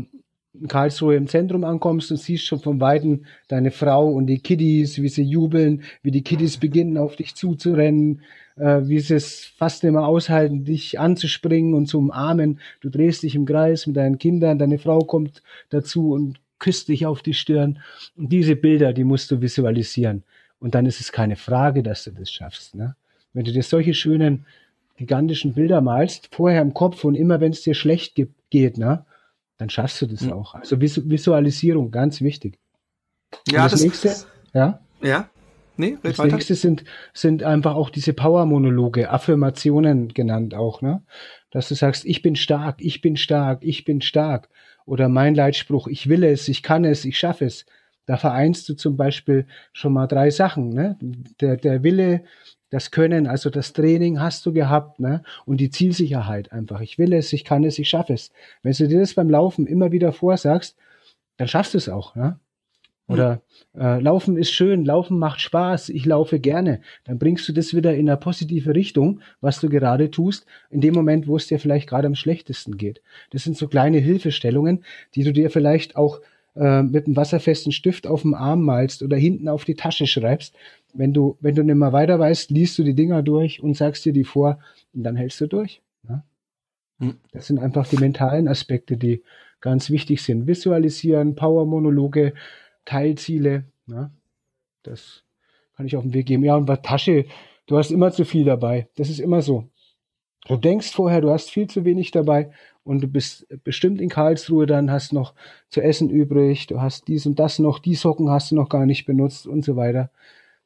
in 0.55 0.69
Karlsruhe 0.69 1.17
im 1.17 1.27
Zentrum 1.27 1.65
ankommst 1.65 2.11
und 2.11 2.19
siehst 2.19 2.45
schon 2.45 2.61
von 2.61 2.81
Weitem 2.81 3.25
deine 3.49 3.71
Frau 3.71 4.11
und 4.11 4.27
die 4.27 4.41
Kiddies, 4.41 5.01
wie 5.01 5.09
sie 5.09 5.23
jubeln, 5.23 5.85
wie 6.03 6.11
die 6.11 6.23
Kiddies 6.23 6.59
beginnen 6.59 6.99
auf 6.99 7.17
dich 7.17 7.35
zuzurennen, 7.35 8.21
äh, 8.57 8.83
wie 8.83 9.01
sie 9.01 9.15
es 9.15 9.47
fast 9.57 9.85
immer 9.85 10.07
aushalten, 10.07 10.67
dich 10.67 11.01
anzuspringen 11.01 11.73
und 11.73 11.87
zu 11.87 11.97
umarmen. 11.97 12.61
Du 12.83 12.91
drehst 12.91 13.23
dich 13.23 13.35
im 13.35 13.47
Kreis 13.47 13.87
mit 13.87 13.97
deinen 13.97 14.19
Kindern, 14.19 14.59
deine 14.59 14.79
Frau 14.79 14.99
kommt 14.99 15.43
dazu 15.71 16.13
und 16.13 16.41
küsst 16.59 16.89
dich 16.89 17.07
auf 17.07 17.23
die 17.23 17.35
Stirn. 17.35 17.79
Und 18.19 18.31
diese 18.31 18.55
Bilder, 18.55 18.93
die 18.93 19.05
musst 19.05 19.31
du 19.31 19.41
visualisieren. 19.41 20.25
Und 20.59 20.75
dann 20.75 20.85
ist 20.85 21.01
es 21.01 21.11
keine 21.11 21.37
Frage, 21.37 21.83
dass 21.83 22.05
du 22.05 22.11
das 22.11 22.31
schaffst. 22.31 22.75
Ne? 22.75 22.97
Wenn 23.33 23.47
du 23.47 23.53
dir 23.53 23.63
solche 23.63 23.95
schönen 23.95 24.45
gigantischen 24.97 25.55
Bilder 25.55 25.81
malst, 25.81 26.29
vorher 26.35 26.63
im 26.63 26.75
Kopf 26.75 27.05
und 27.05 27.15
immer 27.15 27.41
wenn 27.41 27.53
es 27.53 27.63
dir 27.63 27.75
schlecht 27.75 28.21
geht, 28.51 28.79
ne, 28.79 29.05
dann 29.59 29.71
schaffst 29.71 30.01
du 30.03 30.07
das 30.07 30.23
mhm. 30.23 30.33
auch. 30.33 30.55
Also 30.55 30.81
Visualisierung, 30.81 31.91
ganz 31.91 32.21
wichtig. 32.21 32.59
Ja, 33.49 33.65
das, 33.65 33.73
das 33.73 33.83
nächste, 33.83 34.15
ja? 34.53 34.81
Ja. 35.01 35.29
Nee, 35.77 35.97
das 36.03 36.19
weiter. 36.19 36.35
nächste 36.35 36.55
sind, 36.55 36.85
sind 37.15 37.43
einfach 37.43 37.75
auch 37.75 37.89
diese 37.89 38.13
Power-Monologe, 38.13 39.11
Affirmationen 39.11 40.09
genannt 40.09 40.55
auch, 40.55 40.83
ne? 40.83 41.03
Dass 41.51 41.69
du 41.69 41.75
sagst, 41.75 42.05
ich 42.05 42.23
bin 42.23 42.37
stark, 42.37 42.77
ich 42.81 43.01
bin 43.01 43.17
stark, 43.17 43.61
ich 43.63 43.85
bin 43.85 44.01
stark. 44.03 44.49
Oder 44.85 45.09
mein 45.09 45.35
Leitspruch, 45.35 45.87
ich 45.89 46.09
will 46.09 46.25
es, 46.25 46.49
ich 46.49 46.63
kann 46.63 46.85
es, 46.85 47.05
ich 47.05 47.19
schaffe 47.19 47.47
es. 47.47 47.65
Da 48.07 48.17
vereinst 48.17 48.69
du 48.69 48.75
zum 48.75 48.97
Beispiel 48.97 49.47
schon 49.73 49.93
mal 49.93 50.07
drei 50.07 50.31
Sachen, 50.31 50.71
ne? 50.71 50.99
Der, 51.41 51.57
der 51.57 51.83
Wille, 51.83 52.25
das 52.73 52.91
Können, 52.91 53.27
also 53.27 53.51
das 53.51 53.75
Training 53.75 54.19
hast 54.19 54.47
du 54.47 54.53
gehabt, 54.53 54.99
ne? 54.99 55.23
Und 55.45 55.59
die 55.59 55.69
Zielsicherheit 55.69 56.53
einfach. 56.53 56.81
Ich 56.81 56.99
will 56.99 57.13
es, 57.13 57.33
ich 57.35 57.45
kann 57.45 57.65
es, 57.65 57.79
ich 57.79 57.91
schaffe 57.91 58.15
es. 58.15 58.33
Wenn 58.63 58.73
du 58.73 58.89
dir 58.89 59.01
das 59.01 59.13
beim 59.13 59.29
Laufen 59.29 59.67
immer 59.67 59.93
wieder 59.93 60.13
vorsagst, 60.13 60.77
dann 61.37 61.49
schaffst 61.49 61.75
du 61.75 61.79
es 61.79 61.91
auch, 61.91 62.15
ne? 62.17 62.41
Oder 63.09 63.43
äh, 63.77 64.01
Laufen 64.01 64.39
ist 64.39 64.53
schön, 64.53 64.87
Laufen 64.87 65.19
macht 65.19 65.41
Spaß, 65.41 65.91
ich 65.91 66.07
laufe 66.07 66.41
gerne. 66.41 66.81
Dann 67.05 67.19
bringst 67.19 67.47
du 67.47 67.53
das 67.53 67.75
wieder 67.75 67.95
in 67.95 68.09
eine 68.09 68.17
positive 68.17 68.75
Richtung, 68.75 69.21
was 69.43 69.61
du 69.61 69.69
gerade 69.69 70.11
tust, 70.11 70.47
in 70.71 70.81
dem 70.81 70.95
Moment, 70.95 71.27
wo 71.27 71.37
es 71.37 71.49
dir 71.49 71.59
vielleicht 71.59 71.91
gerade 71.91 72.07
am 72.07 72.15
schlechtesten 72.15 72.79
geht. 72.79 73.03
Das 73.31 73.45
sind 73.45 73.59
so 73.59 73.69
kleine 73.69 73.99
Hilfestellungen, 73.99 74.83
die 75.15 75.25
du 75.25 75.33
dir 75.33 75.51
vielleicht 75.51 75.97
auch 75.97 76.21
äh, 76.55 76.83
mit 76.83 77.07
einem 77.07 77.17
wasserfesten 77.17 77.73
Stift 77.73 78.07
auf 78.07 78.23
dem 78.23 78.35
Arm 78.35 78.63
malst 78.63 79.03
oder 79.03 79.17
hinten 79.17 79.49
auf 79.49 79.65
die 79.65 79.75
Tasche 79.75 80.07
schreibst, 80.07 80.55
wenn 80.93 81.13
du, 81.13 81.37
wenn 81.41 81.55
du 81.55 81.63
nicht 81.63 81.77
mehr 81.77 81.93
weiter 81.93 82.19
weißt, 82.19 82.51
liest 82.51 82.79
du 82.79 82.83
die 82.83 82.95
Dinger 82.95 83.23
durch 83.23 83.63
und 83.63 83.77
sagst 83.77 84.05
dir 84.05 84.13
die 84.13 84.25
vor 84.25 84.59
und 84.93 85.03
dann 85.03 85.17
hältst 85.17 85.41
du 85.41 85.47
durch. 85.47 85.81
Ne? 86.07 86.23
Hm. 86.99 87.15
Das 87.33 87.47
sind 87.47 87.59
einfach 87.59 87.87
die 87.87 87.97
mentalen 87.97 88.49
Aspekte, 88.49 88.97
die 88.97 89.23
ganz 89.61 89.89
wichtig 89.89 90.23
sind. 90.23 90.47
Visualisieren, 90.47 91.35
Power-Monologe, 91.35 92.35
Teilziele. 92.85 93.65
Ne? 93.87 94.11
Das 94.83 95.23
kann 95.77 95.87
ich 95.87 95.97
auf 95.97 96.03
den 96.03 96.13
Weg 96.13 96.27
geben. 96.27 96.45
Ja, 96.45 96.57
und 96.57 96.67
bei 96.67 96.77
Tasche, 96.77 97.25
du 97.67 97.79
hast 97.79 97.91
immer 97.91 98.13
zu 98.13 98.25
viel 98.25 98.45
dabei. 98.45 98.89
Das 98.97 99.09
ist 99.09 99.21
immer 99.21 99.41
so. 99.41 99.69
Du 100.47 100.57
denkst 100.57 100.93
vorher, 100.93 101.21
du 101.21 101.31
hast 101.31 101.51
viel 101.51 101.69
zu 101.69 101.85
wenig 101.85 102.11
dabei 102.11 102.51
und 102.85 103.01
du 103.01 103.07
bist 103.07 103.47
bestimmt 103.63 104.01
in 104.01 104.09
Karlsruhe, 104.09 104.67
dann 104.67 104.91
hast 104.91 105.13
noch 105.13 105.35
zu 105.69 105.81
essen 105.81 106.11
übrig, 106.11 106.67
du 106.67 106.81
hast 106.81 107.07
dies 107.07 107.27
und 107.27 107.39
das 107.39 107.59
noch, 107.59 107.79
die 107.79 107.95
Socken 107.95 108.29
hast 108.29 108.51
du 108.51 108.57
noch 108.57 108.69
gar 108.69 108.87
nicht 108.87 109.07
benutzt 109.07 109.47
und 109.47 109.65
so 109.65 109.77
weiter. 109.77 110.11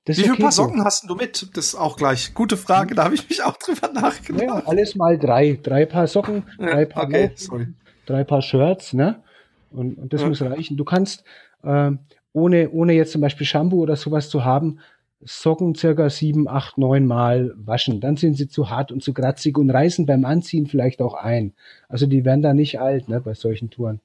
Das 0.06 0.18
Wie 0.18 0.22
viele 0.22 0.34
okay 0.34 0.42
Paar 0.42 0.52
Socken 0.52 0.78
so. 0.78 0.84
hast 0.84 1.10
du 1.10 1.14
mit? 1.14 1.48
Das 1.56 1.66
ist 1.66 1.74
auch 1.74 1.96
gleich. 1.96 2.32
Gute 2.32 2.56
Frage, 2.56 2.94
da 2.94 3.04
habe 3.04 3.16
ich 3.16 3.28
mich 3.28 3.42
auch 3.42 3.56
drüber 3.56 3.92
nachgedacht. 3.92 4.42
Ja, 4.42 4.62
alles 4.64 4.94
mal 4.94 5.18
drei. 5.18 5.58
Drei 5.62 5.84
Paar 5.84 6.06
Socken, 6.06 6.44
ja, 6.58 6.66
drei 6.66 6.84
Paar 6.86 7.04
okay, 7.04 7.30
Locken, 7.50 7.76
drei 8.06 8.24
Paar 8.24 8.40
Shirts, 8.40 8.92
ne? 8.92 9.22
Und, 9.70 9.98
und 9.98 10.12
das 10.12 10.22
ja. 10.22 10.28
muss 10.28 10.40
reichen. 10.40 10.76
Du 10.76 10.84
kannst, 10.84 11.24
äh, 11.64 11.90
ohne, 12.32 12.70
ohne 12.70 12.92
jetzt 12.92 13.12
zum 13.12 13.20
Beispiel 13.20 13.46
Shampoo 13.46 13.82
oder 13.82 13.96
sowas 13.96 14.30
zu 14.30 14.44
haben, 14.44 14.78
Socken 15.24 15.74
circa 15.74 16.10
sieben, 16.10 16.48
acht, 16.48 16.78
neun 16.78 17.06
Mal 17.06 17.54
waschen. 17.56 18.00
Dann 18.00 18.16
sind 18.16 18.34
sie 18.34 18.48
zu 18.48 18.70
hart 18.70 18.92
und 18.92 19.02
zu 19.02 19.12
kratzig 19.12 19.56
und 19.58 19.70
reißen 19.70 20.06
beim 20.06 20.24
Anziehen 20.24 20.66
vielleicht 20.66 21.00
auch 21.00 21.14
ein. 21.14 21.54
Also 21.88 22.06
die 22.06 22.24
werden 22.24 22.42
da 22.42 22.54
nicht 22.54 22.80
alt, 22.80 23.08
ne, 23.08 23.20
bei 23.20 23.34
solchen 23.34 23.70
Touren. 23.70 24.00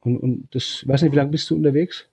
Und, 0.00 0.18
und 0.18 0.48
das, 0.52 0.84
weiß 0.86 1.02
nicht, 1.02 1.12
wie 1.12 1.16
lange 1.16 1.30
bist 1.30 1.48
du 1.50 1.56
unterwegs? 1.56 2.06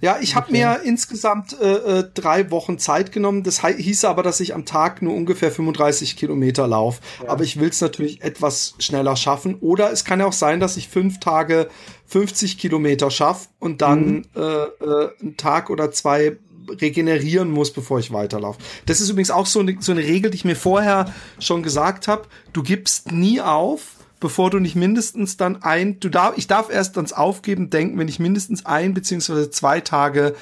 Ja, 0.00 0.16
ich 0.20 0.34
habe 0.34 0.50
mir 0.52 0.80
insgesamt 0.84 1.54
äh, 1.60 1.98
äh, 1.98 2.04
drei 2.14 2.50
Wochen 2.50 2.78
Zeit 2.78 3.12
genommen. 3.12 3.42
Das 3.42 3.62
hieß 3.66 4.06
aber, 4.06 4.22
dass 4.22 4.40
ich 4.40 4.54
am 4.54 4.64
Tag 4.64 5.02
nur 5.02 5.14
ungefähr 5.14 5.50
35 5.50 6.16
Kilometer 6.16 6.66
laufe. 6.66 7.02
Ja. 7.22 7.28
Aber 7.28 7.44
ich 7.44 7.60
will 7.60 7.68
es 7.68 7.82
natürlich 7.82 8.22
etwas 8.22 8.74
schneller 8.78 9.16
schaffen. 9.16 9.56
Oder 9.56 9.92
es 9.92 10.06
kann 10.06 10.20
ja 10.20 10.26
auch 10.26 10.32
sein, 10.32 10.60
dass 10.60 10.78
ich 10.78 10.88
fünf 10.88 11.20
Tage 11.20 11.68
50 12.06 12.56
Kilometer 12.56 13.10
schaffe 13.10 13.48
und 13.58 13.82
dann 13.82 14.10
mhm. 14.10 14.24
äh, 14.34 14.40
äh, 14.40 15.10
einen 15.20 15.36
Tag 15.36 15.68
oder 15.68 15.90
zwei 15.90 16.38
regenerieren 16.68 17.50
muss, 17.50 17.72
bevor 17.72 17.98
ich 17.98 18.12
weiterlaufe. 18.12 18.58
Das 18.86 19.00
ist 19.00 19.10
übrigens 19.10 19.30
auch 19.30 19.46
so 19.46 19.60
eine, 19.60 19.76
so 19.80 19.92
eine 19.92 20.02
Regel, 20.02 20.30
die 20.30 20.36
ich 20.36 20.44
mir 20.44 20.56
vorher 20.56 21.12
schon 21.38 21.62
gesagt 21.62 22.08
habe. 22.08 22.28
Du 22.52 22.62
gibst 22.62 23.12
nie 23.12 23.40
auf, 23.40 23.96
bevor 24.20 24.50
du 24.50 24.58
nicht 24.58 24.76
mindestens 24.76 25.36
dann 25.36 25.62
ein, 25.62 25.98
du 26.00 26.08
darf, 26.08 26.36
ich 26.36 26.46
darf 26.46 26.70
erst 26.70 26.96
ans 26.96 27.12
Aufgeben 27.12 27.70
denken, 27.70 27.98
wenn 27.98 28.08
ich 28.08 28.18
mindestens 28.18 28.66
ein 28.66 28.94
beziehungsweise 28.94 29.50
zwei 29.50 29.80
Tage 29.80 30.34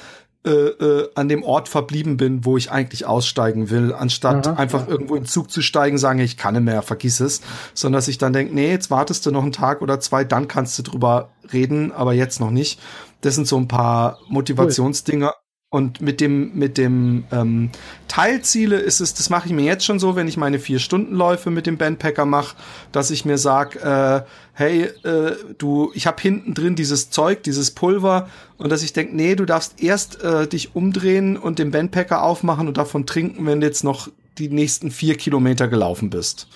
äh, 0.45 0.51
äh, 0.51 1.09
an 1.15 1.27
dem 1.27 1.43
Ort 1.43 1.67
verblieben 1.67 2.15
bin, 2.15 2.45
wo 2.45 2.55
ich 2.55 2.71
eigentlich 2.71 3.05
aussteigen 3.05 3.69
will, 3.69 3.93
anstatt 3.93 4.47
Aha, 4.47 4.55
einfach 4.55 4.87
irgendwo 4.87 5.15
in 5.15 5.25
Zug 5.25 5.51
zu 5.51 5.61
steigen, 5.61 5.97
sagen, 5.97 6.19
ich 6.19 6.37
kann 6.37 6.53
nicht 6.53 6.63
mehr, 6.63 6.81
vergiss 6.81 7.19
es, 7.19 7.41
sondern 7.73 7.97
dass 7.97 8.07
ich 8.07 8.19
dann 8.19 8.31
denke, 8.31 8.55
nee, 8.55 8.69
jetzt 8.69 8.89
wartest 8.89 9.25
du 9.25 9.31
noch 9.31 9.43
einen 9.43 9.51
Tag 9.51 9.81
oder 9.81 9.99
zwei, 9.99 10.23
dann 10.23 10.47
kannst 10.47 10.79
du 10.79 10.83
drüber 10.83 11.31
reden, 11.51 11.91
aber 11.91 12.13
jetzt 12.13 12.39
noch 12.39 12.51
nicht. 12.51 12.79
Das 13.19 13.35
sind 13.35 13.47
so 13.47 13.57
ein 13.57 13.67
paar 13.67 14.19
Motivationsdinger. 14.29 15.33
Und 15.71 16.01
mit 16.01 16.19
dem, 16.19 16.55
mit 16.55 16.79
dem 16.79 17.25
ähm, 17.31 17.69
Teilziele 18.07 18.77
ist 18.77 19.01
es, 19.01 19.13
das 19.13 19.29
mache 19.29 19.47
ich 19.47 19.53
mir 19.53 19.65
jetzt 19.65 19.85
schon 19.85 19.99
so, 19.99 20.15
wenn 20.15 20.27
ich 20.27 20.35
meine 20.35 20.57
vier 20.57 20.79
Stunden 20.79 21.13
Läufe 21.13 21.51
mit 21.51 21.67
dem 21.67 21.77
Bandpacker 21.77 22.25
mache, 22.25 22.55
dass 22.91 23.11
ich 23.11 23.23
mir 23.23 23.37
sag, 23.37 23.75
äh, 23.75 24.23
hey, 24.53 24.85
äh, 25.03 25.35
du, 25.59 25.91
ich 25.93 26.07
habe 26.07 26.19
hinten 26.19 26.55
drin 26.55 26.75
dieses 26.75 27.11
Zeug, 27.11 27.43
dieses 27.43 27.69
Pulver, 27.69 28.29
und 28.57 28.71
dass 28.71 28.81
ich 28.81 28.93
denk, 28.93 29.13
nee, 29.13 29.35
du 29.35 29.45
darfst 29.45 29.79
erst 29.79 30.23
äh, 30.23 30.47
dich 30.47 30.75
umdrehen 30.75 31.37
und 31.37 31.59
den 31.59 31.69
Bandpacker 31.69 32.23
aufmachen 32.23 32.67
und 32.67 32.77
davon 32.77 33.05
trinken, 33.05 33.45
wenn 33.45 33.61
du 33.61 33.67
jetzt 33.67 33.83
noch 33.83 34.09
die 34.39 34.49
nächsten 34.49 34.89
vier 34.89 35.17
Kilometer 35.17 35.67
gelaufen 35.67 36.09
bist. 36.09 36.47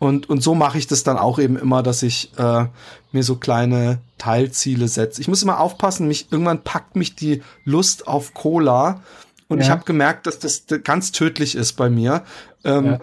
Und, 0.00 0.30
und 0.30 0.42
so 0.42 0.54
mache 0.54 0.78
ich 0.78 0.86
das 0.86 1.04
dann 1.04 1.18
auch 1.18 1.38
eben 1.38 1.58
immer, 1.58 1.82
dass 1.82 2.02
ich 2.02 2.32
äh, 2.38 2.64
mir 3.12 3.22
so 3.22 3.36
kleine 3.36 4.00
Teilziele 4.16 4.88
setze. 4.88 5.20
Ich 5.20 5.28
muss 5.28 5.42
immer 5.42 5.60
aufpassen, 5.60 6.08
mich 6.08 6.32
irgendwann 6.32 6.64
packt 6.64 6.96
mich 6.96 7.16
die 7.16 7.42
Lust 7.64 8.08
auf 8.08 8.32
Cola. 8.32 9.02
Und 9.48 9.58
ja. 9.58 9.64
ich 9.64 9.70
habe 9.70 9.84
gemerkt, 9.84 10.26
dass 10.26 10.38
das 10.38 10.64
ganz 10.84 11.12
tödlich 11.12 11.54
ist 11.54 11.74
bei 11.74 11.90
mir. 11.90 12.24
Ähm, 12.64 12.86
ja. 12.86 12.98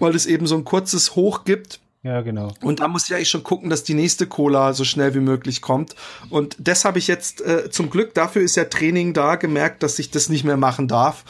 Weil 0.00 0.14
es 0.14 0.26
eben 0.26 0.46
so 0.46 0.54
ein 0.54 0.64
kurzes 0.64 1.16
Hoch 1.16 1.44
gibt. 1.44 1.80
Ja, 2.02 2.20
genau. 2.20 2.52
Und 2.60 2.80
da 2.80 2.88
muss 2.88 3.08
ich 3.08 3.14
eigentlich 3.14 3.30
schon 3.30 3.42
gucken, 3.44 3.70
dass 3.70 3.82
die 3.82 3.94
nächste 3.94 4.26
Cola 4.26 4.74
so 4.74 4.84
schnell 4.84 5.14
wie 5.14 5.20
möglich 5.20 5.62
kommt. 5.62 5.96
Und 6.28 6.56
das 6.58 6.84
habe 6.84 6.98
ich 6.98 7.06
jetzt 7.06 7.40
äh, 7.40 7.70
zum 7.70 7.88
Glück, 7.88 8.12
dafür 8.12 8.42
ist 8.42 8.56
ja 8.56 8.64
Training 8.66 9.14
da, 9.14 9.36
gemerkt, 9.36 9.82
dass 9.82 9.98
ich 9.98 10.10
das 10.10 10.28
nicht 10.28 10.44
mehr 10.44 10.58
machen 10.58 10.88
darf 10.88 11.24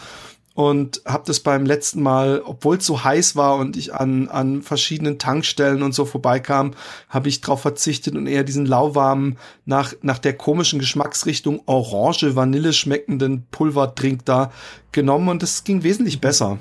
und 0.54 1.02
habe 1.06 1.24
das 1.26 1.40
beim 1.40 1.64
letzten 1.64 2.02
Mal, 2.02 2.42
obwohl 2.44 2.76
es 2.76 2.86
so 2.86 3.04
heiß 3.04 3.36
war 3.36 3.56
und 3.56 3.76
ich 3.76 3.94
an, 3.94 4.28
an 4.28 4.62
verschiedenen 4.62 5.18
Tankstellen 5.18 5.82
und 5.82 5.94
so 5.94 6.04
vorbeikam, 6.04 6.72
habe 7.08 7.28
ich 7.28 7.40
darauf 7.40 7.62
verzichtet 7.62 8.14
und 8.14 8.26
eher 8.26 8.44
diesen 8.44 8.66
lauwarmen, 8.66 9.38
nach, 9.64 9.94
nach 10.02 10.18
der 10.18 10.34
komischen 10.34 10.78
Geschmacksrichtung 10.78 11.62
Orange, 11.66 12.36
Vanille 12.36 12.72
schmeckenden 12.72 13.46
Pulverdrink 13.50 14.24
da 14.24 14.52
genommen 14.92 15.28
und 15.28 15.42
es 15.42 15.64
ging 15.64 15.82
wesentlich 15.82 16.20
besser. 16.20 16.58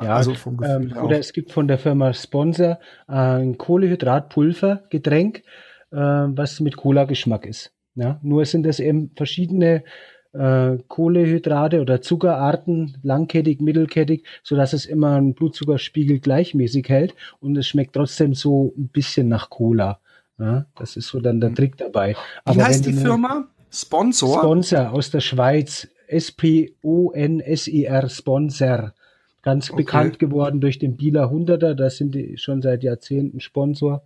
Ja, 0.00 0.14
also 0.14 0.34
vom 0.34 0.62
ähm, 0.64 0.94
oder 0.96 1.18
es 1.18 1.32
gibt 1.32 1.52
von 1.52 1.68
der 1.68 1.78
Firma 1.78 2.14
Sponsor 2.14 2.78
ein 3.06 3.58
Kohlehydratpulvergetränk, 3.58 5.42
äh, 5.90 5.96
was 5.96 6.60
mit 6.60 6.76
Cola-Geschmack 6.76 7.44
ist. 7.44 7.72
Ja, 7.96 8.18
nur 8.22 8.44
sind 8.46 8.64
das 8.64 8.80
eben 8.80 9.10
verschiedene 9.14 9.84
äh, 10.32 10.78
Kohlehydrate 10.88 11.80
oder 11.80 12.00
Zuckerarten, 12.02 12.98
langkettig, 13.02 13.60
mittelkettig, 13.60 14.24
so 14.42 14.56
dass 14.56 14.72
es 14.72 14.86
immer 14.86 15.16
einen 15.16 15.34
Blutzuckerspiegel 15.34 16.20
gleichmäßig 16.20 16.88
hält 16.88 17.14
und 17.40 17.56
es 17.56 17.66
schmeckt 17.66 17.94
trotzdem 17.94 18.34
so 18.34 18.72
ein 18.76 18.88
bisschen 18.88 19.28
nach 19.28 19.50
Cola. 19.50 19.98
Ja, 20.38 20.66
das 20.76 20.96
ist 20.96 21.08
so 21.08 21.20
dann 21.20 21.40
der 21.40 21.54
Trick 21.54 21.76
dabei. 21.76 22.16
Aber 22.44 22.56
Wie 22.56 22.62
heißt 22.62 22.86
die 22.86 22.94
Firma? 22.94 23.48
Sponsor? 23.70 24.38
Sponsor 24.38 24.92
aus 24.92 25.10
der 25.10 25.20
Schweiz. 25.20 25.88
S-P-O-N-S-I-R, 26.10 28.08
Sponsor. 28.08 28.94
Ganz 29.42 29.70
okay. 29.70 29.82
bekannt 29.82 30.18
geworden 30.18 30.60
durch 30.60 30.78
den 30.78 30.96
Bieler 30.96 31.30
Hunderter, 31.30 31.74
da 31.74 31.88
sind 31.88 32.14
die 32.14 32.36
schon 32.36 32.60
seit 32.62 32.82
Jahrzehnten 32.82 33.40
Sponsor. 33.40 34.02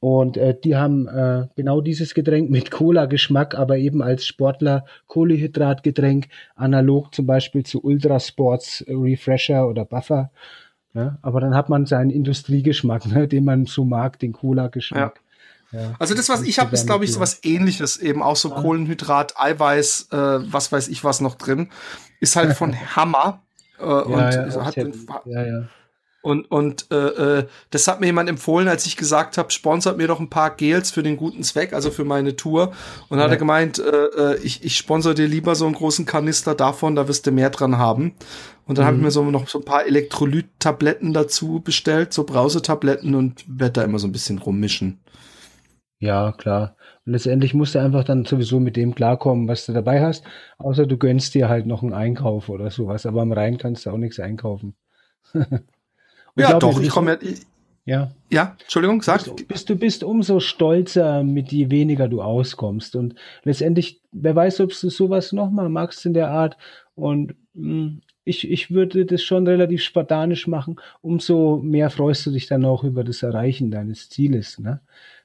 Und 0.00 0.36
äh, 0.36 0.54
die 0.62 0.76
haben 0.76 1.08
äh, 1.08 1.46
genau 1.56 1.80
dieses 1.80 2.14
Getränk 2.14 2.50
mit 2.50 2.70
Cola-Geschmack, 2.70 3.54
aber 3.54 3.78
eben 3.78 4.02
als 4.02 4.26
Sportler 4.26 4.84
Kohlehydratgetränk, 5.06 6.28
analog 6.54 7.14
zum 7.14 7.26
Beispiel 7.26 7.64
zu 7.64 7.82
Ultrasports 7.82 8.84
Refresher 8.88 9.68
oder 9.68 9.84
Buffer. 9.84 10.30
Ja? 10.94 11.18
Aber 11.22 11.40
dann 11.40 11.54
hat 11.54 11.68
man 11.68 11.86
seinen 11.86 12.10
Industriegeschmack, 12.10 13.06
ne, 13.06 13.26
den 13.26 13.44
man 13.44 13.66
so 13.66 13.84
mag, 13.84 14.18
den 14.18 14.32
Cola-Geschmack. 14.32 15.16
Ja. 15.16 15.22
Ja, 15.72 15.96
also 15.98 16.14
das, 16.14 16.28
was 16.28 16.42
ich 16.42 16.60
habe, 16.60 16.72
ist, 16.74 16.86
glaube 16.86 17.04
ich, 17.04 17.12
so 17.12 17.18
was 17.18 17.42
ähnliches, 17.44 17.96
eben 17.96 18.22
auch 18.22 18.36
so 18.36 18.50
Kohlenhydrat, 18.50 19.34
Eiweiß, 19.36 20.08
äh, 20.12 20.16
was 20.16 20.70
weiß 20.70 20.86
ich 20.88 21.02
was 21.02 21.20
noch 21.20 21.34
drin. 21.34 21.70
Ist 22.20 22.36
halt 22.36 22.52
von 22.56 22.74
Hammer. 22.94 23.42
Äh, 23.78 23.82
und 23.82 24.18
ja, 24.18 24.64
hat 24.64 24.76
den, 24.76 24.94
ja, 25.24 25.44
ja. 25.44 25.68
Und, 26.26 26.50
und 26.50 26.90
äh, 26.90 26.96
äh, 27.38 27.46
das 27.70 27.86
hat 27.86 28.00
mir 28.00 28.06
jemand 28.06 28.28
empfohlen, 28.28 28.66
als 28.66 28.84
ich 28.84 28.96
gesagt 28.96 29.38
habe, 29.38 29.52
sponsert 29.52 29.96
mir 29.96 30.08
doch 30.08 30.18
ein 30.18 30.28
paar 30.28 30.56
Gels 30.56 30.90
für 30.90 31.04
den 31.04 31.16
guten 31.16 31.44
Zweck, 31.44 31.72
also 31.72 31.92
für 31.92 32.04
meine 32.04 32.34
Tour. 32.34 32.72
Und 33.08 33.18
ja. 33.18 33.24
hat 33.24 33.30
er 33.30 33.36
gemeint, 33.36 33.78
äh, 33.78 34.32
äh, 34.32 34.36
ich, 34.42 34.64
ich 34.64 34.76
sponsor 34.76 35.14
dir 35.14 35.28
lieber 35.28 35.54
so 35.54 35.66
einen 35.66 35.76
großen 35.76 36.04
Kanister 36.04 36.56
davon, 36.56 36.96
da 36.96 37.06
wirst 37.06 37.28
du 37.28 37.30
mehr 37.30 37.50
dran 37.50 37.78
haben. 37.78 38.16
Und 38.64 38.76
dann 38.76 38.82
mhm. 38.82 38.86
habe 38.88 38.96
ich 38.96 39.02
mir 39.04 39.10
so 39.12 39.22
noch 39.22 39.46
so 39.46 39.60
ein 39.60 39.64
paar 39.64 39.86
Elektrolyt-Tabletten 39.86 41.12
dazu 41.12 41.60
bestellt, 41.60 42.12
so 42.12 42.24
Brausetabletten 42.24 43.14
und 43.14 43.44
werde 43.46 43.74
da 43.74 43.82
immer 43.84 44.00
so 44.00 44.08
ein 44.08 44.12
bisschen 44.12 44.38
rummischen. 44.38 44.98
Ja, 46.00 46.32
klar. 46.32 46.76
Und 47.06 47.12
letztendlich 47.12 47.54
musst 47.54 47.76
du 47.76 47.78
einfach 47.78 48.02
dann 48.02 48.24
sowieso 48.24 48.58
mit 48.58 48.74
dem 48.74 48.96
klarkommen, 48.96 49.46
was 49.46 49.64
du 49.64 49.72
dabei 49.72 50.02
hast. 50.02 50.24
Außer 50.58 50.88
du 50.88 50.98
gönnst 50.98 51.36
dir 51.36 51.48
halt 51.48 51.66
noch 51.66 51.84
einen 51.84 51.94
Einkauf 51.94 52.48
oder 52.48 52.68
sowas. 52.72 53.06
Aber 53.06 53.22
am 53.22 53.30
Rhein 53.30 53.58
kannst 53.58 53.86
du 53.86 53.90
auch 53.90 53.96
nichts 53.96 54.18
einkaufen. 54.18 54.74
ja, 56.36 56.58
doch, 56.58 56.80
ich 56.80 56.90
komme 56.90 57.18
ja. 57.22 57.28
Ja. 57.86 58.10
Ja, 58.32 58.56
Entschuldigung, 58.60 59.00
sag. 59.00 59.24
Bist, 59.24 59.48
bist, 59.48 59.70
du 59.70 59.76
bist 59.76 60.02
umso 60.02 60.40
stolzer, 60.40 61.22
mit 61.22 61.52
je 61.52 61.70
weniger 61.70 62.08
du 62.08 62.20
auskommst. 62.20 62.96
Und 62.96 63.14
letztendlich, 63.44 64.02
wer 64.10 64.34
weiß, 64.34 64.60
ob 64.60 64.70
du 64.70 64.90
sowas 64.90 65.32
nochmal 65.32 65.68
magst 65.68 66.04
in 66.04 66.12
der 66.12 66.30
Art. 66.30 66.56
Und 66.96 67.36
mh, 67.54 67.62
hm, 67.62 68.02
ich, 68.24 68.50
ich 68.50 68.72
würde 68.72 69.06
das 69.06 69.22
schon 69.22 69.46
relativ 69.46 69.82
spartanisch 69.82 70.48
machen. 70.48 70.80
Umso 71.00 71.60
mehr 71.62 71.90
freust 71.90 72.26
du 72.26 72.32
dich 72.32 72.48
dann 72.48 72.64
auch 72.64 72.82
über 72.82 73.04
das 73.04 73.22
Erreichen 73.22 73.70
deines 73.70 74.10
Zieles. 74.10 74.58
Ne? 74.58 74.80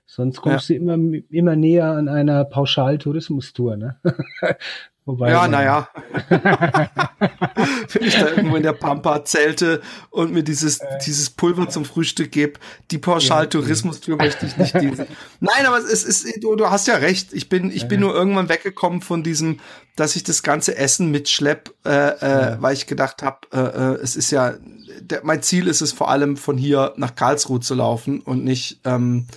Sonst 0.06 0.39
kommst 0.41 0.69
ja. 0.69 0.78
du 0.78 0.82
immer, 0.84 1.17
immer 1.32 1.56
näher 1.56 1.88
an 1.88 2.08
einer 2.08 2.45
Pauschaltourismustour. 2.45 3.76
Ne? 3.76 3.95
Wobei 5.12 5.32
ja, 5.32 5.45
naja. 5.45 5.89
Wenn 6.30 8.04
ich 8.04 8.15
da 8.17 8.30
irgendwo 8.30 8.56
in 8.56 8.63
der 8.63 8.71
Pampa 8.71 9.26
zelte 9.26 9.82
und 10.10 10.32
mir 10.32 10.41
dieses, 10.41 10.80
äh, 10.80 10.86
dieses 11.06 11.30
Pulver 11.30 11.67
zum 11.67 11.84
Frühstück 11.84 12.32
gebe, 12.32 12.54
die 12.91 12.97
Pauschaltourismustour 12.97 14.17
ja. 14.17 14.24
möchte 14.24 14.45
ich 14.45 14.56
nicht 14.56 14.74
diese. 14.74 15.08
Nein, 15.41 15.65
aber 15.65 15.80
es 15.80 16.06
ist, 16.06 16.41
du, 16.41 16.56
du 16.56 16.69
hast 16.69 16.88
ja 16.88 16.95
recht. 16.95 17.34
Ich 17.34 17.50
bin, 17.50 17.71
ich 17.71 17.89
bin 17.89 18.00
nur 18.00 18.15
irgendwann 18.15 18.47
weggekommen 18.47 19.02
von 19.02 19.21
diesem, 19.21 19.60
dass 19.97 20.15
ich 20.15 20.24
das 20.24 20.43
ganze 20.43 20.78
Essen 20.78 21.12
mitschlepp, 21.12 21.74
äh, 21.84 21.89
äh, 21.89 22.58
weil 22.62 22.74
ich 22.74 22.88
gedacht 22.88 23.21
habe, 23.21 23.39
äh, 23.52 23.58
äh, 23.58 24.02
es 24.02 24.15
ist 24.15 24.32
ja, 24.32 24.54
der, 25.02 25.26
mein 25.26 25.43
Ziel 25.43 25.67
ist 25.67 25.82
es 25.82 25.91
vor 25.91 26.10
allem 26.10 26.38
von 26.38 26.58
hier 26.58 26.93
nach 26.95 27.15
Karlsruhe 27.15 27.60
zu 27.60 27.76
laufen 27.76 28.21
und 28.21 28.45
nicht, 28.45 28.80
ähm, 28.86 29.26
äh, 29.30 29.36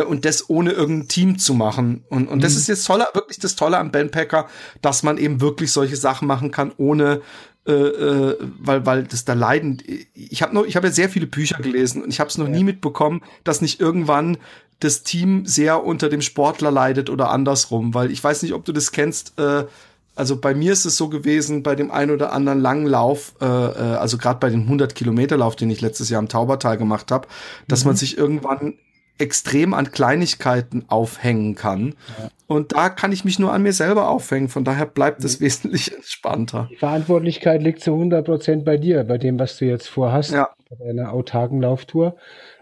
und 0.00 0.24
das 0.24 0.48
ohne 0.48 0.72
irgendein 0.72 1.08
Team 1.08 1.38
zu 1.38 1.54
machen. 1.54 2.04
Und, 2.08 2.28
und 2.28 2.38
mhm. 2.38 2.40
das 2.40 2.56
ist 2.56 2.68
jetzt 2.68 2.86
toller, 2.86 3.08
wirklich 3.12 3.38
das 3.38 3.56
Tolle 3.56 3.78
am 3.78 3.92
Bandpacker, 3.92 4.48
dass 4.80 5.02
man 5.02 5.18
eben 5.18 5.40
wirklich 5.40 5.70
solche 5.70 5.96
Sachen 5.96 6.26
machen 6.26 6.50
kann, 6.50 6.72
ohne 6.78 7.20
äh, 7.64 7.72
äh, 7.72 8.38
weil 8.58 8.84
weil 8.86 9.04
das 9.04 9.24
da 9.24 9.34
leiden. 9.34 9.80
Ich 10.14 10.42
habe 10.42 10.52
noch, 10.52 10.64
ich 10.64 10.74
habe 10.74 10.88
ja 10.88 10.92
sehr 10.92 11.08
viele 11.08 11.28
Bücher 11.28 11.58
gelesen 11.62 12.02
und 12.02 12.08
ich 12.08 12.18
habe 12.18 12.28
es 12.28 12.36
noch 12.36 12.48
ja. 12.48 12.52
nie 12.52 12.64
mitbekommen, 12.64 13.22
dass 13.44 13.60
nicht 13.60 13.80
irgendwann 13.80 14.38
das 14.80 15.04
Team 15.04 15.46
sehr 15.46 15.84
unter 15.84 16.08
dem 16.08 16.22
Sportler 16.22 16.72
leidet 16.72 17.08
oder 17.08 17.30
andersrum, 17.30 17.94
weil 17.94 18.10
ich 18.10 18.22
weiß 18.22 18.42
nicht, 18.42 18.52
ob 18.52 18.64
du 18.64 18.72
das 18.72 18.90
kennst. 18.90 19.38
Äh, 19.38 19.66
also 20.16 20.36
bei 20.36 20.54
mir 20.54 20.72
ist 20.72 20.84
es 20.86 20.96
so 20.96 21.08
gewesen, 21.08 21.62
bei 21.62 21.76
dem 21.76 21.92
einen 21.92 22.10
oder 22.10 22.32
anderen 22.32 22.58
langen 22.58 22.86
Lauf, 22.86 23.34
äh, 23.40 23.44
äh 23.46 23.96
also 23.96 24.18
gerade 24.18 24.40
bei 24.40 24.50
dem 24.50 24.62
100 24.62 24.96
Kilometer 24.96 25.36
Lauf, 25.36 25.54
den 25.54 25.70
ich 25.70 25.80
letztes 25.80 26.10
Jahr 26.10 26.20
im 26.20 26.28
Taubertal 26.28 26.76
gemacht 26.76 27.12
habe, 27.12 27.28
dass 27.68 27.84
mhm. 27.84 27.90
man 27.90 27.96
sich 27.96 28.18
irgendwann 28.18 28.74
extrem 29.18 29.74
an 29.74 29.92
Kleinigkeiten 29.92 30.84
aufhängen 30.88 31.54
kann. 31.54 31.94
Ja. 32.18 32.30
Und 32.46 32.72
da 32.72 32.88
kann 32.90 33.12
ich 33.12 33.24
mich 33.24 33.38
nur 33.38 33.52
an 33.52 33.62
mir 33.62 33.72
selber 33.72 34.08
aufhängen. 34.08 34.48
Von 34.48 34.64
daher 34.64 34.86
bleibt 34.86 35.24
es 35.24 35.40
mhm. 35.40 35.44
wesentlich 35.44 35.94
entspannter. 35.94 36.68
Die 36.70 36.76
Verantwortlichkeit 36.76 37.62
liegt 37.62 37.80
zu 37.80 37.92
100 37.92 38.24
Prozent 38.24 38.64
bei 38.64 38.76
dir, 38.76 39.04
bei 39.04 39.18
dem, 39.18 39.38
was 39.38 39.56
du 39.58 39.64
jetzt 39.64 39.88
vorhast, 39.88 40.32
ja. 40.32 40.50
bei 40.68 40.84
deiner 40.84 41.12
autarken 41.12 41.60
Lauftour. 41.62 42.16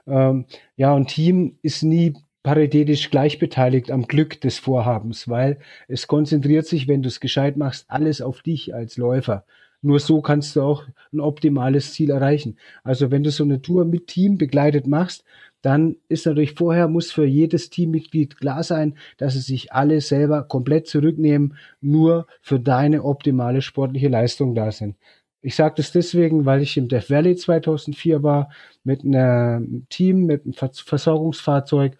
Ähm, 0.07 0.47
ja, 0.77 0.93
und 0.93 1.09
Team 1.09 1.59
ist 1.63 1.83
nie 1.83 2.15
paritätisch 2.43 3.11
gleichbeteiligt 3.11 3.91
am 3.91 4.07
Glück 4.07 4.41
des 4.41 4.59
Vorhabens, 4.59 5.29
weil 5.29 5.59
es 5.89 6.07
konzentriert 6.07 6.67
sich, 6.67 6.89
wenn 6.89 7.03
du 7.03 7.09
es 7.09 7.21
gescheit 7.21 7.57
machst, 7.57 7.87
alles 7.89 8.23
auf 8.23 8.43
dich 8.43 8.75
als 8.75 8.97
Läufer. 8.97 9.45
Nur 9.83 9.99
so 9.99 10.21
kannst 10.21 10.57
du 10.57 10.63
auch 10.63 10.85
ein 11.13 11.21
optimales 11.21 11.95
Ziel 11.95 12.11
erreichen. 12.11 12.59
Also 12.85 13.11
wenn 13.11 13.23
du 13.23 13.31
so 13.31 13.45
eine 13.45 13.63
Tour 13.63 13.85
mit 13.85 14.09
Team 14.09 14.37
begleitet 14.37 14.87
machst, 14.87 15.25
dann 15.63 15.97
ist 16.09 16.27
natürlich 16.27 16.55
vorher, 16.55 16.89
muss 16.89 17.13
für 17.13 17.25
jedes 17.25 17.71
Teammitglied 17.71 18.39
klar 18.39 18.63
sein, 18.63 18.97
dass 19.19 19.35
sie 19.35 19.41
sich 19.41 19.73
alle 19.73 20.01
selber 20.01 20.43
komplett 20.45 20.87
zurücknehmen, 20.87 21.57
nur 21.81 22.27
für 22.41 22.59
deine 22.59 23.05
optimale 23.05 23.63
sportliche 23.63 24.09
Leistung 24.09 24.55
da 24.55 24.73
sind. 24.73 24.97
Ich 25.43 25.55
sage 25.55 25.75
das 25.77 25.93
deswegen, 25.93 26.45
weil 26.45 26.61
ich 26.63 26.77
im 26.77 26.89
Death 26.89 27.11
Valley 27.11 27.35
2004 27.37 28.23
war 28.23 28.51
mit 28.85 29.05
einem 29.05 29.87
Team, 29.89 30.27
mit 30.27 30.45
einem 30.45 30.55
Versorgungsfahrzeug 30.55 31.97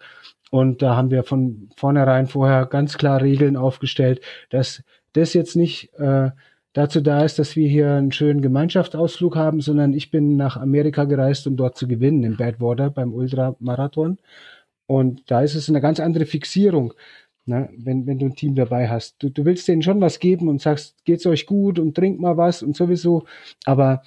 und 0.51 0.81
da 0.81 0.95
haben 0.95 1.11
wir 1.11 1.23
von 1.23 1.69
vornherein 1.77 2.27
vorher 2.27 2.65
ganz 2.65 2.97
klar 2.97 3.21
Regeln 3.21 3.55
aufgestellt, 3.55 4.21
dass 4.49 4.83
das 5.13 5.33
jetzt 5.33 5.55
nicht 5.55 5.93
äh, 5.95 6.31
dazu 6.73 7.01
da 7.01 7.23
ist, 7.23 7.39
dass 7.39 7.55
wir 7.55 7.67
hier 7.67 7.91
einen 7.93 8.11
schönen 8.11 8.41
Gemeinschaftsausflug 8.41 9.35
haben, 9.35 9.61
sondern 9.61 9.93
ich 9.93 10.11
bin 10.11 10.37
nach 10.37 10.57
Amerika 10.57 11.05
gereist, 11.05 11.47
um 11.47 11.57
dort 11.57 11.77
zu 11.77 11.87
gewinnen 11.87 12.23
im 12.23 12.37
Badwater 12.37 12.89
beim 12.89 13.13
Ultramarathon. 13.13 14.17
Und 14.87 15.29
da 15.29 15.41
ist 15.41 15.55
es 15.55 15.69
eine 15.69 15.81
ganz 15.81 15.99
andere 15.99 16.25
Fixierung, 16.25 16.93
ne, 17.45 17.69
wenn, 17.77 18.07
wenn 18.07 18.19
du 18.19 18.25
ein 18.25 18.35
Team 18.35 18.55
dabei 18.55 18.89
hast. 18.89 19.21
Du, 19.23 19.29
du 19.29 19.45
willst 19.45 19.67
denen 19.67 19.81
schon 19.81 20.01
was 20.01 20.19
geben 20.19 20.47
und 20.47 20.61
sagst, 20.61 21.05
geht's 21.05 21.25
euch 21.25 21.45
gut 21.45 21.79
und 21.79 21.95
trink 21.95 22.19
mal 22.19 22.37
was 22.37 22.63
und 22.63 22.75
sowieso. 22.75 23.25
Aber 23.65 24.03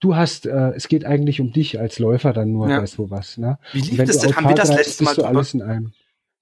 du 0.00 0.16
hast, 0.16 0.46
äh, 0.46 0.72
es 0.74 0.88
geht 0.88 1.04
eigentlich 1.04 1.40
um 1.40 1.52
dich 1.52 1.80
als 1.80 1.98
Läufer 1.98 2.32
dann 2.32 2.52
nur, 2.52 2.68
ja. 2.68 2.82
weißt 2.82 2.98
du 2.98 3.10
was. 3.10 3.38
Ne? 3.38 3.58
Wie 3.72 3.80
lief 3.80 4.04
das 4.04 4.18
denn? 4.18 4.36
Haben 4.36 4.48
wir 4.48 4.54
das 4.54 4.74
letzte 4.74 5.04
Mal 5.04 5.18
alles 5.20 5.54
in 5.54 5.62
einem. 5.62 5.92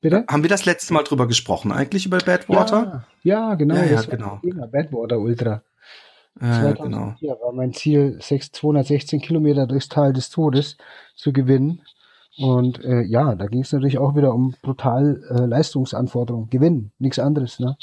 Bitte? 0.07 0.25
Haben 0.29 0.45
wir 0.45 0.49
das 0.49 0.67
letzte 0.67 0.95
Mal 0.95 1.03
drüber 1.03 1.27
gesprochen, 1.27 1.73
eigentlich 1.73 2.07
über 2.07 2.19
Badwater? 2.19 3.05
Ja, 3.25 3.49
ja 3.49 3.55
genau. 3.57 3.75
Ja, 3.75 3.85
ja 3.87 4.03
genau. 4.03 4.41
Badwater 4.71 5.19
Ultra. 5.19 5.63
Ja, 6.41 6.61
2004 6.61 7.17
genau. 7.21 7.41
war 7.45 7.53
mein 7.53 7.73
Ziel, 7.73 8.17
6, 8.21 8.53
216 8.53 9.21
Kilometer 9.21 9.67
durchs 9.67 9.89
Tal 9.89 10.13
des 10.13 10.31
Todes 10.31 10.77
zu 11.17 11.33
gewinnen. 11.33 11.83
Und 12.39 12.85
äh, 12.85 13.01
ja, 13.01 13.35
da 13.35 13.49
ging 13.49 13.63
es 13.63 13.73
natürlich 13.73 13.99
auch 13.99 14.15
wieder 14.15 14.33
um 14.33 14.55
brutal 14.63 15.25
äh, 15.29 15.45
Leistungsanforderungen. 15.45 16.51
Gewinnen, 16.51 16.93
nichts 17.01 17.19
anderes. 17.19 17.59
Ne? 17.59 17.77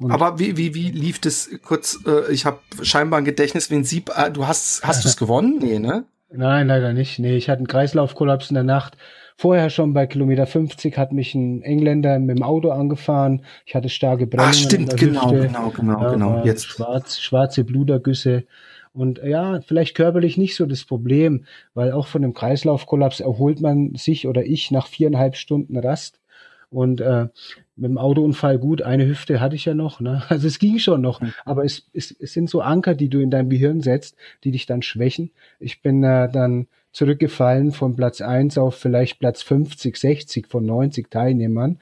Und 0.00 0.10
Aber 0.10 0.40
wie, 0.40 0.56
wie, 0.56 0.74
wie 0.74 0.90
lief 0.90 1.20
das 1.20 1.48
kurz? 1.62 2.00
Äh, 2.04 2.32
ich 2.32 2.44
habe 2.44 2.58
scheinbar 2.82 3.20
ein 3.20 3.24
Gedächtnis 3.24 3.70
wie 3.70 3.76
ein 3.76 3.84
Sieb. 3.84 4.10
Äh, 4.16 4.32
du 4.32 4.48
hast, 4.48 4.82
hast 4.84 5.04
du 5.04 5.08
es 5.08 5.16
gewonnen? 5.16 5.60
Nee, 5.60 5.78
ne? 5.78 6.06
Nein, 6.28 6.66
leider 6.66 6.92
nicht. 6.92 7.20
Nee, 7.20 7.36
ich 7.36 7.48
hatte 7.48 7.58
einen 7.58 7.68
Kreislaufkollaps 7.68 8.50
in 8.50 8.54
der 8.54 8.64
Nacht. 8.64 8.96
Vorher 9.42 9.70
schon 9.70 9.92
bei 9.92 10.06
Kilometer 10.06 10.46
50 10.46 10.96
hat 10.96 11.12
mich 11.12 11.34
ein 11.34 11.62
Engländer 11.62 12.20
mit 12.20 12.38
dem 12.38 12.44
Auto 12.44 12.70
angefahren. 12.70 13.42
Ich 13.66 13.74
hatte 13.74 13.88
starke 13.88 14.28
Brennungen. 14.28 14.50
Ah, 14.50 14.52
stimmt, 14.52 14.96
genau, 14.96 15.32
Hüfte. 15.32 15.48
genau, 15.48 15.70
genau, 15.70 16.00
ja, 16.00 16.10
genau. 16.12 16.44
Jetzt. 16.44 16.66
Schwarz, 16.66 17.18
schwarze 17.18 17.64
Blutergüsse. 17.64 18.44
Und 18.92 19.20
ja, 19.20 19.60
vielleicht 19.62 19.96
körperlich 19.96 20.36
nicht 20.36 20.54
so 20.54 20.64
das 20.64 20.84
Problem, 20.84 21.44
weil 21.74 21.90
auch 21.90 22.06
von 22.06 22.22
dem 22.22 22.34
Kreislaufkollaps 22.34 23.18
erholt 23.18 23.60
man 23.60 23.96
sich 23.96 24.28
oder 24.28 24.44
ich 24.44 24.70
nach 24.70 24.86
viereinhalb 24.86 25.34
Stunden 25.34 25.76
Rast. 25.76 26.20
Und 26.70 27.00
äh, 27.00 27.26
mit 27.74 27.90
dem 27.90 27.98
Autounfall 27.98 28.60
gut, 28.60 28.82
eine 28.82 29.08
Hüfte 29.08 29.40
hatte 29.40 29.56
ich 29.56 29.64
ja 29.64 29.74
noch. 29.74 29.98
Ne? 29.98 30.22
Also 30.28 30.46
es 30.46 30.60
ging 30.60 30.78
schon 30.78 31.00
noch, 31.00 31.20
mhm. 31.20 31.32
aber 31.44 31.64
es, 31.64 31.88
es, 31.92 32.12
es 32.12 32.32
sind 32.32 32.48
so 32.48 32.60
Anker, 32.60 32.94
die 32.94 33.08
du 33.08 33.18
in 33.18 33.32
dein 33.32 33.50
Gehirn 33.50 33.80
setzt, 33.80 34.14
die 34.44 34.52
dich 34.52 34.66
dann 34.66 34.82
schwächen. 34.82 35.32
Ich 35.58 35.82
bin 35.82 36.04
äh, 36.04 36.30
dann 36.30 36.68
zurückgefallen 36.92 37.72
von 37.72 37.96
Platz 37.96 38.20
eins 38.20 38.58
auf 38.58 38.76
vielleicht 38.76 39.18
Platz 39.18 39.42
50, 39.42 39.96
60 39.96 40.46
von 40.46 40.64
90 40.64 41.10
Teilnehmern, 41.10 41.78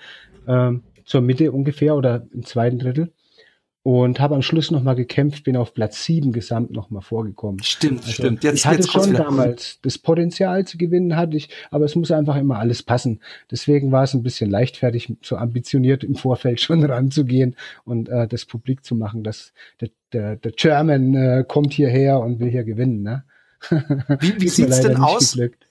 äh, 0.46 0.72
zur 1.04 1.20
Mitte 1.20 1.52
ungefähr 1.52 1.96
oder 1.96 2.26
im 2.32 2.44
zweiten 2.44 2.78
Drittel 2.78 3.12
und 3.82 4.20
habe 4.20 4.34
am 4.34 4.42
Schluss 4.42 4.70
nochmal 4.70 4.94
gekämpft, 4.94 5.44
bin 5.44 5.56
auf 5.56 5.72
Platz 5.72 6.04
sieben 6.04 6.32
gesamt 6.32 6.70
nochmal 6.70 7.00
vorgekommen. 7.00 7.62
Stimmt, 7.62 8.00
also 8.00 8.12
stimmt. 8.12 8.44
Jetzt, 8.44 8.58
ich 8.58 8.66
hatte 8.66 8.76
jetzt 8.76 8.92
schon 8.92 9.14
damals 9.14 9.78
das 9.82 9.96
Potenzial 9.96 10.66
zu 10.66 10.76
gewinnen, 10.76 11.16
hatte 11.16 11.36
ich, 11.36 11.48
aber 11.70 11.86
es 11.86 11.96
muss 11.96 12.10
einfach 12.10 12.36
immer 12.36 12.58
alles 12.58 12.82
passen. 12.82 13.20
Deswegen 13.50 13.90
war 13.90 14.02
es 14.04 14.12
ein 14.12 14.22
bisschen 14.22 14.50
leichtfertig, 14.50 15.14
so 15.22 15.36
ambitioniert 15.36 16.04
im 16.04 16.14
Vorfeld 16.14 16.60
schon 16.60 16.84
ranzugehen 16.84 17.56
und 17.84 18.10
äh, 18.10 18.28
das 18.28 18.44
publik 18.44 18.84
zu 18.84 18.94
machen, 18.94 19.24
dass 19.24 19.52
der, 19.80 19.88
der, 20.12 20.36
der 20.36 20.52
German 20.52 21.14
äh, 21.14 21.44
kommt 21.48 21.72
hierher 21.72 22.20
und 22.20 22.38
will 22.38 22.50
hier 22.50 22.64
gewinnen. 22.64 23.02
Ne? 23.02 23.24
Wie, 23.68 24.40
wie 24.40 24.48
sieht's 24.48 24.80
denn 24.80 24.96
aus? 24.96 25.32
Geglückt. 25.32 25.66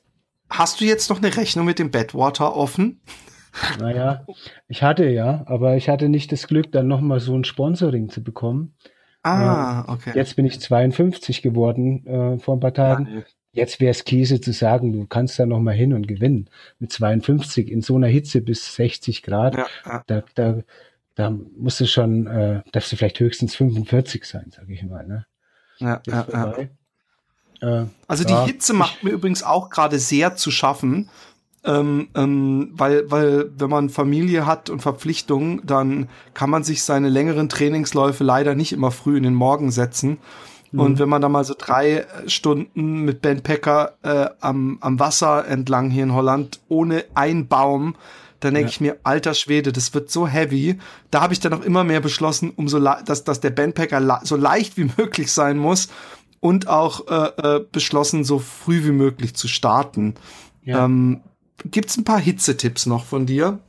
Hast 0.49 0.82
du 0.82 0.86
jetzt 0.86 1.10
noch 1.10 1.17
eine 1.17 1.36
Rechnung 1.36 1.65
mit 1.65 1.80
dem 1.80 1.91
Badwater 1.91 2.56
offen? 2.56 3.02
Naja, 3.80 4.25
ich 4.67 4.84
hatte 4.84 5.08
ja, 5.08 5.43
aber 5.47 5.75
ich 5.75 5.89
hatte 5.89 6.10
nicht 6.10 6.32
das 6.32 6.47
Glück, 6.47 6.71
dann 6.71 6.88
nochmal 6.88 7.19
so 7.19 7.36
ein 7.36 7.43
Sponsoring 7.43 8.10
zu 8.10 8.23
bekommen. 8.23 8.75
Ah, 9.23 9.91
okay. 9.91 10.12
Jetzt 10.15 10.36
bin 10.36 10.45
ich 10.45 10.60
52 10.62 11.41
geworden 11.41 12.06
äh, 12.06 12.39
vor 12.39 12.56
ein 12.56 12.60
paar 12.60 12.73
Tagen. 12.73 13.08
Ja, 13.08 13.23
Jetzt 13.52 13.80
wäre 13.80 13.91
es 13.91 14.06
Käse 14.06 14.39
zu 14.39 14.54
sagen, 14.54 14.93
du 14.93 15.08
kannst 15.08 15.39
da 15.39 15.45
nochmal 15.45 15.73
hin 15.73 15.93
und 15.93 16.08
gewinnen. 16.08 16.49
Mit 16.78 16.91
52 16.91 17.71
in 17.71 17.82
so 17.82 17.95
einer 17.95 18.08
Hitze 18.08 18.41
bis 18.41 18.75
60 18.75 19.23
Grad, 19.23 19.56
ja. 19.56 20.04
Da, 20.06 20.23
da, 20.36 20.60
da 21.15 21.32
musst 21.58 21.80
du 21.80 21.88
schon, 21.88 22.28
äh, 22.28 22.62
darfst 22.71 22.91
du 22.91 22.95
vielleicht 22.95 23.19
höchstens 23.19 23.56
45 23.56 24.23
sein, 24.25 24.52
sage 24.52 24.73
ich 24.73 24.84
mal. 24.84 25.06
Ne? 25.06 25.25
Ja, 25.80 26.02
ja, 26.06 26.28
ja. 26.32 26.58
Äh, 27.62 27.86
also 28.08 28.24
die 28.24 28.36
Hitze 28.36 28.74
macht 28.74 29.04
mir 29.04 29.12
übrigens 29.12 29.43
auch 29.43 29.69
gerade 29.69 30.00
sehr 30.00 30.36
zu 30.36 30.52
schaffen. 30.52 31.10
Ähm, 31.65 32.08
ähm, 32.15 32.69
weil, 32.72 33.12
weil 33.12 33.52
wenn 33.58 33.69
man 33.69 33.89
Familie 33.89 34.45
hat 34.45 34.69
und 34.69 34.82
Verpflichtungen, 34.82 35.62
dann 35.65 36.08
kann 36.34 36.50
man 36.50 36.63
sich 36.63 36.84
seine 36.84 37.10
längeren 37.10 37.50
Trainingsläufe 37.50 38.24
leider 38.24 38.56
nicht 38.56 38.72
immer 38.72 38.91
früh 38.91 39.17
in 39.17 39.24
den 39.24 39.34
Morgen 39.34 39.69
setzen. 39.69 40.19
Mhm. 40.72 40.80
Und 40.80 41.00
wenn 41.00 41.10
man 41.10 41.22
da 41.22 41.28
mal 41.28 41.43
so 41.43 41.54
drei 41.58 42.06
Stunden 42.28 43.02
mit 43.02 43.22
Ben 43.22 43.41
Pecker 43.41 43.93
äh, 44.04 44.30
am, 44.39 44.78
am 44.80 45.00
Wasser 45.00 45.48
entlang 45.48 45.89
hier 45.89 46.04
in 46.04 46.13
Holland 46.13 46.62
ohne 46.69 47.04
ein 47.13 47.48
Baum, 47.48 47.95
dann 48.39 48.54
denke 48.54 48.69
ja. 48.69 48.72
ich 48.72 48.82
mir, 48.82 48.98
alter 49.04 49.34
Schwede, 49.34 49.74
das 49.74 49.93
wird 49.93 50.10
so 50.10 50.26
heavy. 50.26 50.80
Da 51.12 51.19
habe 51.22 51.34
ich 51.34 51.41
dann 51.41 51.54
auch 51.54 51.62
immer 51.62 51.84
mehr 51.84 52.00
beschlossen, 52.00 52.54
um 52.56 52.69
so 52.69 52.80
dass, 52.80 53.26
dass 53.26 53.41
der 53.41 53.50
Bandpacker 53.50 54.22
so 54.24 54.38
leicht 54.38 54.78
wie 54.78 54.89
möglich 54.98 55.32
sein 55.32 55.58
muss 55.58 55.89
und 56.39 56.67
auch 56.67 57.08
äh, 57.08 57.58
äh, 57.58 57.65
beschlossen, 57.71 58.23
so 58.23 58.39
früh 58.39 58.86
wie 58.86 58.91
möglich 58.91 59.36
zu 59.36 59.47
starten. 59.47 60.15
Ja. 60.63 60.86
Ähm, 60.86 61.21
Gibt 61.65 61.89
es 61.89 61.97
ein 61.97 62.06
paar 62.06 62.19
Hitzetipps 62.19 62.86
noch 62.86 63.06
von 63.06 63.25
dir? 63.25 63.60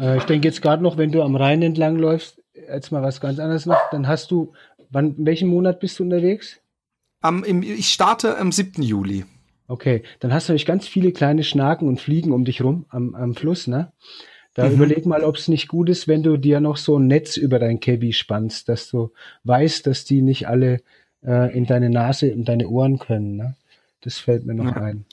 Äh, 0.00 0.18
ich 0.18 0.24
denke 0.24 0.48
jetzt 0.48 0.62
gerade 0.62 0.82
noch, 0.82 0.96
wenn 0.96 1.12
du 1.12 1.22
am 1.22 1.36
Rhein 1.36 1.62
entlang 1.62 1.96
läufst, 1.96 2.42
jetzt 2.54 2.92
mal 2.92 3.02
was 3.02 3.20
ganz 3.20 3.38
anderes 3.38 3.66
noch, 3.66 3.78
dann 3.90 4.06
hast 4.06 4.30
du, 4.30 4.52
wann, 4.90 5.16
in 5.16 5.26
welchem 5.26 5.48
Monat 5.48 5.80
bist 5.80 5.98
du 5.98 6.04
unterwegs? 6.04 6.60
Am, 7.20 7.44
im, 7.44 7.62
ich 7.62 7.92
starte 7.92 8.38
am 8.38 8.52
7. 8.52 8.82
Juli. 8.82 9.24
Okay, 9.68 10.04
dann 10.20 10.32
hast 10.32 10.48
du 10.48 10.52
nämlich 10.52 10.66
ganz 10.66 10.86
viele 10.86 11.10
kleine 11.10 11.42
Schnaken 11.42 11.88
und 11.88 12.00
Fliegen 12.00 12.32
um 12.32 12.44
dich 12.44 12.62
rum 12.62 12.86
am, 12.88 13.14
am 13.14 13.34
Fluss, 13.34 13.66
ne? 13.66 13.92
Da 14.54 14.66
mhm. 14.68 14.74
überleg 14.74 15.04
mal, 15.04 15.22
ob 15.22 15.36
es 15.36 15.48
nicht 15.48 15.68
gut 15.68 15.90
ist, 15.90 16.08
wenn 16.08 16.22
du 16.22 16.36
dir 16.38 16.60
noch 16.60 16.78
so 16.78 16.98
ein 16.98 17.08
Netz 17.08 17.36
über 17.36 17.58
dein 17.58 17.80
Cabby 17.80 18.12
spannst, 18.12 18.68
dass 18.68 18.88
du 18.88 19.12
weißt, 19.44 19.86
dass 19.86 20.04
die 20.04 20.22
nicht 20.22 20.48
alle 20.48 20.80
äh, 21.26 21.56
in 21.56 21.66
deine 21.66 21.90
Nase 21.90 22.32
und 22.34 22.48
deine 22.48 22.68
Ohren 22.68 22.98
können. 22.98 23.36
Ne? 23.36 23.56
Das 24.02 24.18
fällt 24.18 24.46
mir 24.46 24.54
noch 24.54 24.76
ja. 24.76 24.82
ein. 24.82 25.04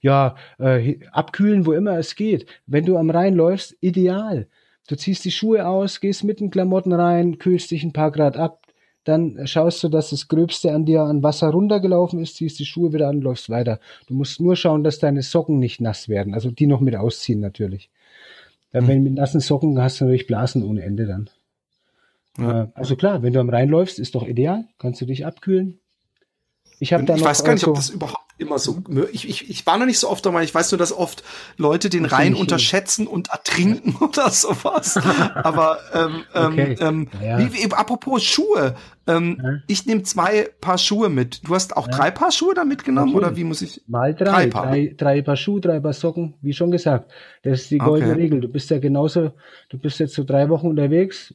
Ja, 0.00 0.36
äh, 0.58 0.98
abkühlen, 1.12 1.66
wo 1.66 1.72
immer 1.72 1.98
es 1.98 2.14
geht. 2.14 2.46
Wenn 2.66 2.84
du 2.84 2.96
am 2.96 3.10
Rhein 3.10 3.34
läufst, 3.34 3.76
ideal. 3.80 4.46
Du 4.88 4.96
ziehst 4.96 5.24
die 5.24 5.30
Schuhe 5.30 5.66
aus, 5.66 6.00
gehst 6.00 6.24
mit 6.24 6.40
den 6.40 6.50
Klamotten 6.50 6.92
rein, 6.92 7.38
kühlst 7.38 7.70
dich 7.70 7.84
ein 7.84 7.92
paar 7.92 8.10
Grad 8.10 8.36
ab, 8.36 8.66
dann 9.04 9.46
schaust 9.46 9.82
du, 9.82 9.88
dass 9.88 10.10
das 10.10 10.28
Gröbste 10.28 10.72
an 10.72 10.84
dir 10.84 11.02
an 11.02 11.22
Wasser 11.22 11.50
runtergelaufen 11.50 12.20
ist, 12.20 12.36
ziehst 12.36 12.58
die 12.58 12.66
Schuhe 12.66 12.92
wieder 12.92 13.08
an, 13.08 13.20
läufst 13.20 13.50
weiter. 13.50 13.80
Du 14.06 14.14
musst 14.14 14.40
nur 14.40 14.56
schauen, 14.56 14.84
dass 14.84 14.98
deine 14.98 15.22
Socken 15.22 15.58
nicht 15.58 15.80
nass 15.80 16.08
werden, 16.08 16.34
also 16.34 16.50
die 16.50 16.66
noch 16.66 16.80
mit 16.80 16.94
ausziehen 16.96 17.40
natürlich. 17.40 17.90
Dann, 18.72 18.84
mhm. 18.84 18.88
Wenn 18.88 19.02
mit 19.02 19.14
nassen 19.14 19.40
Socken 19.40 19.80
hast 19.80 20.00
du 20.00 20.04
natürlich 20.04 20.26
Blasen 20.26 20.62
ohne 20.62 20.82
Ende 20.82 21.06
dann. 21.06 21.30
Ja. 22.38 22.62
Äh, 22.62 22.68
also 22.74 22.96
klar, 22.96 23.22
wenn 23.22 23.32
du 23.32 23.40
am 23.40 23.50
Rhein 23.50 23.68
läufst, 23.68 23.98
ist 23.98 24.14
doch 24.14 24.26
ideal, 24.26 24.64
kannst 24.78 25.00
du 25.00 25.06
dich 25.06 25.26
abkühlen. 25.26 25.80
Ich 26.82 26.92
habe 26.92 27.04
da 27.04 27.12
noch. 27.12 27.20
Ich 27.20 27.24
weiß 27.24 27.44
gar 27.44 27.54
nicht, 27.54 27.66
ob 27.66 27.76
das 27.76 27.90
überhaupt 27.90 28.18
immer 28.38 28.58
so. 28.58 28.82
Ich, 29.12 29.28
ich, 29.28 29.48
ich 29.48 29.66
war 29.66 29.78
noch 29.78 29.86
nicht 29.86 30.00
so 30.00 30.10
oft 30.10 30.26
dabei. 30.26 30.42
Ich 30.42 30.52
weiß 30.52 30.72
nur, 30.72 30.78
dass 30.78 30.92
oft 30.92 31.22
Leute 31.56 31.88
den 31.88 32.04
Rhein 32.04 32.34
unterschätzen 32.34 33.06
und 33.06 33.30
ertrinken 33.30 33.94
oder 34.00 34.30
sowas. 34.30 34.96
Aber 34.96 35.78
ähm, 35.94 36.24
ähm, 36.34 36.52
okay. 36.52 36.76
ähm, 36.80 37.08
ja. 37.22 37.38
wie, 37.38 37.52
wie, 37.52 37.72
apropos 37.72 38.24
Schuhe. 38.24 38.74
Ähm, 39.06 39.40
ja. 39.40 39.50
Ich 39.68 39.86
nehme 39.86 40.02
zwei 40.02 40.48
Paar 40.60 40.76
Schuhe 40.78 41.08
mit. 41.08 41.46
Du 41.46 41.54
hast 41.54 41.76
auch 41.76 41.86
ja. 41.86 41.96
drei 41.96 42.10
Paar 42.10 42.32
Schuhe 42.32 42.54
da 42.54 42.64
mitgenommen 42.64 43.14
oder 43.14 43.36
wie 43.36 43.44
muss 43.44 43.62
ich? 43.62 43.80
Mal 43.86 44.14
drei. 44.14 44.24
Drei 44.24 44.46
Paar, 44.48 44.66
drei, 44.66 44.94
drei 44.96 45.22
Paar 45.22 45.36
Schuhe, 45.36 45.60
drei 45.60 45.78
Paar 45.78 45.92
Socken. 45.92 46.34
Wie 46.42 46.52
schon 46.52 46.72
gesagt, 46.72 47.12
das 47.44 47.62
ist 47.62 47.70
die 47.70 47.78
goldene 47.78 48.12
okay. 48.12 48.22
Regel. 48.22 48.40
Du 48.40 48.48
bist 48.48 48.70
ja 48.70 48.80
genauso. 48.80 49.32
Du 49.68 49.78
bist 49.78 50.00
jetzt 50.00 50.14
so 50.14 50.24
drei 50.24 50.48
Wochen 50.48 50.66
unterwegs. 50.66 51.32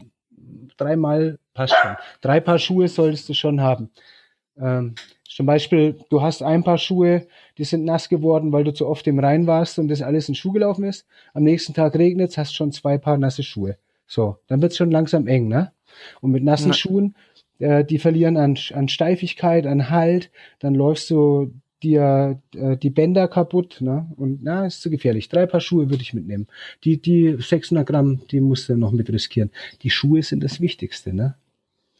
Dreimal 0.77 1.39
passt 1.53 1.75
schon. 1.75 1.95
Drei 2.21 2.39
Paar 2.39 2.59
Schuhe 2.59 2.87
solltest 2.87 3.27
du 3.29 3.33
schon 3.33 3.61
haben. 3.61 3.91
Ähm, 4.59 4.95
zum 5.27 5.45
Beispiel, 5.45 5.99
du 6.09 6.21
hast 6.21 6.41
ein 6.41 6.63
paar 6.63 6.77
Schuhe, 6.77 7.27
die 7.57 7.63
sind 7.63 7.85
nass 7.85 8.09
geworden, 8.09 8.51
weil 8.51 8.63
du 8.63 8.73
zu 8.73 8.87
oft 8.87 9.05
im 9.07 9.19
Rhein 9.19 9.45
warst 9.45 9.77
und 9.77 9.87
das 9.87 10.01
alles 10.01 10.29
in 10.29 10.35
Schuh 10.35 10.51
gelaufen 10.51 10.85
ist. 10.85 11.05
Am 11.33 11.43
nächsten 11.43 11.73
Tag 11.73 11.95
regnet 11.95 12.31
es, 12.31 12.37
hast 12.37 12.55
schon 12.55 12.71
zwei 12.71 12.97
Paar 12.97 13.17
nasse 13.17 13.43
Schuhe. 13.43 13.77
So, 14.07 14.37
dann 14.47 14.61
wird 14.61 14.71
es 14.71 14.77
schon 14.77 14.89
langsam 14.89 15.27
eng, 15.27 15.47
ne? 15.47 15.73
Und 16.21 16.31
mit 16.31 16.43
nassen 16.43 16.69
ja. 16.69 16.73
Schuhen, 16.73 17.15
äh, 17.59 17.83
die 17.83 17.99
verlieren 17.99 18.37
an, 18.37 18.57
an 18.73 18.87
Steifigkeit, 18.87 19.67
an 19.67 19.89
Halt, 19.89 20.31
dann 20.59 20.73
läufst 20.73 21.09
du 21.09 21.51
dir 21.83 22.41
äh, 22.55 22.77
die 22.77 22.89
Bänder 22.89 23.27
kaputt, 23.27 23.77
ne? 23.79 24.11
Und 24.15 24.43
na, 24.43 24.65
ist 24.65 24.81
zu 24.81 24.89
gefährlich. 24.89 25.29
Drei 25.29 25.45
Paar 25.45 25.61
Schuhe 25.61 25.89
würde 25.89 26.01
ich 26.01 26.13
mitnehmen. 26.13 26.47
Die, 26.83 27.01
die 27.01 27.37
600 27.39 27.87
Gramm, 27.87 28.21
die 28.31 28.41
musst 28.41 28.69
du 28.69 28.75
noch 28.75 28.91
mit 28.91 29.09
riskieren. 29.09 29.51
Die 29.81 29.89
Schuhe 29.89 30.23
sind 30.23 30.43
das 30.43 30.61
Wichtigste, 30.61 31.13
ne? 31.13 31.35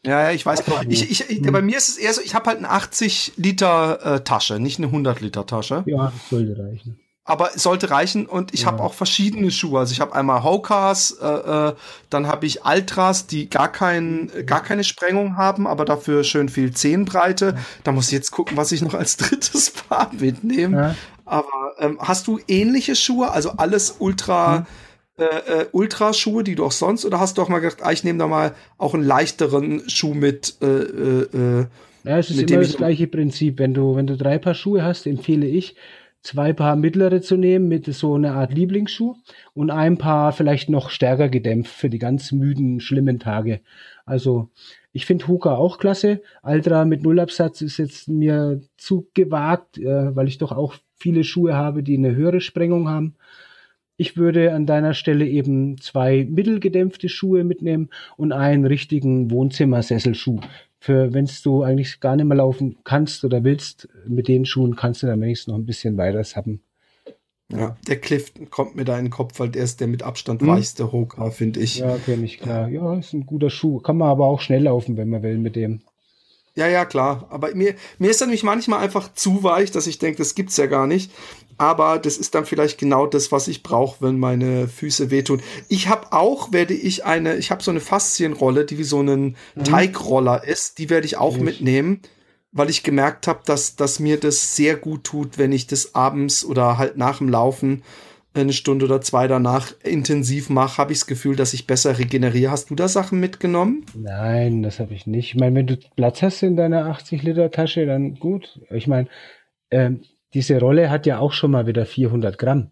Ja, 0.04 0.22
ja, 0.22 0.30
ich 0.30 0.46
weiß. 0.46 0.62
Ich, 0.88 1.10
ich, 1.10 1.30
ich, 1.30 1.42
bei 1.42 1.60
mir 1.60 1.76
ist 1.76 1.88
es 1.88 1.98
eher 1.98 2.12
so, 2.12 2.20
ich 2.22 2.34
habe 2.34 2.46
halt 2.46 2.58
eine 2.58 2.70
80 2.70 3.32
Liter 3.36 4.16
äh, 4.16 4.20
Tasche, 4.20 4.60
nicht 4.60 4.78
eine 4.78 4.86
100 4.86 5.20
Liter 5.20 5.44
Tasche. 5.44 5.82
Ja, 5.86 6.12
sollte 6.30 6.58
reichen 6.58 6.98
aber 7.28 7.50
es 7.54 7.62
sollte 7.62 7.90
reichen 7.90 8.24
und 8.24 8.54
ich 8.54 8.62
ja. 8.62 8.68
habe 8.68 8.82
auch 8.82 8.94
verschiedene 8.94 9.50
Schuhe. 9.50 9.80
Also 9.80 9.92
ich 9.92 10.00
habe 10.00 10.14
einmal 10.14 10.42
Hokas, 10.42 11.10
äh, 11.20 11.26
äh, 11.26 11.74
dann 12.08 12.26
habe 12.26 12.46
ich 12.46 12.64
Altras, 12.64 13.26
die 13.26 13.50
gar 13.50 13.70
kein, 13.70 14.30
gar 14.46 14.62
keine 14.62 14.82
Sprengung 14.82 15.36
haben, 15.36 15.66
aber 15.66 15.84
dafür 15.84 16.24
schön 16.24 16.48
viel 16.48 16.72
Zehenbreite. 16.72 17.54
Ja. 17.54 17.64
Da 17.84 17.92
muss 17.92 18.06
ich 18.06 18.12
jetzt 18.12 18.30
gucken, 18.30 18.56
was 18.56 18.72
ich 18.72 18.80
noch 18.80 18.94
als 18.94 19.16
drittes 19.18 19.70
Paar 19.70 20.10
mitnehme. 20.18 20.76
Ja. 20.76 20.94
Aber 21.26 21.74
ähm, 21.78 21.98
hast 22.00 22.28
du 22.28 22.40
ähnliche 22.48 22.96
Schuhe, 22.96 23.30
also 23.30 23.50
alles 23.58 23.96
Ultra? 23.98 24.56
Hm. 24.56 24.66
Äh, 25.18 25.24
äh, 25.24 25.66
Ultraschuhe, 25.72 26.44
die 26.44 26.54
du 26.54 26.64
auch 26.64 26.72
sonst, 26.72 27.04
oder 27.04 27.20
hast 27.20 27.36
du 27.36 27.42
auch 27.42 27.48
mal 27.48 27.58
gedacht, 27.58 27.80
ah, 27.82 27.90
ich 27.90 28.04
nehme 28.04 28.20
da 28.20 28.28
mal 28.28 28.54
auch 28.78 28.94
einen 28.94 29.02
leichteren 29.02 29.82
Schuh 29.90 30.14
mit? 30.14 30.54
Äh, 30.62 30.66
äh, 30.66 31.60
äh 31.60 31.66
ja, 32.04 32.18
es 32.18 32.30
ist 32.30 32.40
immer 32.40 32.62
das 32.62 32.76
gleiche 32.76 33.06
Prinzip. 33.06 33.58
Wenn 33.58 33.74
du, 33.74 33.96
wenn 33.96 34.06
du 34.06 34.16
drei 34.16 34.38
Paar 34.38 34.54
Schuhe 34.54 34.82
hast, 34.82 35.06
empfehle 35.06 35.46
ich, 35.46 35.74
zwei 36.22 36.52
Paar 36.52 36.76
mittlere 36.76 37.20
zu 37.20 37.36
nehmen 37.36 37.68
mit 37.68 37.86
so 37.86 38.14
einer 38.14 38.34
Art 38.34 38.52
Lieblingsschuh 38.52 39.16
und 39.54 39.70
ein 39.70 39.98
Paar 39.98 40.32
vielleicht 40.32 40.68
noch 40.68 40.90
stärker 40.90 41.28
gedämpft 41.28 41.72
für 41.72 41.88
die 41.88 41.98
ganz 41.98 42.32
müden, 42.32 42.80
schlimmen 42.80 43.18
Tage. 43.18 43.60
Also 44.04 44.50
ich 44.92 45.06
finde 45.06 45.28
Hoka 45.28 45.54
auch 45.54 45.78
klasse. 45.78 46.22
Ultra 46.42 46.84
mit 46.84 47.02
Nullabsatz 47.02 47.60
ist 47.60 47.78
jetzt 47.78 48.08
mir 48.08 48.60
zu 48.76 49.08
gewagt, 49.14 49.78
äh, 49.78 50.16
weil 50.16 50.28
ich 50.28 50.38
doch 50.38 50.52
auch 50.52 50.74
viele 50.96 51.24
Schuhe 51.24 51.54
habe, 51.54 51.82
die 51.82 51.96
eine 51.96 52.14
höhere 52.14 52.40
Sprengung 52.40 52.88
haben. 52.88 53.14
Ich 53.96 54.16
würde 54.16 54.54
an 54.54 54.66
deiner 54.66 54.94
Stelle 54.94 55.26
eben 55.26 55.78
zwei 55.78 56.26
mittelgedämpfte 56.30 57.08
Schuhe 57.08 57.42
mitnehmen 57.44 57.90
und 58.16 58.32
einen 58.32 58.64
richtigen 58.64 59.30
Wohnzimmersesselschuh 59.30 60.40
für 60.80 61.12
wenn 61.12 61.28
du 61.42 61.62
eigentlich 61.62 62.00
gar 62.00 62.16
nicht 62.16 62.26
mehr 62.26 62.36
laufen 62.36 62.76
kannst 62.84 63.24
oder 63.24 63.44
willst, 63.44 63.88
mit 64.06 64.28
den 64.28 64.44
Schuhen 64.44 64.76
kannst 64.76 65.02
du 65.02 65.06
dann 65.06 65.20
wenigstens 65.20 65.48
noch 65.48 65.58
ein 65.58 65.66
bisschen 65.66 65.96
weiter 65.96 66.22
haben. 66.36 66.60
Ja, 67.50 67.76
der 67.86 67.98
Clifton 67.98 68.50
kommt 68.50 68.76
mir 68.76 68.84
da 68.84 68.98
in 68.98 69.06
den 69.06 69.10
Kopf, 69.10 69.40
weil 69.40 69.48
der 69.48 69.64
ist 69.64 69.80
der 69.80 69.88
mit 69.88 70.02
Abstand 70.02 70.42
hm. 70.42 70.48
weichste 70.48 70.92
Hoka, 70.92 71.30
finde 71.30 71.60
ich. 71.60 71.78
Ja, 71.78 71.96
kenne 71.96 72.24
ich, 72.24 72.38
klar. 72.38 72.68
Ja, 72.68 72.94
ist 72.98 73.14
ein 73.14 73.24
guter 73.24 73.48
Schuh. 73.48 73.80
Kann 73.80 73.96
man 73.96 74.08
aber 74.08 74.26
auch 74.26 74.40
schnell 74.40 74.64
laufen, 74.64 74.96
wenn 74.98 75.08
man 75.08 75.22
will 75.22 75.38
mit 75.38 75.56
dem. 75.56 75.80
Ja, 76.54 76.66
ja, 76.66 76.84
klar. 76.84 77.26
Aber 77.30 77.54
mir, 77.54 77.74
mir 77.98 78.10
ist 78.10 78.20
er 78.20 78.26
nämlich 78.26 78.42
manchmal 78.42 78.80
einfach 78.80 79.14
zu 79.14 79.44
weich, 79.44 79.70
dass 79.70 79.86
ich 79.86 79.98
denke, 79.98 80.18
das 80.18 80.34
gibt's 80.34 80.56
ja 80.56 80.66
gar 80.66 80.86
nicht 80.86 81.10
aber 81.58 81.98
das 81.98 82.16
ist 82.16 82.34
dann 82.34 82.46
vielleicht 82.46 82.78
genau 82.78 83.06
das, 83.06 83.32
was 83.32 83.48
ich 83.48 83.62
brauche, 83.62 84.04
wenn 84.06 84.18
meine 84.18 84.68
Füße 84.68 85.10
wehtun. 85.10 85.42
Ich 85.68 85.88
habe 85.88 86.12
auch, 86.12 86.52
werde 86.52 86.74
ich 86.74 87.04
eine, 87.04 87.36
ich 87.36 87.50
habe 87.50 87.62
so 87.62 87.70
eine 87.70 87.80
Faszienrolle, 87.80 88.64
die 88.64 88.78
wie 88.78 88.84
so 88.84 89.00
ein 89.00 89.36
mhm. 89.54 89.64
Teigroller 89.64 90.44
ist, 90.44 90.78
die 90.78 90.88
werde 90.88 91.06
ich 91.06 91.18
auch 91.18 91.36
ich. 91.36 91.42
mitnehmen, 91.42 92.00
weil 92.52 92.70
ich 92.70 92.84
gemerkt 92.84 93.26
habe, 93.26 93.40
dass, 93.44 93.76
dass 93.76 93.98
mir 93.98 94.18
das 94.18 94.56
sehr 94.56 94.76
gut 94.76 95.04
tut, 95.04 95.36
wenn 95.36 95.52
ich 95.52 95.66
das 95.66 95.94
abends 95.94 96.44
oder 96.44 96.78
halt 96.78 96.96
nach 96.96 97.18
dem 97.18 97.28
Laufen 97.28 97.82
eine 98.34 98.52
Stunde 98.52 98.84
oder 98.84 99.00
zwei 99.00 99.26
danach 99.26 99.72
intensiv 99.82 100.48
mache, 100.50 100.78
habe 100.78 100.92
ich 100.92 101.00
das 101.00 101.06
Gefühl, 101.06 101.34
dass 101.34 101.54
ich 101.54 101.66
besser 101.66 101.98
regeneriere. 101.98 102.52
Hast 102.52 102.70
du 102.70 102.74
da 102.74 102.86
Sachen 102.86 103.18
mitgenommen? 103.20 103.84
Nein, 103.94 104.62
das 104.62 104.78
habe 104.78 104.94
ich 104.94 105.06
nicht. 105.06 105.34
Ich 105.34 105.40
meine, 105.40 105.56
wenn 105.56 105.66
du 105.66 105.76
Platz 105.96 106.22
hast 106.22 106.42
in 106.42 106.56
deiner 106.56 106.86
80 106.86 107.22
Liter 107.22 107.50
Tasche, 107.50 107.86
dann 107.86 108.14
gut. 108.14 108.60
Ich 108.70 108.86
meine, 108.86 109.08
ähm, 109.70 110.02
diese 110.34 110.60
Rolle 110.60 110.90
hat 110.90 111.06
ja 111.06 111.18
auch 111.18 111.32
schon 111.32 111.50
mal 111.50 111.66
wieder 111.66 111.86
400 111.86 112.38
Gramm. 112.38 112.70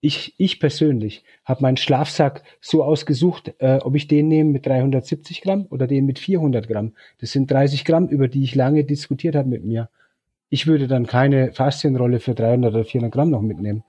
Ich, 0.00 0.34
ich 0.36 0.58
persönlich 0.58 1.22
habe 1.44 1.62
meinen 1.62 1.76
Schlafsack 1.76 2.42
so 2.60 2.82
ausgesucht, 2.82 3.54
äh, 3.58 3.78
ob 3.82 3.94
ich 3.94 4.08
den 4.08 4.28
nehme 4.28 4.50
mit 4.50 4.66
370 4.66 5.42
Gramm 5.42 5.66
oder 5.70 5.86
den 5.86 6.06
mit 6.06 6.18
400 6.18 6.66
Gramm. 6.66 6.94
Das 7.18 7.30
sind 7.30 7.50
30 7.50 7.84
Gramm, 7.84 8.08
über 8.08 8.26
die 8.26 8.42
ich 8.42 8.56
lange 8.56 8.84
diskutiert 8.84 9.36
habe 9.36 9.48
mit 9.48 9.64
mir. 9.64 9.90
Ich 10.48 10.66
würde 10.66 10.88
dann 10.88 11.06
keine 11.06 11.52
Faszienrolle 11.52 12.18
für 12.18 12.34
300 12.34 12.74
oder 12.74 12.84
400 12.84 13.12
Gramm 13.12 13.30
noch 13.30 13.42
mitnehmen. 13.42 13.84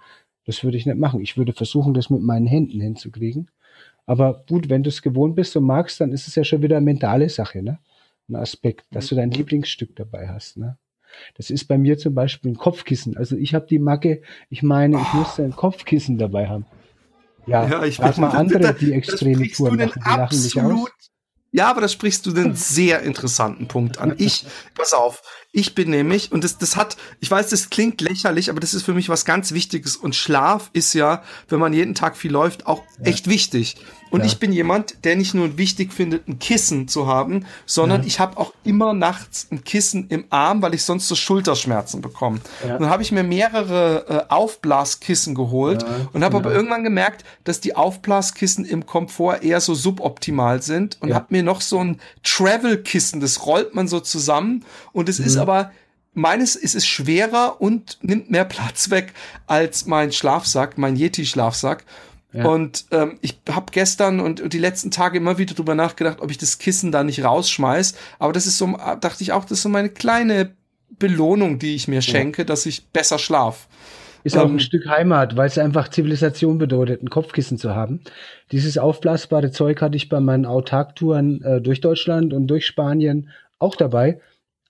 Das 0.45 0.63
würde 0.63 0.77
ich 0.77 0.85
nicht 0.85 0.99
machen. 0.99 1.19
Ich 1.19 1.35
würde 1.35 1.53
versuchen, 1.53 1.93
das 1.93 2.09
mit 2.09 2.21
meinen 2.21 2.47
Händen 2.47 2.79
hinzukriegen. 2.79 3.49
Aber 4.05 4.43
gut, 4.47 4.69
wenn 4.69 4.83
du 4.83 4.89
es 4.89 5.01
gewohnt 5.01 5.35
bist 5.35 5.55
und 5.55 5.63
magst, 5.63 5.99
dann 5.99 6.11
ist 6.11 6.27
es 6.27 6.35
ja 6.35 6.43
schon 6.43 6.61
wieder 6.61 6.77
eine 6.77 6.85
mentale 6.85 7.29
Sache, 7.29 7.63
ne? 7.63 7.79
Ein 8.29 8.35
Aspekt, 8.35 8.85
dass 8.91 9.07
du 9.07 9.15
dein 9.15 9.31
Lieblingsstück 9.31 9.95
dabei 9.95 10.29
hast, 10.29 10.57
ne? 10.57 10.77
Das 11.35 11.49
ist 11.49 11.65
bei 11.65 11.77
mir 11.77 11.97
zum 11.97 12.13
Beispiel 12.13 12.51
ein 12.51 12.57
Kopfkissen. 12.57 13.17
Also 13.17 13.35
ich 13.35 13.53
habe 13.53 13.65
die 13.67 13.79
Macke, 13.79 14.21
ich 14.49 14.63
meine, 14.63 14.97
ich 14.97 15.13
oh. 15.13 15.17
müsste 15.17 15.43
ein 15.43 15.55
Kopfkissen 15.55 16.17
dabei 16.17 16.47
haben. 16.47 16.65
Ja, 17.45 17.67
ja 17.67 17.83
ich 17.83 17.97
frag 17.97 18.17
mal 18.17 18.29
andere, 18.29 18.73
die 18.73 18.93
extreme 18.93 19.49
Touren 19.49 19.77
machen. 19.77 20.01
Die 20.03 20.09
lachen 20.09 20.43
mich 20.43 20.61
aus. 20.61 20.89
Ja, 21.55 21.69
aber 21.69 21.81
da 21.81 21.87
sprichst 21.87 22.25
du 22.25 22.31
den 22.31 22.55
sehr 22.55 23.03
interessanten 23.03 23.67
Punkt 23.67 23.99
an. 23.99 24.15
Ich, 24.17 24.43
pass 24.75 24.91
auf, 24.91 25.21
ich 25.51 25.75
bin 25.75 25.91
nämlich, 25.91 26.31
und 26.31 26.43
das, 26.43 26.57
das 26.57 26.75
hat, 26.75 26.97
ich 27.19 27.29
weiß, 27.29 27.49
das 27.49 27.69
klingt 27.69 28.01
lächerlich, 28.01 28.49
aber 28.49 28.59
das 28.59 28.73
ist 28.73 28.81
für 28.81 28.95
mich 28.95 29.07
was 29.07 29.23
ganz 29.23 29.51
Wichtiges. 29.51 29.95
Und 29.95 30.15
Schlaf 30.15 30.71
ist 30.73 30.93
ja, 30.93 31.21
wenn 31.49 31.59
man 31.59 31.71
jeden 31.71 31.93
Tag 31.93 32.17
viel 32.17 32.31
läuft, 32.31 32.65
auch 32.65 32.83
ja. 32.97 33.05
echt 33.05 33.29
wichtig. 33.29 33.75
Und 34.13 34.19
ja. 34.19 34.27
ich 34.27 34.37
bin 34.37 34.51
jemand, 34.51 35.03
der 35.05 35.15
nicht 35.15 35.33
nur 35.33 35.57
wichtig 35.57 35.91
findet, 35.91 36.27
ein 36.27 36.37
Kissen 36.37 36.87
zu 36.87 37.07
haben, 37.07 37.47
sondern 37.65 38.01
ja. 38.01 38.07
ich 38.07 38.19
habe 38.19 38.37
auch 38.37 38.53
immer 38.63 38.93
nachts 38.93 39.47
ein 39.51 39.63
Kissen 39.63 40.05
im 40.09 40.25
Arm, 40.29 40.61
weil 40.61 40.75
ich 40.75 40.83
sonst 40.83 41.07
so 41.07 41.15
Schulterschmerzen 41.15 41.99
bekomme. 42.01 42.39
Ja. 42.63 42.75
Und 42.75 42.83
dann 42.83 42.89
habe 42.91 43.01
ich 43.01 43.11
mir 43.11 43.23
mehrere 43.23 44.27
äh, 44.29 44.31
Aufblaskissen 44.31 45.33
geholt 45.33 45.83
und 46.13 46.23
habe 46.23 46.37
aber 46.37 46.53
irgendwann 46.53 46.83
gemerkt, 46.83 47.25
dass 47.43 47.59
die 47.59 47.75
Aufblaskissen 47.75 48.65
im 48.65 48.85
Komfort 48.85 49.43
eher 49.43 49.59
so 49.61 49.73
suboptimal 49.73 50.61
sind 50.61 50.97
und 51.01 51.11
habe 51.15 51.25
mir 51.29 51.41
noch 51.41 51.61
so 51.61 51.83
ein 51.83 51.99
Travel-Kissen, 52.21 53.19
das 53.19 53.47
rollt 53.47 53.73
man 53.73 53.87
so 53.87 53.99
zusammen 53.99 54.63
und 54.91 55.09
es 55.09 55.17
mhm. 55.17 55.25
ist 55.25 55.37
aber 55.37 55.71
meines 56.13 56.55
ist 56.55 56.75
es 56.75 56.85
schwerer 56.85 57.59
und 57.59 57.97
nimmt 58.03 58.29
mehr 58.29 58.45
Platz 58.45 58.91
weg 58.91 59.13
als 59.47 59.87
mein 59.87 60.11
Schlafsack, 60.11 60.77
mein 60.77 60.95
Yeti-Schlafsack. 60.95 61.83
Und 62.33 62.85
ähm, 62.91 63.19
ich 63.21 63.39
habe 63.49 63.67
gestern 63.71 64.19
und, 64.19 64.41
und, 64.41 64.53
die 64.53 64.59
letzten 64.59 64.89
Tage 64.89 65.17
immer 65.17 65.37
wieder 65.37 65.53
drüber 65.53 65.75
nachgedacht, 65.75 66.19
ob 66.19 66.31
ich 66.31 66.37
das 66.39 66.57
Kissen 66.57 66.91
da 66.91 67.03
nicht 67.03 67.23
rausschmeiß. 67.23 67.95
Aber 68.17 68.33
das 68.33 68.47
ist 68.47 68.57
so, 68.57 68.75
dachte 69.01 69.21
ich 69.21 69.31
auch, 69.31 69.43
das 69.43 69.59
ist 69.59 69.61
so 69.61 69.69
meine 69.69 69.89
kleine 69.89 70.51
Belohnung, 70.97 71.59
die 71.59 71.75
ich 71.75 71.87
mir 71.87 72.01
schenke, 72.01 72.41
ja. 72.41 72.45
dass 72.45 72.65
ich 72.65 72.87
besser 72.87 73.19
schlaf. 73.19 73.67
Ist 74.23 74.37
auch 74.37 74.45
ein 74.45 74.51
ähm, 74.51 74.59
Stück 74.59 74.87
Heimat, 74.87 75.35
weil 75.35 75.47
es 75.47 75.57
einfach 75.57 75.89
Zivilisation 75.89 76.57
bedeutet, 76.57 77.03
ein 77.03 77.09
Kopfkissen 77.09 77.57
zu 77.57 77.75
haben. 77.75 78.01
Dieses 78.51 78.77
aufblasbare 78.77 79.51
Zeug 79.51 79.81
hatte 79.81 79.97
ich 79.97 80.07
bei 80.07 80.21
meinen 80.21 80.45
Autarktouren 80.45 81.43
äh, 81.43 81.61
durch 81.61 81.81
Deutschland 81.81 82.33
und 82.33 82.47
durch 82.47 82.65
Spanien 82.65 83.29
auch 83.59 83.75
dabei. 83.75 84.21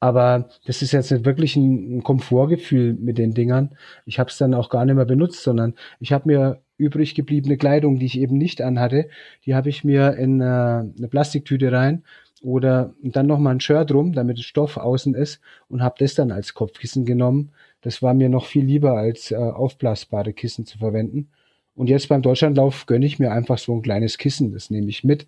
Aber 0.03 0.49
das 0.65 0.81
ist 0.81 0.91
jetzt 0.91 1.11
nicht 1.11 1.23
wirklich 1.23 1.55
ein, 1.55 2.03
Komfortgefühl 2.03 2.93
mit 2.93 3.17
den 3.17 3.33
Dingern. 3.33 3.69
Ich 4.05 4.19
habe 4.19 4.29
es 4.29 4.37
dann 4.37 4.53
auch 4.53 4.69
gar 4.69 4.83
nicht 4.83 4.95
mehr 4.95 5.05
benutzt, 5.05 5.43
sondern 5.43 5.75
ich 6.01 6.11
habe 6.11 6.27
mir 6.27 6.61
übrig 6.75 7.15
gebliebene 7.15 7.55
Kleidung, 7.55 7.99
die 7.99 8.07
ich 8.07 8.19
eben 8.19 8.37
nicht 8.37 8.61
anhatte, 8.61 9.07
die 9.45 9.55
habe 9.55 9.69
ich 9.69 9.85
mir 9.85 10.15
in 10.17 10.41
äh, 10.41 10.43
eine 10.43 11.07
Plastiktüte 11.09 11.71
rein 11.71 12.03
oder 12.41 12.93
dann 13.01 13.27
noch 13.27 13.39
mal 13.39 13.51
ein 13.51 13.61
Shirt 13.61 13.93
rum, 13.93 14.11
damit 14.11 14.41
Stoff 14.41 14.75
außen 14.75 15.15
ist 15.15 15.39
und 15.69 15.81
habe 15.81 15.95
das 15.99 16.15
dann 16.15 16.33
als 16.33 16.53
Kopfkissen 16.53 17.05
genommen. 17.05 17.51
Das 17.79 18.01
war 18.01 18.13
mir 18.13 18.27
noch 18.27 18.45
viel 18.47 18.65
lieber 18.65 18.97
als 18.97 19.31
äh, 19.31 19.37
aufblasbare 19.37 20.33
Kissen 20.33 20.65
zu 20.65 20.79
verwenden. 20.79 21.29
Und 21.75 21.87
jetzt 21.87 22.09
beim 22.09 22.21
Deutschlandlauf 22.21 22.87
gönne 22.87 23.05
ich 23.05 23.19
mir 23.19 23.31
einfach 23.31 23.57
so 23.57 23.73
ein 23.73 23.81
kleines 23.81 24.17
Kissen, 24.17 24.51
das 24.51 24.69
nehme 24.69 24.89
ich 24.89 25.05
mit. 25.05 25.27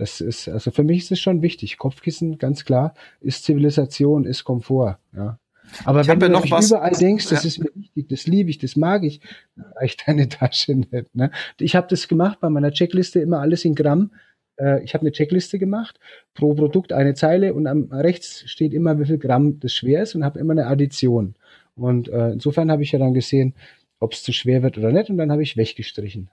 Das 0.00 0.22
ist, 0.22 0.48
also 0.48 0.70
für 0.70 0.82
mich 0.82 1.00
ist 1.00 1.12
es 1.12 1.20
schon 1.20 1.42
wichtig. 1.42 1.76
Kopfkissen, 1.76 2.38
ganz 2.38 2.64
klar, 2.64 2.94
ist 3.20 3.44
Zivilisation, 3.44 4.24
ist 4.24 4.44
Komfort. 4.44 4.96
Ja. 5.14 5.38
Aber 5.84 6.00
ich 6.00 6.08
wenn 6.08 6.18
du 6.18 6.24
ja 6.24 6.32
noch 6.32 6.50
was, 6.50 6.70
überall 6.70 6.92
denkst, 6.92 7.28
das 7.28 7.42
ja. 7.42 7.48
ist 7.48 7.58
mir 7.58 7.68
wichtig, 7.74 8.08
das 8.08 8.26
liebe 8.26 8.48
ich, 8.48 8.56
das 8.56 8.76
mag 8.76 9.04
ich, 9.04 9.20
reicht 9.76 10.08
deine 10.08 10.30
Tasche 10.30 10.74
nicht. 10.74 11.14
Ne? 11.14 11.30
Ich 11.58 11.76
habe 11.76 11.86
das 11.90 12.08
gemacht 12.08 12.40
bei 12.40 12.48
meiner 12.48 12.72
Checkliste 12.72 13.20
immer 13.20 13.40
alles 13.40 13.66
in 13.66 13.74
Gramm. 13.74 14.12
Äh, 14.56 14.82
ich 14.84 14.94
habe 14.94 15.02
eine 15.02 15.12
Checkliste 15.12 15.58
gemacht, 15.58 16.00
pro 16.32 16.54
Produkt 16.54 16.94
eine 16.94 17.12
Zeile 17.12 17.52
und 17.52 17.66
am 17.66 17.92
rechts 17.92 18.44
steht 18.46 18.72
immer, 18.72 18.98
wie 18.98 19.04
viel 19.04 19.18
Gramm 19.18 19.60
das 19.60 19.74
schwer 19.74 20.02
ist 20.04 20.14
und 20.14 20.24
habe 20.24 20.38
immer 20.38 20.52
eine 20.52 20.66
Addition. 20.66 21.34
Und 21.74 22.08
äh, 22.08 22.30
insofern 22.30 22.70
habe 22.70 22.82
ich 22.84 22.92
ja 22.92 22.98
dann 22.98 23.12
gesehen, 23.12 23.52
ob 23.98 24.14
es 24.14 24.22
zu 24.22 24.32
schwer 24.32 24.62
wird 24.62 24.78
oder 24.78 24.92
nicht 24.92 25.10
und 25.10 25.18
dann 25.18 25.30
habe 25.30 25.42
ich 25.42 25.58
weggestrichen. 25.58 26.30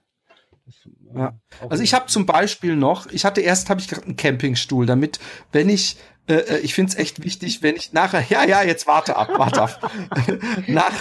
Ja. 1.14 1.38
Also 1.68 1.82
ich 1.82 1.94
habe 1.94 2.06
zum 2.06 2.26
Beispiel 2.26 2.76
noch, 2.76 3.06
ich 3.10 3.24
hatte 3.24 3.40
erst 3.40 3.70
habe 3.70 3.80
ich 3.80 3.92
einen 4.02 4.16
Campingstuhl, 4.16 4.86
damit, 4.86 5.18
wenn 5.52 5.68
ich 5.68 5.96
äh, 6.28 6.34
äh 6.34 6.58
ich 6.58 6.74
finde 6.74 6.92
es 6.92 6.98
echt 6.98 7.24
wichtig, 7.24 7.62
wenn 7.62 7.74
ich 7.76 7.92
nachher, 7.92 8.24
ja, 8.28 8.44
ja, 8.44 8.62
jetzt 8.62 8.86
warte 8.86 9.16
ab, 9.16 9.30
warte 9.36 9.62
ab. 9.62 9.90
nach, 10.66 10.92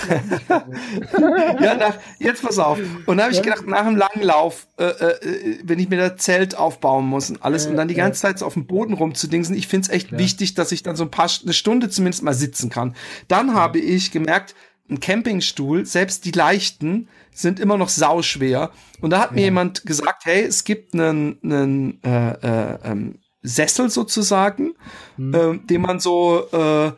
ja, 1.62 1.76
nach, 1.76 1.96
jetzt 2.20 2.42
pass 2.42 2.58
auf. 2.58 2.80
Und 3.06 3.18
dann 3.18 3.26
habe 3.26 3.34
ich 3.34 3.42
gedacht, 3.42 3.68
nach 3.68 3.86
einem 3.86 3.98
langen 3.98 4.22
Lauf, 4.22 4.68
äh, 4.78 4.86
äh, 4.86 5.60
wenn 5.64 5.80
ich 5.80 5.90
mir 5.90 5.98
da 5.98 6.18
Zelt 6.18 6.56
aufbauen 6.56 7.06
muss 7.06 7.30
und 7.30 7.44
alles 7.44 7.68
und 7.68 7.76
dann 7.76 7.88
die 7.88 7.96
ganze 7.96 8.22
Zeit 8.22 8.40
so 8.40 8.46
auf 8.46 8.54
dem 8.54 8.68
Boden 8.68 8.94
rumzudingsen, 8.94 9.56
ich 9.56 9.68
finde 9.68 9.88
es 9.88 9.94
echt 9.94 10.12
ja. 10.12 10.18
wichtig, 10.18 10.54
dass 10.54 10.72
ich 10.72 10.84
dann 10.84 10.96
so 10.96 11.04
ein 11.04 11.12
paar, 11.12 11.30
eine 11.44 11.54
Stunde 11.54 11.90
zumindest 11.90 12.24
mal 12.24 12.34
sitzen 12.34 12.70
kann. 12.70 12.96
Dann 13.28 13.54
habe 13.54 13.80
ich 13.80 14.12
gemerkt, 14.12 14.56
ein 14.90 15.00
Campingstuhl, 15.00 15.86
selbst 15.86 16.26
die 16.26 16.32
leichten, 16.32 17.08
sind 17.32 17.60
immer 17.60 17.78
noch 17.78 17.90
sauschwer. 17.90 18.72
Und 19.02 19.12
da 19.12 19.20
hat 19.20 19.32
ja. 19.32 19.36
mir 19.36 19.42
jemand 19.44 19.86
gesagt, 19.86 20.26
hey, 20.26 20.44
es 20.44 20.64
gibt 20.64 20.94
einen, 20.94 21.38
einen 21.44 22.04
äh, 22.04 22.32
äh, 22.32 22.78
ähm, 22.84 23.20
Sessel 23.42 23.90
sozusagen, 23.90 24.74
hm. 25.18 25.34
äh, 25.34 25.58
den 25.58 25.82
man 25.82 26.00
so, 26.00 26.48
äh, 26.52 26.92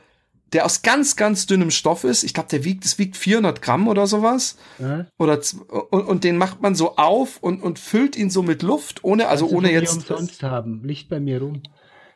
der 0.53 0.65
aus 0.65 0.81
ganz, 0.81 1.15
ganz 1.15 1.45
dünnem 1.45 1.69
Stoff 1.71 2.03
ist. 2.03 2.23
Ich 2.23 2.33
glaube, 2.33 2.49
der 2.49 2.63
wiegt, 2.63 2.85
es 2.85 2.97
wiegt 2.97 3.17
400 3.17 3.61
Gramm 3.61 3.87
oder 3.87 4.07
sowas. 4.07 4.57
Ja. 4.79 5.05
Oder 5.17 5.39
und, 5.91 6.05
und 6.05 6.23
den 6.23 6.37
macht 6.37 6.61
man 6.61 6.73
so 6.75 6.95
auf 6.95 7.37
und, 7.41 7.61
und 7.61 7.77
füllt 7.77 8.15
ihn 8.15 8.29
so 8.29 8.41
mit 8.41 8.63
Luft, 8.63 9.03
ohne, 9.03 9.27
also 9.27 9.47
ohne 9.47 9.71
jetzt. 9.71 9.95
umsonst 9.95 10.41
haben. 10.41 10.83
Licht 10.83 11.09
bei 11.09 11.19
mir 11.19 11.41
rum. 11.41 11.61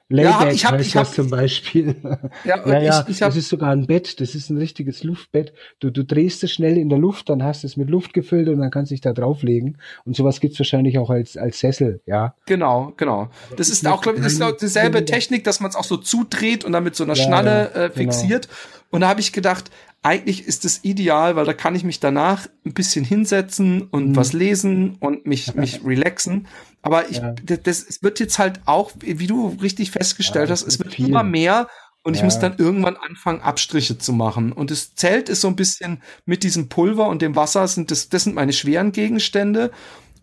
Layback 0.09 0.41
ja, 0.41 0.51
ich 0.51 0.65
hab, 0.65 0.73
heißt 0.73 0.87
ich 0.87 0.95
hab, 0.95 1.05
das 1.05 1.13
zum 1.13 1.29
Beispiel. 1.29 1.95
Ja, 2.43 2.65
ja, 2.65 2.79
ja 2.79 3.01
ich, 3.07 3.15
ich 3.15 3.21
hab, 3.21 3.29
das 3.29 3.37
ist 3.37 3.49
sogar 3.49 3.71
ein 3.71 3.87
Bett, 3.87 4.19
das 4.19 4.35
ist 4.35 4.49
ein 4.49 4.57
richtiges 4.57 5.03
Luftbett. 5.03 5.53
Du, 5.79 5.89
du 5.89 6.03
drehst 6.03 6.43
es 6.43 6.51
schnell 6.51 6.77
in 6.77 6.89
der 6.89 6.99
Luft, 6.99 7.29
dann 7.29 7.41
hast 7.41 7.63
du 7.63 7.67
es 7.67 7.77
mit 7.77 7.89
Luft 7.89 8.13
gefüllt 8.13 8.49
und 8.49 8.59
dann 8.59 8.69
kannst 8.69 8.91
du 8.91 8.93
dich 8.93 9.01
da 9.01 9.13
drauflegen. 9.13 9.77
Und 10.05 10.15
sowas 10.15 10.39
gibt's 10.39 10.59
wahrscheinlich 10.59 10.97
auch 10.97 11.09
als, 11.09 11.37
als 11.37 11.59
Sessel, 11.59 12.01
ja. 12.05 12.35
Genau, 12.45 12.93
genau. 12.97 13.29
Das 13.55 13.69
ist 13.69 13.87
auch, 13.87 14.01
glaube 14.01 14.17
ich, 14.17 14.23
das 14.23 14.33
ist 14.33 14.41
auch 14.41 14.55
dieselbe 14.55 15.05
Technik, 15.05 15.45
dass 15.45 15.59
man 15.59 15.69
es 15.69 15.75
auch 15.75 15.85
so 15.85 15.97
zudreht 15.97 16.65
und 16.65 16.73
dann 16.73 16.83
mit 16.83 16.95
so 16.95 17.03
einer 17.03 17.15
ja, 17.15 17.23
Schnalle 17.23 17.69
äh, 17.69 17.73
genau. 17.73 17.93
fixiert. 17.93 18.47
Genau. 18.47 18.83
Und 18.91 19.01
da 19.01 19.07
habe 19.07 19.21
ich 19.21 19.33
gedacht, 19.33 19.71
eigentlich 20.03 20.45
ist 20.45 20.65
es 20.65 20.83
ideal, 20.83 21.35
weil 21.35 21.45
da 21.45 21.53
kann 21.53 21.75
ich 21.75 21.83
mich 21.83 21.99
danach 21.99 22.47
ein 22.65 22.73
bisschen 22.73 23.05
hinsetzen 23.05 23.83
und 23.83 24.09
mhm. 24.09 24.15
was 24.15 24.33
lesen 24.33 24.97
und 24.99 25.25
mich, 25.25 25.55
mich 25.55 25.83
relaxen. 25.83 26.47
Aber 26.81 27.09
ich, 27.09 27.17
ja. 27.17 27.31
das, 27.31 27.83
es 27.83 28.03
wird 28.03 28.19
jetzt 28.19 28.37
halt 28.37 28.59
auch, 28.65 28.91
wie 28.99 29.27
du 29.27 29.57
richtig 29.61 29.91
festgestellt 29.91 30.49
ja, 30.49 30.51
hast, 30.53 30.67
es 30.67 30.77
wird 30.77 30.93
viel. 30.93 31.07
immer 31.07 31.23
mehr 31.23 31.69
und 32.03 32.15
ja. 32.15 32.19
ich 32.19 32.23
muss 32.25 32.37
dann 32.37 32.57
irgendwann 32.57 32.97
anfangen, 32.97 33.41
Abstriche 33.41 33.97
zu 33.97 34.11
machen. 34.11 34.51
Und 34.51 34.71
das 34.71 34.93
Zelt 34.93 35.29
ist 35.29 35.39
so 35.39 35.47
ein 35.47 35.55
bisschen 35.55 36.03
mit 36.25 36.43
diesem 36.43 36.67
Pulver 36.67 37.07
und 37.07 37.21
dem 37.21 37.37
Wasser 37.37 37.65
sind 37.69 37.89
das, 37.89 38.09
das 38.09 38.25
sind 38.25 38.35
meine 38.35 38.53
schweren 38.53 38.91
Gegenstände. 38.91 39.71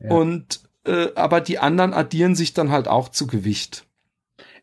Und 0.09 0.61
äh, 0.87 1.09
aber 1.15 1.41
die 1.41 1.59
anderen 1.59 1.93
addieren 1.93 2.35
sich 2.35 2.55
dann 2.55 2.71
halt 2.71 2.89
auch 2.89 3.09
zu 3.11 3.27
Gewicht 3.27 3.87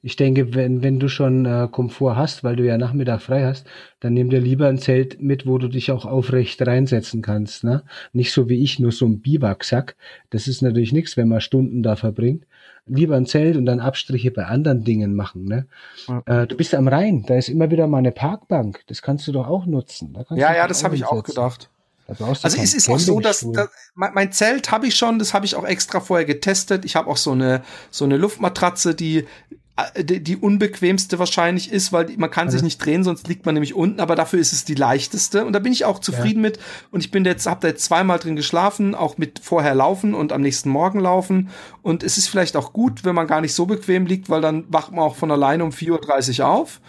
ich 0.01 0.15
denke, 0.15 0.53
wenn, 0.53 0.83
wenn 0.83 0.99
du 0.99 1.07
schon 1.07 1.45
äh, 1.45 1.67
Komfort 1.71 2.15
hast, 2.15 2.43
weil 2.43 2.55
du 2.55 2.65
ja 2.65 2.77
Nachmittag 2.77 3.21
frei 3.21 3.45
hast, 3.45 3.65
dann 3.99 4.13
nimm 4.13 4.29
dir 4.29 4.39
lieber 4.39 4.67
ein 4.67 4.77
Zelt 4.77 5.21
mit, 5.21 5.45
wo 5.45 5.57
du 5.57 5.67
dich 5.67 5.91
auch 5.91 6.05
aufrecht 6.05 6.65
reinsetzen 6.65 7.21
kannst. 7.21 7.63
Ne? 7.63 7.83
Nicht 8.13 8.31
so 8.31 8.49
wie 8.49 8.63
ich, 8.63 8.79
nur 8.79 8.91
so 8.91 9.05
ein 9.05 9.19
Biwaksack. 9.19 9.95
Das 10.29 10.47
ist 10.47 10.61
natürlich 10.61 10.93
nichts, 10.93 11.17
wenn 11.17 11.27
man 11.27 11.41
Stunden 11.41 11.83
da 11.83 11.95
verbringt. 11.95 12.45
Lieber 12.85 13.17
ein 13.17 13.25
Zelt 13.25 13.57
und 13.57 13.65
dann 13.65 13.79
Abstriche 13.79 14.31
bei 14.31 14.45
anderen 14.45 14.83
Dingen 14.83 15.13
machen. 15.13 15.45
Ne? 15.45 15.67
Ja. 16.07 16.43
Äh, 16.43 16.47
du 16.47 16.55
bist 16.55 16.73
am 16.73 16.87
Rhein, 16.87 17.23
da 17.27 17.35
ist 17.35 17.49
immer 17.49 17.69
wieder 17.69 17.87
mal 17.87 17.97
eine 17.97 18.11
Parkbank. 18.11 18.83
Das 18.87 19.01
kannst 19.01 19.27
du 19.27 19.31
doch 19.31 19.47
auch 19.47 19.65
nutzen. 19.65 20.17
ja, 20.31 20.55
ja, 20.55 20.67
das 20.67 20.83
habe 20.83 20.95
ich 20.95 21.05
auch 21.05 21.23
gedacht. 21.23 21.69
Also 22.07 22.61
es 22.61 22.73
ist 22.73 22.89
auch 22.89 22.99
so, 22.99 23.19
dass, 23.19 23.45
dass 23.51 23.69
mein, 23.93 24.31
Zelt 24.31 24.71
habe 24.71 24.87
ich 24.87 24.95
schon, 24.95 25.19
das 25.19 25.33
habe 25.33 25.45
ich 25.45 25.55
auch 25.55 25.65
extra 25.65 25.99
vorher 25.99 26.25
getestet. 26.25 26.85
Ich 26.85 26.95
habe 26.95 27.09
auch 27.09 27.17
so 27.17 27.31
eine 27.31 27.63
so 27.91 28.05
eine 28.05 28.15
Luftmatratze, 28.15 28.95
die 28.95 29.25
die, 29.97 30.23
die 30.23 30.37
unbequemste 30.37 31.19
wahrscheinlich 31.19 31.71
ist, 31.71 31.93
weil 31.93 32.07
man 32.17 32.31
kann 32.31 32.49
sich 32.49 32.63
nicht 32.63 32.83
drehen, 32.83 33.03
sonst 33.03 33.27
liegt 33.27 33.45
man 33.45 33.53
nämlich 33.53 33.75
unten, 33.75 33.99
aber 33.99 34.15
dafür 34.15 34.39
ist 34.39 34.51
es 34.51 34.65
die 34.65 34.73
leichteste. 34.73 35.45
Und 35.45 35.53
da 35.53 35.59
bin 35.59 35.71
ich 35.71 35.85
auch 35.85 35.99
zufrieden 35.99 36.43
ja. 36.43 36.49
mit. 36.49 36.59
Und 36.89 37.01
ich 37.01 37.11
bin 37.11 37.23
jetzt 37.25 37.45
habe 37.45 37.61
da 37.61 37.67
jetzt 37.67 37.83
zweimal 37.83 38.17
drin 38.17 38.35
geschlafen, 38.35 38.95
auch 38.95 39.17
mit 39.17 39.39
vorher 39.39 39.75
laufen 39.75 40.15
und 40.15 40.33
am 40.33 40.41
nächsten 40.41 40.69
Morgen 40.69 40.99
laufen. 40.99 41.49
Und 41.83 42.03
es 42.03 42.17
ist 42.17 42.27
vielleicht 42.27 42.55
auch 42.55 42.73
gut, 42.73 43.05
wenn 43.05 43.13
man 43.13 43.27
gar 43.27 43.41
nicht 43.41 43.53
so 43.53 43.67
bequem 43.67 44.07
liegt, 44.07 44.29
weil 44.29 44.41
dann 44.41 44.65
wacht 44.69 44.91
man 44.91 45.01
auch 45.01 45.15
von 45.15 45.31
alleine 45.31 45.63
um 45.63 45.71
4:30 45.71 46.39
Uhr 46.39 46.47
auf 46.47 46.81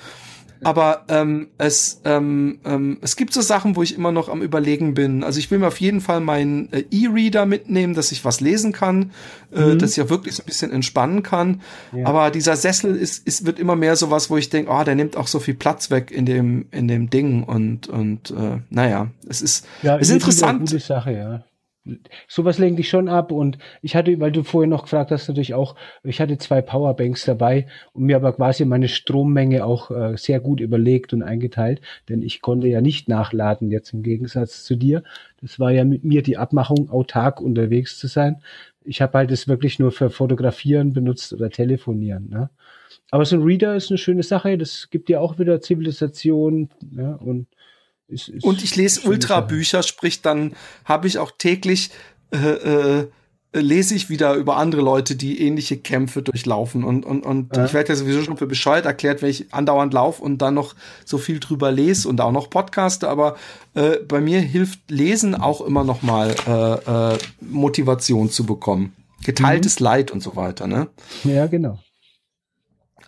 aber 0.65 1.05
ähm, 1.09 1.49
es, 1.59 2.01
ähm, 2.05 2.59
ähm, 2.65 2.99
es 3.01 3.17
gibt 3.17 3.33
so 3.33 3.41
Sachen, 3.41 3.77
wo 3.77 3.83
ich 3.83 3.95
immer 3.95 4.13
noch 4.13 4.29
am 4.29 4.43
Überlegen 4.43 4.95
bin. 4.95 5.23
Also 5.23 5.39
ich 5.39 5.51
will 5.51 5.59
mir 5.59 5.69
auf 5.69 5.81
jeden 5.81 6.01
Fall 6.01 6.21
meinen 6.21 6.73
äh, 6.73 6.85
E-Reader 6.91 7.47
mitnehmen, 7.47 7.95
dass 7.95 8.13
ich 8.13 8.25
was 8.25 8.41
lesen 8.41 8.73
kann, 8.73 9.13
äh, 9.55 9.61
mhm. 9.61 9.79
dass 9.79 9.97
ich 9.97 10.03
auch 10.03 10.11
wirklich 10.11 10.35
so 10.37 10.43
ein 10.43 10.47
bisschen 10.47 10.73
entspannen 10.73 11.23
kann. 11.23 11.61
Ja. 11.95 12.07
Aber 12.07 12.31
dieser 12.31 12.57
Sessel 12.57 12.97
ist, 12.97 13.27
ist, 13.27 13.47
wird 13.47 13.59
immer 13.59 13.77
mehr 13.77 13.97
so 13.97 14.11
was, 14.11 14.31
wo 14.31 14.37
ich 14.37 14.51
denke, 14.51 14.71
oh, 14.71 14.83
der 14.83 14.95
nimmt 14.95 15.17
auch 15.17 15.27
so 15.27 15.39
viel 15.39 15.55
Platz 15.55 15.91
weg 15.91 16.11
in 16.11 16.27
dem, 16.27 16.67
in 16.71 16.89
dem 16.89 17.11
Ding. 17.11 17.45
Und, 17.45 17.89
und 17.89 18.31
äh, 18.31 18.59
naja, 18.71 19.09
es 19.29 19.43
ist, 19.43 19.67
ja, 19.83 19.97
es 19.97 20.09
ist 20.09 20.15
interessant. 20.15 20.61
Eine 20.61 20.71
gute 20.71 20.81
Sache, 20.81 21.13
ja 21.13 21.45
sowas 22.27 22.59
lenkt 22.59 22.79
dich 22.79 22.89
schon 22.89 23.09
ab 23.09 23.33
und 23.33 23.59
ich 23.83 23.97
hatte, 23.97 24.19
weil 24.21 24.33
du 24.33 24.43
vorhin 24.43 24.71
noch 24.71 24.83
gefragt 24.83 25.11
hast, 25.11 25.29
natürlich 25.29 25.55
auch, 25.55 25.75
ich 26.03 26.21
hatte 26.21 26.39
zwei 26.39 26.61
Powerbanks 26.61 27.25
dabei 27.25 27.67
und 27.93 28.05
mir 28.05 28.17
aber 28.17 28.33
quasi 28.33 28.65
meine 28.65 28.89
Strommenge 28.89 29.65
auch 29.65 29.91
äh, 29.91 30.17
sehr 30.17 30.41
gut 30.41 30.61
überlegt 30.61 31.13
und 31.13 31.23
eingeteilt, 31.23 31.81
denn 32.09 32.23
ich 32.23 32.41
konnte 32.41 32.69
ja 32.69 32.81
nicht 32.81 33.09
nachladen 33.09 33.71
jetzt 33.71 33.93
im 33.93 34.03
Gegensatz 34.03 34.65
zu 34.65 34.77
dir. 34.77 35.03
Das 35.41 35.59
war 35.59 35.71
ja 35.71 35.85
mit 35.85 36.05
mir 36.05 36.23
die 36.23 36.37
Abmachung, 36.37 36.91
autark 36.91 37.41
unterwegs 37.41 37.99
zu 37.99 38.07
sein. 38.07 38.43
Ich 38.85 39.01
habe 39.01 39.19
halt 39.19 39.31
das 39.31 39.49
wirklich 39.49 39.79
nur 39.79 39.93
für 39.93 40.11
Fotografieren 40.11 40.93
benutzt 40.93 41.33
oder 41.33 41.51
Telefonieren. 41.51 42.29
Ne? 42.31 42.51
Aber 43.11 43.25
so 43.25 43.37
ein 43.37 43.43
Reader 43.43 43.77
ist 43.77 43.91
eine 43.91 43.99
schöne 43.99 44.23
Sache, 44.23 44.59
das 44.59 44.91
gibt 44.91 45.09
dir 45.09 45.21
auch 45.21 45.39
wieder 45.39 45.61
Zivilisation 45.61 46.69
ja, 46.97 47.15
und 47.15 47.47
ist, 48.09 48.29
ist 48.29 48.45
und 48.45 48.63
ich 48.63 48.77
lese 48.77 49.03
Ultra-Bücher, 49.03 49.83
sprich, 49.83 50.23
dann 50.23 50.55
habe 50.85 51.07
ich 51.07 51.19
auch 51.19 51.31
täglich 51.37 51.91
äh, 52.31 52.37
äh, 52.37 53.09
lese 53.53 53.95
ich 53.95 54.11
wieder 54.11 54.35
über 54.35 54.57
andere 54.57 54.83
Leute, 54.83 55.17
die 55.17 55.41
ähnliche 55.41 55.79
Kämpfe 55.79 56.23
durchlaufen. 56.23 56.85
Und, 56.85 57.05
und, 57.05 57.25
und 57.25 57.57
ja. 57.57 57.65
ich 57.65 57.73
werde 57.73 57.91
ja 57.91 57.97
sowieso 57.97 58.23
schon 58.23 58.37
für 58.37 58.47
bescheuert 58.47 58.85
erklärt, 58.85 59.23
wenn 59.23 59.31
ich 59.31 59.53
andauernd 59.53 59.95
laufe 59.95 60.23
und 60.23 60.39
dann 60.39 60.55
noch 60.55 60.75
so 61.05 61.19
viel 61.19 61.41
drüber 61.41 61.73
lese 61.73 62.09
und 62.09 62.21
auch 62.21 62.33
noch 62.33 62.51
podcaste. 62.51 63.09
Aber 63.09 63.37
äh, 63.75 63.97
bei 64.07 64.21
mir 64.21 64.41
hilft 64.41 64.91
Lesen 64.91 65.35
auch 65.35 65.61
immer 65.61 65.85
noch 65.85 66.03
mal 66.03 66.35
äh, 66.47 67.15
äh, 67.15 67.19
Motivation 67.41 68.31
zu 68.31 68.45
bekommen. 68.45 68.95
Geteiltes 69.25 69.81
mhm. 69.81 69.85
Leid 69.85 70.11
und 70.11 70.23
so 70.23 70.37
weiter, 70.37 70.67
ne? 70.67 70.89
Ja, 71.25 71.47
genau. 71.47 71.79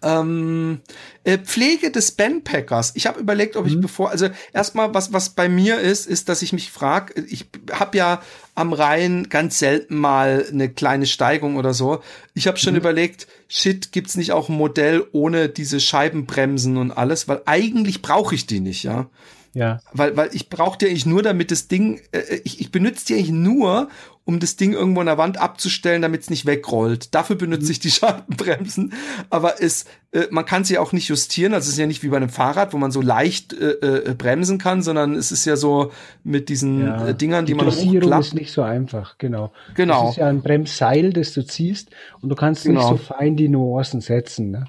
Ähm, 0.02 0.80
äh, 1.24 1.36
Pflege 1.36 1.90
des 1.90 2.12
Bandpackers. 2.12 2.92
Ich 2.94 3.06
habe 3.06 3.20
überlegt, 3.20 3.56
ob 3.56 3.66
ich 3.66 3.76
mhm. 3.76 3.82
bevor, 3.82 4.10
also 4.10 4.30
erstmal, 4.52 4.94
was 4.94 5.12
was 5.12 5.30
bei 5.30 5.48
mir 5.48 5.78
ist, 5.78 6.06
ist, 6.06 6.30
dass 6.30 6.40
ich 6.40 6.54
mich 6.54 6.70
frage, 6.70 7.20
ich 7.28 7.50
habe 7.70 7.98
ja 7.98 8.22
am 8.54 8.72
Rhein 8.72 9.28
ganz 9.28 9.58
selten 9.58 9.96
mal 9.96 10.46
eine 10.50 10.70
kleine 10.70 11.06
Steigung 11.06 11.56
oder 11.56 11.74
so. 11.74 12.02
Ich 12.34 12.46
habe 12.46 12.56
schon 12.56 12.74
mhm. 12.74 12.80
überlegt, 12.80 13.26
shit, 13.48 13.92
gibt's 13.92 14.16
nicht 14.16 14.32
auch 14.32 14.48
ein 14.48 14.56
Modell 14.56 15.06
ohne 15.12 15.48
diese 15.48 15.80
Scheibenbremsen 15.80 16.78
und 16.78 16.92
alles, 16.92 17.28
weil 17.28 17.42
eigentlich 17.44 18.00
brauche 18.00 18.34
ich 18.34 18.46
die 18.46 18.60
nicht, 18.60 18.84
ja. 18.84 19.10
Ja. 19.52 19.80
Weil, 19.92 20.16
weil 20.16 20.30
ich 20.32 20.48
brauche 20.48 20.78
die 20.78 20.86
eigentlich 20.86 21.06
nur, 21.06 21.22
damit 21.22 21.50
das 21.50 21.68
Ding, 21.68 22.00
äh, 22.12 22.40
ich, 22.44 22.60
ich 22.60 22.70
benutze 22.70 23.06
die 23.06 23.14
eigentlich 23.14 23.30
nur, 23.30 23.88
um 24.24 24.38
das 24.38 24.54
Ding 24.54 24.74
irgendwo 24.74 25.00
an 25.00 25.06
der 25.06 25.18
Wand 25.18 25.38
abzustellen, 25.38 26.02
damit 26.02 26.22
es 26.22 26.30
nicht 26.30 26.46
wegrollt. 26.46 27.14
Dafür 27.14 27.34
benutze 27.34 27.64
mhm. 27.64 27.70
ich 27.72 27.80
die 27.80 27.90
Scheibenbremsen. 27.90 28.92
Aber 29.28 29.60
es, 29.60 29.86
äh, 30.12 30.26
man 30.30 30.44
kann 30.44 30.62
sie 30.62 30.78
auch 30.78 30.92
nicht 30.92 31.08
justieren. 31.08 31.52
Also 31.52 31.66
es 31.66 31.72
ist 31.72 31.78
ja 31.78 31.86
nicht 31.86 32.04
wie 32.04 32.08
bei 32.08 32.16
einem 32.16 32.28
Fahrrad, 32.28 32.72
wo 32.72 32.78
man 32.78 32.92
so 32.92 33.00
leicht 33.00 33.52
äh, 33.52 33.72
äh, 33.72 34.14
bremsen 34.14 34.58
kann, 34.58 34.82
sondern 34.82 35.14
es 35.14 35.32
ist 35.32 35.46
ja 35.46 35.56
so 35.56 35.90
mit 36.22 36.48
diesen 36.48 36.86
ja. 36.86 37.08
äh, 37.08 37.14
Dingern, 37.14 37.44
die, 37.44 37.52
die 37.52 37.56
man 37.56 37.66
Dosierung 37.66 38.20
ist 38.20 38.34
nicht 38.34 38.52
so 38.52 38.62
einfach, 38.62 39.18
genau. 39.18 39.52
Genau. 39.74 40.02
Das 40.02 40.10
ist 40.12 40.16
ja 40.18 40.28
ein 40.28 40.42
Bremsseil, 40.42 41.12
das 41.12 41.32
du 41.32 41.44
ziehst 41.44 41.90
und 42.20 42.28
du 42.28 42.36
kannst 42.36 42.64
genau. 42.64 42.92
nicht 42.92 43.00
so 43.00 43.14
fein 43.14 43.36
die 43.36 43.48
Nuancen 43.48 44.00
setzen. 44.00 44.52
Ne? 44.52 44.66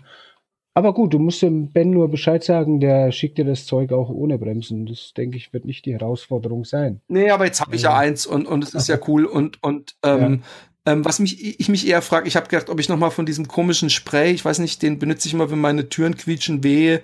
Aber 0.73 0.93
gut, 0.93 1.13
du 1.13 1.19
musst 1.19 1.41
dem 1.41 1.71
Ben 1.71 1.91
nur 1.91 2.09
Bescheid 2.09 2.43
sagen, 2.43 2.79
der 2.79 3.11
schickt 3.11 3.37
dir 3.37 3.45
das 3.45 3.65
Zeug 3.65 3.91
auch 3.91 4.09
ohne 4.09 4.37
Bremsen. 4.37 4.85
Das, 4.85 5.13
denke 5.13 5.35
ich, 5.35 5.51
wird 5.51 5.65
nicht 5.65 5.85
die 5.85 5.93
Herausforderung 5.93 6.63
sein. 6.63 7.01
Nee, 7.09 7.29
aber 7.29 7.45
jetzt 7.45 7.59
habe 7.59 7.75
ich 7.75 7.81
ja 7.81 7.89
also. 7.89 8.01
eins 8.01 8.25
und, 8.25 8.45
und 8.45 8.63
es 8.63 8.73
ist 8.73 8.87
ja 8.87 8.97
cool. 9.07 9.25
Und, 9.25 9.61
und 9.61 9.95
ähm, 10.03 10.43
ja. 10.85 10.93
ähm 10.93 11.05
was 11.05 11.19
mich, 11.19 11.59
ich 11.59 11.67
mich 11.67 11.85
eher 11.85 12.01
frage, 12.01 12.27
ich 12.27 12.37
habe 12.37 12.47
gedacht, 12.47 12.69
ob 12.69 12.79
ich 12.79 12.87
noch 12.87 12.97
mal 12.97 13.09
von 13.09 13.25
diesem 13.25 13.49
komischen 13.49 13.89
Spray, 13.89 14.31
ich 14.31 14.45
weiß 14.45 14.59
nicht, 14.59 14.81
den 14.81 14.97
benutze 14.97 15.27
ich 15.27 15.33
immer, 15.33 15.51
wenn 15.51 15.59
meine 15.59 15.89
Türen 15.89 16.15
quietschen, 16.15 16.63
wehe, 16.63 17.01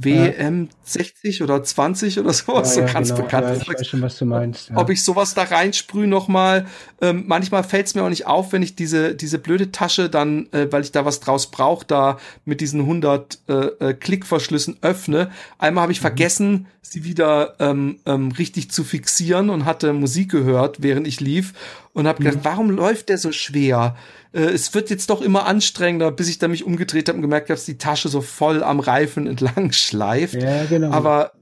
WM60 0.00 1.42
oder 1.42 1.62
20 1.62 2.18
oder 2.18 2.32
sowas, 2.32 2.76
ja, 2.76 2.86
so 2.86 2.92
ganz 2.92 3.10
genau. 3.10 3.22
bekannt. 3.22 3.46
Ja, 3.46 3.54
ich 3.54 3.68
weiß 3.68 3.86
schon, 3.86 4.00
was 4.00 4.16
du 4.16 4.24
meinst. 4.24 4.70
Ob 4.74 4.88
ich 4.88 5.04
sowas 5.04 5.34
da 5.34 5.42
reinsprühe 5.42 6.06
nochmal. 6.06 6.66
Ähm, 7.02 7.24
manchmal 7.26 7.62
fällt 7.62 7.88
es 7.88 7.94
mir 7.94 8.02
auch 8.02 8.08
nicht 8.08 8.26
auf, 8.26 8.52
wenn 8.52 8.62
ich 8.62 8.74
diese, 8.74 9.14
diese 9.14 9.38
blöde 9.38 9.70
Tasche 9.70 10.08
dann, 10.08 10.50
äh, 10.52 10.72
weil 10.72 10.82
ich 10.82 10.92
da 10.92 11.04
was 11.04 11.20
draus 11.20 11.50
brauche, 11.50 11.84
da 11.86 12.18
mit 12.46 12.62
diesen 12.62 12.80
100 12.80 13.38
äh, 13.48 13.52
äh, 13.52 13.94
Klickverschlüssen 13.94 14.78
öffne. 14.80 15.30
Einmal 15.58 15.82
habe 15.82 15.92
ich 15.92 16.00
mhm. 16.00 16.02
vergessen, 16.02 16.66
sie 16.80 17.04
wieder 17.04 17.54
ähm, 17.58 18.00
ähm, 18.06 18.32
richtig 18.32 18.70
zu 18.70 18.84
fixieren 18.84 19.50
und 19.50 19.66
hatte 19.66 19.92
Musik 19.92 20.30
gehört, 20.30 20.82
während 20.82 21.06
ich 21.06 21.20
lief 21.20 21.52
und 21.92 22.06
habe 22.06 22.22
mhm. 22.22 22.26
gedacht, 22.28 22.44
warum 22.44 22.70
läuft 22.70 23.10
der 23.10 23.18
so 23.18 23.30
schwer? 23.30 23.96
Äh, 24.32 24.40
es 24.40 24.74
wird 24.74 24.90
jetzt 24.90 25.10
doch 25.10 25.20
immer 25.20 25.46
anstrengender, 25.46 26.10
bis 26.10 26.28
ich 26.28 26.38
da 26.38 26.48
mich 26.48 26.64
umgedreht 26.64 27.08
habe 27.08 27.16
und 27.16 27.22
gemerkt 27.22 27.48
habe, 27.48 27.54
dass 27.54 27.64
die 27.64 27.78
Tasche 27.78 28.08
so 28.08 28.20
voll 28.20 28.62
am 28.62 28.80
Reifen 28.80 29.26
entlang 29.26 29.72
schleift. 29.72 30.34
Ja, 30.34 30.64
genau. 30.64 30.90
Aber 30.90 31.32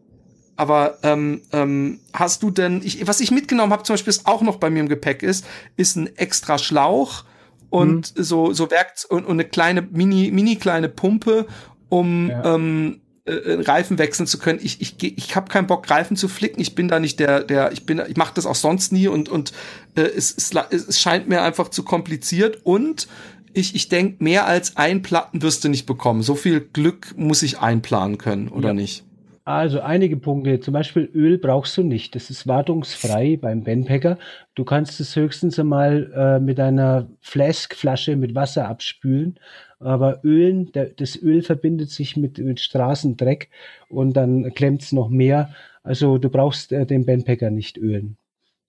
aber 0.57 0.99
ähm, 1.05 1.41
ähm, 1.53 2.01
hast 2.13 2.43
du 2.43 2.51
denn, 2.51 2.83
ich, 2.85 3.07
was 3.07 3.21
ich 3.21 3.31
mitgenommen 3.31 3.73
habe, 3.73 3.83
zum 3.83 3.95
Beispiel, 3.95 4.11
ist 4.11 4.27
auch 4.27 4.43
noch 4.43 4.57
bei 4.57 4.69
mir 4.69 4.81
im 4.81 4.91
Gepäck 4.91 5.23
ist, 5.23 5.47
ist 5.79 5.97
ein 5.97 6.15
extra 6.19 6.59
Schlauch 6.59 7.25
und 7.71 8.15
mhm. 8.15 8.23
so 8.23 8.53
so 8.53 8.71
Werkzeug 8.71 9.11
und, 9.11 9.25
und 9.25 9.33
eine 9.33 9.47
kleine 9.47 9.81
mini 9.81 10.31
mini 10.31 10.57
kleine 10.57 10.91
Pumpe, 10.91 11.47
um 11.89 12.29
ja. 12.29 12.57
ähm, 12.57 13.01
äh, 13.31 13.53
äh, 13.55 13.63
Reifen 13.63 13.99
wechseln 13.99 14.27
zu 14.27 14.39
können. 14.39 14.61
Ich 14.63 14.81
ich 14.81 15.03
ich 15.03 15.37
habe 15.37 15.49
keinen 15.49 15.67
Bock 15.67 15.89
Reifen 15.91 16.17
zu 16.17 16.29
flicken. 16.29 16.61
Ich 16.61 16.75
bin 16.75 16.89
da 16.89 17.01
nicht 17.01 17.21
der 17.21 17.43
der 17.43 17.73
ich 17.73 17.87
bin 17.87 18.03
ich 18.09 18.17
mache 18.17 18.35
das 18.35 18.47
auch 18.47 18.55
sonst 18.55 18.93
nie 18.93 19.09
und 19.09 19.29
und 19.29 19.53
äh, 19.95 20.03
es, 20.03 20.35
es 20.37 20.53
es 20.71 21.01
scheint 21.01 21.29
mir 21.29 21.43
einfach 21.43 21.69
zu 21.69 21.83
kompliziert 21.83 22.61
und 22.65 23.09
ich, 23.53 23.75
ich 23.75 23.89
denke, 23.89 24.23
mehr 24.23 24.47
als 24.47 24.77
ein 24.77 25.03
Platten 25.03 25.43
wirst 25.43 25.65
du 25.65 25.69
nicht 25.69 25.87
bekommen. 25.87 26.23
So 26.23 26.37
viel 26.37 26.61
Glück 26.61 27.15
muss 27.17 27.43
ich 27.43 27.59
einplanen 27.59 28.17
können, 28.17 28.49
oder 28.49 28.69
ja. 28.69 28.75
nicht? 28.75 29.05
Also 29.45 29.81
einige 29.81 30.17
Punkte, 30.17 30.61
zum 30.61 30.75
Beispiel 30.75 31.11
Öl 31.15 31.39
brauchst 31.39 31.77
du 31.77 31.83
nicht. 31.83 32.15
Das 32.15 32.31
ist 32.31 32.47
wartungsfrei 32.47 33.37
beim 33.41 33.65
Benpacker. 33.65 34.19
Du 34.55 34.65
kannst 34.65 35.01
es 35.01 35.17
höchstens 35.17 35.59
einmal 35.59 36.13
äh, 36.15 36.39
mit 36.39 36.61
einer 36.61 37.09
Flask-Flasche 37.21 38.17
mit 38.17 38.35
Wasser 38.35 38.69
abspülen. 38.69 39.41
Aber 39.81 40.21
Ölen, 40.25 40.73
der, 40.73 40.91
das 40.91 41.21
Öl 41.21 41.43
verbindet 41.43 41.91
sich 41.91 42.17
mit, 42.17 42.39
mit 42.39 42.61
Straßendreck 42.61 43.49
und 43.89 44.13
dann 44.13 44.53
klemmt 44.55 44.83
es 44.83 44.93
noch 44.93 45.09
mehr. 45.09 45.55
Also 45.83 46.19
du 46.19 46.29
brauchst 46.29 46.73
äh, 46.73 46.85
den 46.85 47.07
Benpacker 47.07 47.51
nicht 47.51 47.79
ölen. 47.79 48.19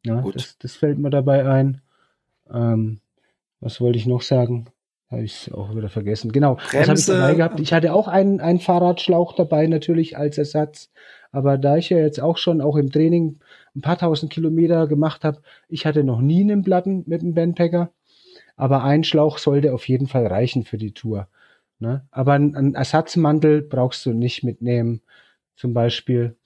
Ja, 0.06 0.24
das, 0.34 0.58
das, 0.58 0.76
fällt 0.76 0.98
mir 0.98 1.10
dabei 1.10 1.48
ein. 1.48 1.82
Ähm, 2.52 3.02
was 3.60 3.82
wollte 3.82 4.00
ich 4.00 4.08
noch 4.08 4.22
sagen? 4.22 4.68
Habe 5.10 5.24
ich 5.24 5.54
auch 5.54 5.76
wieder 5.76 5.90
vergessen. 5.90 6.32
Genau, 6.32 6.56
Bremse. 6.56 6.78
das 6.78 6.88
habe 6.88 7.00
ich 7.00 7.06
dabei 7.06 7.34
gehabt. 7.36 7.60
Ich 7.60 7.74
hatte 7.74 7.94
auch 7.94 8.08
einen, 8.08 8.40
einen 8.40 8.60
Fahrradschlauch 8.60 9.34
dabei, 9.34 9.68
natürlich 9.68 10.18
als 10.18 10.38
Ersatz. 10.38 10.90
Aber 11.34 11.58
da 11.58 11.78
ich 11.78 11.90
ja 11.90 11.98
jetzt 11.98 12.22
auch 12.22 12.38
schon 12.38 12.62
auch 12.62 12.78
im 12.78 12.92
Training 12.92 13.40
ein 13.76 13.82
paar 13.82 13.98
tausend 13.98 14.32
Kilometer 14.32 14.88
gemacht 14.88 15.24
habe, 15.26 15.42
ich 15.68 15.86
hatte 15.86 16.04
noch 16.06 16.22
nie 16.22 16.42
einen 16.42 16.64
Platten 16.64 17.04
mit 17.06 17.22
dem 17.22 17.34
Bandpacker. 17.34 17.92
Aber 18.56 18.84
ein 18.84 19.04
Schlauch 19.04 19.38
sollte 19.38 19.74
auf 19.74 19.88
jeden 19.88 20.08
Fall 20.08 20.28
reichen 20.28 20.64
für 20.64 20.78
die 20.78 20.94
Tour. 20.94 21.28
Ne? 21.80 22.06
Aber 22.12 22.34
einen, 22.34 22.56
einen 22.56 22.76
Ersatzmantel 22.76 23.62
brauchst 23.62 24.06
du 24.06 24.14
nicht 24.14 24.44
mitnehmen, 24.44 25.02
zum 25.56 25.74
Beispiel. 25.74 26.38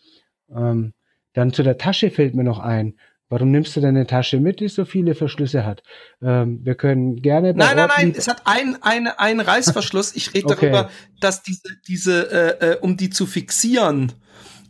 Ähm, 0.50 0.94
dann 1.34 1.52
zu 1.52 1.64
der 1.64 1.78
Tasche 1.78 2.10
fällt 2.10 2.36
mir 2.36 2.44
noch 2.44 2.60
ein. 2.60 2.96
Warum 3.28 3.50
nimmst 3.52 3.76
du 3.76 3.82
deine 3.82 4.06
Tasche 4.06 4.40
mit, 4.40 4.60
die 4.60 4.68
so 4.68 4.86
viele 4.86 5.16
Verschlüsse 5.16 5.66
hat? 5.66 5.82
Ähm, 6.22 6.64
wir 6.64 6.76
können 6.76 7.22
gerne. 7.22 7.54
Nein, 7.54 7.76
nein, 7.76 7.90
nein. 7.96 8.14
Es 8.16 8.28
hat 8.28 8.44
ein, 8.46 8.78
eine, 8.82 9.20
einen 9.20 9.40
Reißverschluss. 9.40 10.16
Ich 10.16 10.34
rede 10.34 10.46
okay. 10.54 10.72
darüber, 10.72 10.92
dass 11.20 11.42
diese, 11.42 11.68
diese, 11.88 12.32
äh, 12.62 12.74
äh, 12.74 12.78
um 12.80 12.98
die 12.98 13.10
zu 13.10 13.26
fixieren. 13.26 14.14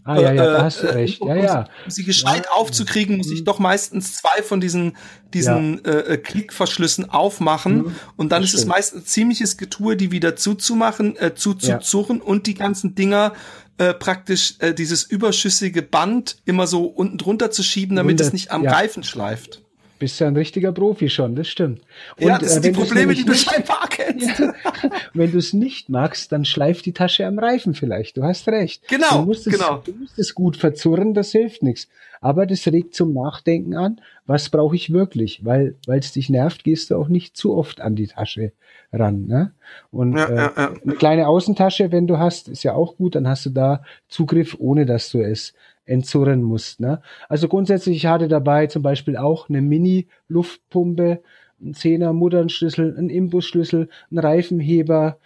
Ah, 0.08 0.20
ja, 0.20 0.34
ja, 0.34 0.46
da 0.46 0.64
hast 0.64 0.84
du 0.84 0.88
äh, 0.88 0.92
recht. 0.92 1.20
Ja, 1.26 1.36
ja. 1.36 1.70
Um 1.84 1.90
sie 1.90 2.04
gescheit 2.04 2.48
aufzukriegen, 2.52 3.18
muss 3.18 3.32
ich 3.32 3.40
mhm. 3.40 3.46
doch 3.46 3.58
meistens 3.58 4.14
zwei 4.14 4.44
von 4.44 4.62
diesen, 4.62 4.98
diesen 5.34 5.82
ja. 5.84 5.92
äh, 5.94 6.18
Klickverschlüssen 6.18 7.10
aufmachen. 7.10 7.78
Mhm. 7.78 7.96
Und 8.16 8.32
dann 8.32 8.44
das 8.44 8.54
ist 8.54 8.60
stimmt. 8.60 8.72
es 8.72 8.78
meist 8.78 8.96
ein 8.96 9.06
ziemliches 9.06 9.58
Getue, 9.58 9.98
die 9.98 10.12
wieder 10.12 10.36
zuzumachen, 10.36 11.18
äh, 11.18 11.34
zuzuzurren 11.34 12.20
ja. 12.20 12.24
und 12.24 12.46
die 12.46 12.54
ganzen 12.54 12.94
Dinger 12.94 13.34
äh, 13.80 13.96
praktisch 13.96 14.56
äh, 14.60 14.76
dieses 14.76 15.04
überschüssige 15.04 15.82
Band 15.82 16.38
immer 16.46 16.68
so 16.68 16.86
unten 16.86 17.18
drunter 17.18 17.50
zu 17.50 17.64
schieben, 17.64 17.96
damit 17.96 18.12
Wunder, 18.12 18.26
es 18.26 18.32
nicht 18.32 18.52
am 18.52 18.64
ja. 18.64 18.74
Reifen 18.74 19.04
schleift. 19.04 19.65
Bist 19.98 20.20
ja 20.20 20.28
ein 20.28 20.36
richtiger 20.36 20.72
Profi 20.72 21.10
schon, 21.10 21.36
das 21.36 21.48
stimmt. 21.48 21.82
Und, 22.20 22.28
ja, 22.28 22.38
das 22.38 22.54
sind 22.54 22.66
äh, 22.66 22.72
die 22.72 22.78
Probleme, 22.78 23.14
die 23.14 23.24
du 23.24 23.34
scheinbar 23.34 23.88
kennst. 23.90 24.40
Ja, 24.40 24.54
wenn 25.14 25.32
du 25.32 25.38
es 25.38 25.54
nicht 25.54 25.90
magst, 25.90 26.32
dann 26.32 26.44
schleift 26.44 26.86
die 26.86 26.94
Tasche 26.94 27.26
am 27.26 27.40
Reifen 27.40 27.74
vielleicht. 27.74 28.18
Du 28.18 28.24
hast 28.24 28.48
recht. 28.48 28.88
Genau, 28.88 29.20
du 29.20 29.26
musst 29.26 29.48
es, 29.48 29.54
genau. 29.54 29.82
Du 29.86 29.94
musst 29.94 30.20
es 30.20 30.36
gut 30.36 30.58
verzurren, 30.58 31.14
das 31.14 31.32
hilft 31.32 31.64
nichts. 31.64 31.88
Aber 32.22 32.46
das 32.46 32.66
regt 32.68 32.96
zum 32.96 33.14
Nachdenken 33.14 33.76
an, 33.76 34.02
was 34.26 34.50
brauche 34.50 34.76
ich 34.76 34.92
wirklich? 34.92 35.46
Weil 35.46 35.76
weil 35.86 36.00
es 36.00 36.12
dich 36.12 36.30
nervt, 36.30 36.64
gehst 36.64 36.92
du 36.92 36.96
auch 36.98 37.08
nicht 37.08 37.38
zu 37.38 37.56
oft 37.56 37.82
an 37.82 37.96
die 37.96 38.08
Tasche 38.08 38.52
ran. 38.92 39.28
Ne? 39.28 39.52
Und 39.92 40.18
ja, 40.18 40.26
äh, 40.26 40.36
ja. 40.36 40.74
eine 40.84 40.96
kleine 40.96 41.28
Außentasche, 41.28 41.92
wenn 41.92 42.08
du 42.08 42.18
hast, 42.18 42.48
ist 42.48 42.64
ja 42.64 42.74
auch 42.74 42.98
gut, 42.98 43.16
dann 43.16 43.28
hast 43.28 43.46
du 43.46 43.50
da 43.50 43.84
Zugriff, 44.08 44.56
ohne 44.60 44.86
dass 44.86 45.10
du 45.12 45.20
es 45.22 45.54
entzurren 45.86 46.42
musst. 46.44 46.80
Ne? 46.80 47.02
Also 47.30 47.48
grundsätzlich, 47.48 47.98
ich 47.98 48.06
hatte 48.06 48.28
dabei 48.28 48.68
zum 48.68 48.82
Beispiel 48.82 49.18
auch 49.18 49.50
eine 49.50 49.62
Mini-Luftpumpe, 49.62 51.22
ein 51.62 51.74
Zehner 51.74 52.14
Mutternschlüssel, 52.14 52.96
ein 52.98 53.10
Imbusschlüssel, 53.10 53.90
ein 54.12 54.20
Reifenheber, 54.20 55.18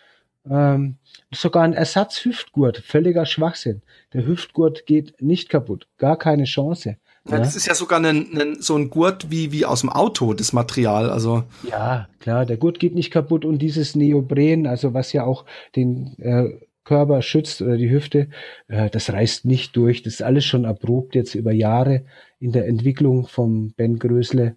ähm, 0.49 0.97
sogar 1.32 1.64
ein 1.64 1.74
Ersatz-Hüftgurt, 1.74 2.78
völliger 2.78 3.26
Schwachsinn. 3.26 3.82
Der 4.14 4.26
Hüftgurt 4.26 4.86
geht 4.86 5.22
nicht 5.22 5.49
kaputt, 5.49 5.88
gar 5.97 6.18
keine 6.18 6.45
Chance. 6.45 6.97
Ja, 7.30 7.38
das 7.38 7.55
ist 7.55 7.68
ja 7.68 7.76
sogar 7.76 7.99
ein, 7.99 8.38
ein, 8.39 8.62
so 8.62 8.76
ein 8.76 8.89
Gurt 8.89 9.30
wie, 9.30 9.51
wie 9.51 9.66
aus 9.66 9.82
dem 9.82 9.89
Auto, 9.89 10.34
das 10.34 10.53
Material. 10.53 11.10
Also. 11.10 11.43
Ja, 11.70 12.07
klar, 12.20 12.45
der 12.45 12.57
Gurt 12.57 12.80
geht 12.80 12.95
nicht 12.95 13.12
kaputt 13.12 13.45
und 13.45 13.60
dieses 13.60 13.95
Neopren, 13.95 14.66
also 14.66 14.93
was 14.93 15.14
ja 15.14 15.26
auch 15.26 15.45
den 15.76 16.18
äh, 16.20 16.57
Körper 16.90 17.22
schützt 17.22 17.62
oder 17.62 17.78
die 17.78 17.92
Hüfte, 17.92 18.30
äh, 18.68 18.90
das 18.90 19.14
reißt 19.14 19.46
nicht 19.46 19.76
durch. 19.76 20.02
Das 20.02 20.16
ist 20.16 20.24
alles 20.24 20.44
schon 20.44 20.66
erprobt 20.66 21.14
jetzt 21.14 21.36
über 21.36 21.52
Jahre 21.52 22.04
in 22.40 22.52
der 22.52 22.68
Entwicklung 22.68 23.28
vom 23.28 23.74
Ben 23.78 24.00
Grösle. 24.00 24.56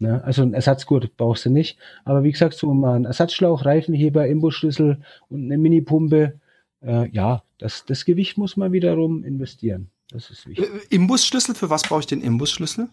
Ne? 0.00 0.24
Also 0.24 0.42
ein 0.42 0.54
Ersatzgurt 0.54 1.16
brauchst 1.16 1.46
du 1.46 1.50
nicht. 1.50 1.78
Aber 2.04 2.24
wie 2.24 2.32
gesagt, 2.32 2.54
so 2.54 2.74
mal 2.74 2.96
ein 2.96 3.04
Ersatzschlauch, 3.04 3.64
Reifenheber, 3.64 4.26
Imbusschlüssel 4.26 4.98
und 5.28 5.44
eine 5.44 5.56
Minipumpe, 5.56 6.40
äh, 6.82 7.08
ja, 7.10 7.44
das, 7.58 7.84
das 7.86 8.04
Gewicht 8.04 8.38
muss 8.38 8.56
man 8.56 8.72
wiederum 8.72 9.22
investieren. 9.22 9.90
Das 10.10 10.30
ist 10.30 10.48
wichtig. 10.48 10.66
Äh, 10.66 10.94
Imbusschlüssel, 10.96 11.54
für 11.54 11.70
was 11.70 11.84
brauche 11.84 12.00
ich 12.00 12.06
den 12.06 12.22
Imbusschlüssel? 12.22 12.88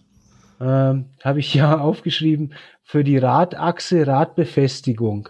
Ähm, 0.61 1.05
Habe 1.23 1.39
ich 1.39 1.55
ja 1.55 1.79
aufgeschrieben, 1.81 2.53
für 2.83 3.03
die 3.03 3.17
Radachse 3.17 4.05
Radbefestigung. 4.05 5.29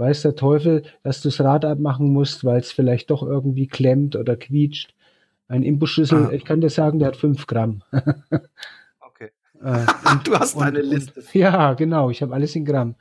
Weiß 0.00 0.22
der 0.22 0.34
Teufel, 0.34 0.82
dass 1.02 1.20
du 1.20 1.28
das 1.28 1.40
Rad 1.40 1.64
abmachen 1.64 2.10
musst, 2.12 2.44
weil 2.44 2.58
es 2.58 2.72
vielleicht 2.72 3.10
doch 3.10 3.22
irgendwie 3.22 3.66
klemmt 3.66 4.16
oder 4.16 4.34
quietscht. 4.34 4.94
Ein 5.46 5.62
Imbusschlüssel, 5.62 6.26
ah. 6.26 6.32
ich 6.32 6.44
kann 6.44 6.60
dir 6.60 6.70
sagen, 6.70 6.98
der 6.98 7.08
hat 7.08 7.16
fünf 7.16 7.46
Gramm. 7.46 7.82
okay. 7.92 9.30
Äh, 9.62 9.86
und, 10.10 10.26
du 10.26 10.34
hast 10.34 10.56
und, 10.56 10.62
eine 10.62 10.80
Liste. 10.80 11.20
Und, 11.20 11.34
ja, 11.34 11.74
genau, 11.74 12.08
ich 12.08 12.22
habe 12.22 12.32
alles 12.32 12.56
in 12.56 12.64
Gramm. 12.64 12.94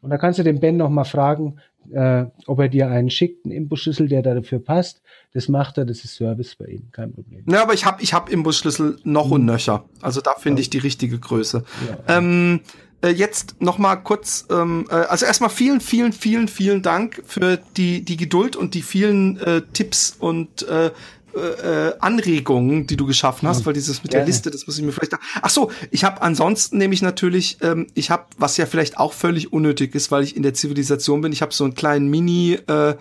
Und 0.00 0.10
da 0.10 0.16
kannst 0.16 0.38
du 0.38 0.42
den 0.42 0.58
Ben 0.58 0.76
noch 0.76 0.90
mal 0.90 1.04
fragen, 1.04 1.58
äh, 1.90 2.24
ob 2.46 2.60
er 2.60 2.68
dir 2.68 2.88
einen 2.88 3.10
schickt, 3.10 3.44
einen 3.44 3.54
Imbusschlüssel, 3.54 4.08
der 4.08 4.22
dafür 4.22 4.58
passt. 4.58 5.02
Das 5.34 5.48
macht 5.48 5.76
er, 5.78 5.84
das 5.84 6.04
ist 6.04 6.14
Service 6.14 6.54
bei 6.56 6.66
ihm, 6.66 6.88
kein 6.92 7.12
Problem. 7.12 7.44
Ja, 7.46 7.62
aber 7.62 7.74
ich 7.74 7.84
habe 7.84 8.02
ich 8.02 8.14
hab 8.14 8.30
Imbusschlüssel 8.30 8.98
noch 9.04 9.26
mhm. 9.26 9.32
und 9.32 9.44
nöcher. 9.44 9.84
Also 10.00 10.20
da 10.20 10.34
finde 10.34 10.62
ich 10.62 10.70
die 10.70 10.78
richtige 10.78 11.18
Größe. 11.18 11.64
Ja. 11.88 12.16
Ähm, 12.16 12.60
äh, 13.02 13.08
jetzt 13.10 13.60
noch 13.60 13.78
mal 13.78 13.96
kurz, 13.96 14.46
ähm, 14.50 14.86
äh, 14.90 14.94
also 14.94 15.26
erstmal 15.26 15.50
vielen, 15.50 15.80
vielen, 15.80 16.12
vielen, 16.12 16.48
vielen 16.48 16.82
Dank 16.82 17.22
für 17.26 17.58
die, 17.76 18.02
die 18.02 18.16
Geduld 18.16 18.56
und 18.56 18.74
die 18.74 18.82
vielen 18.82 19.38
äh, 19.38 19.62
Tipps 19.72 20.16
und 20.18 20.66
äh, 20.68 20.90
äh, 21.34 21.92
Anregungen, 22.00 22.86
die 22.86 22.96
du 22.96 23.06
geschaffen 23.06 23.48
hast, 23.48 23.64
weil 23.66 23.72
dieses 23.72 24.02
mit 24.02 24.10
Gerne. 24.10 24.24
der 24.24 24.26
Liste, 24.26 24.50
das 24.50 24.66
muss 24.66 24.78
ich 24.78 24.84
mir 24.84 24.92
vielleicht. 24.92 25.14
Ach 25.40 25.50
so, 25.50 25.70
ich 25.90 26.04
habe 26.04 26.22
ansonsten 26.22 26.78
nämlich 26.78 27.02
natürlich, 27.02 27.58
ähm, 27.60 27.86
ich 27.94 28.10
habe, 28.10 28.24
was 28.38 28.56
ja 28.56 28.66
vielleicht 28.66 28.98
auch 28.98 29.12
völlig 29.12 29.52
unnötig 29.52 29.94
ist, 29.94 30.10
weil 30.10 30.24
ich 30.24 30.36
in 30.36 30.42
der 30.42 30.54
Zivilisation 30.54 31.20
bin, 31.20 31.32
ich 31.32 31.42
habe 31.42 31.52
so 31.54 31.64
einen 31.64 31.74
kleinen 31.74 32.08
Mini 32.08 32.58
äh, 32.66 32.94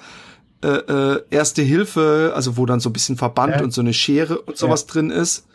äh, 0.64 0.68
äh, 0.68 1.24
Erste 1.30 1.62
Hilfe, 1.62 2.34
also 2.36 2.58
wo 2.58 2.66
dann 2.66 2.80
so 2.80 2.90
ein 2.90 2.94
bisschen 2.94 3.16
Verband 3.16 3.56
ja. 3.56 3.64
und 3.64 3.72
so 3.72 3.82
eine 3.82 3.94
Schere 3.94 4.42
und 4.42 4.58
sowas 4.58 4.86
ja. 4.88 4.94
drin 4.94 5.12
ist. 5.12 5.46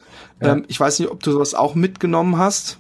Ja. 0.41 0.53
Ähm, 0.53 0.65
ich 0.69 0.79
weiß 0.79 1.01
nicht, 1.01 1.11
ob 1.11 1.23
du 1.23 1.33
sowas 1.33 1.55
auch 1.55 1.75
mitgenommen 1.75 2.39
hast. 2.39 2.79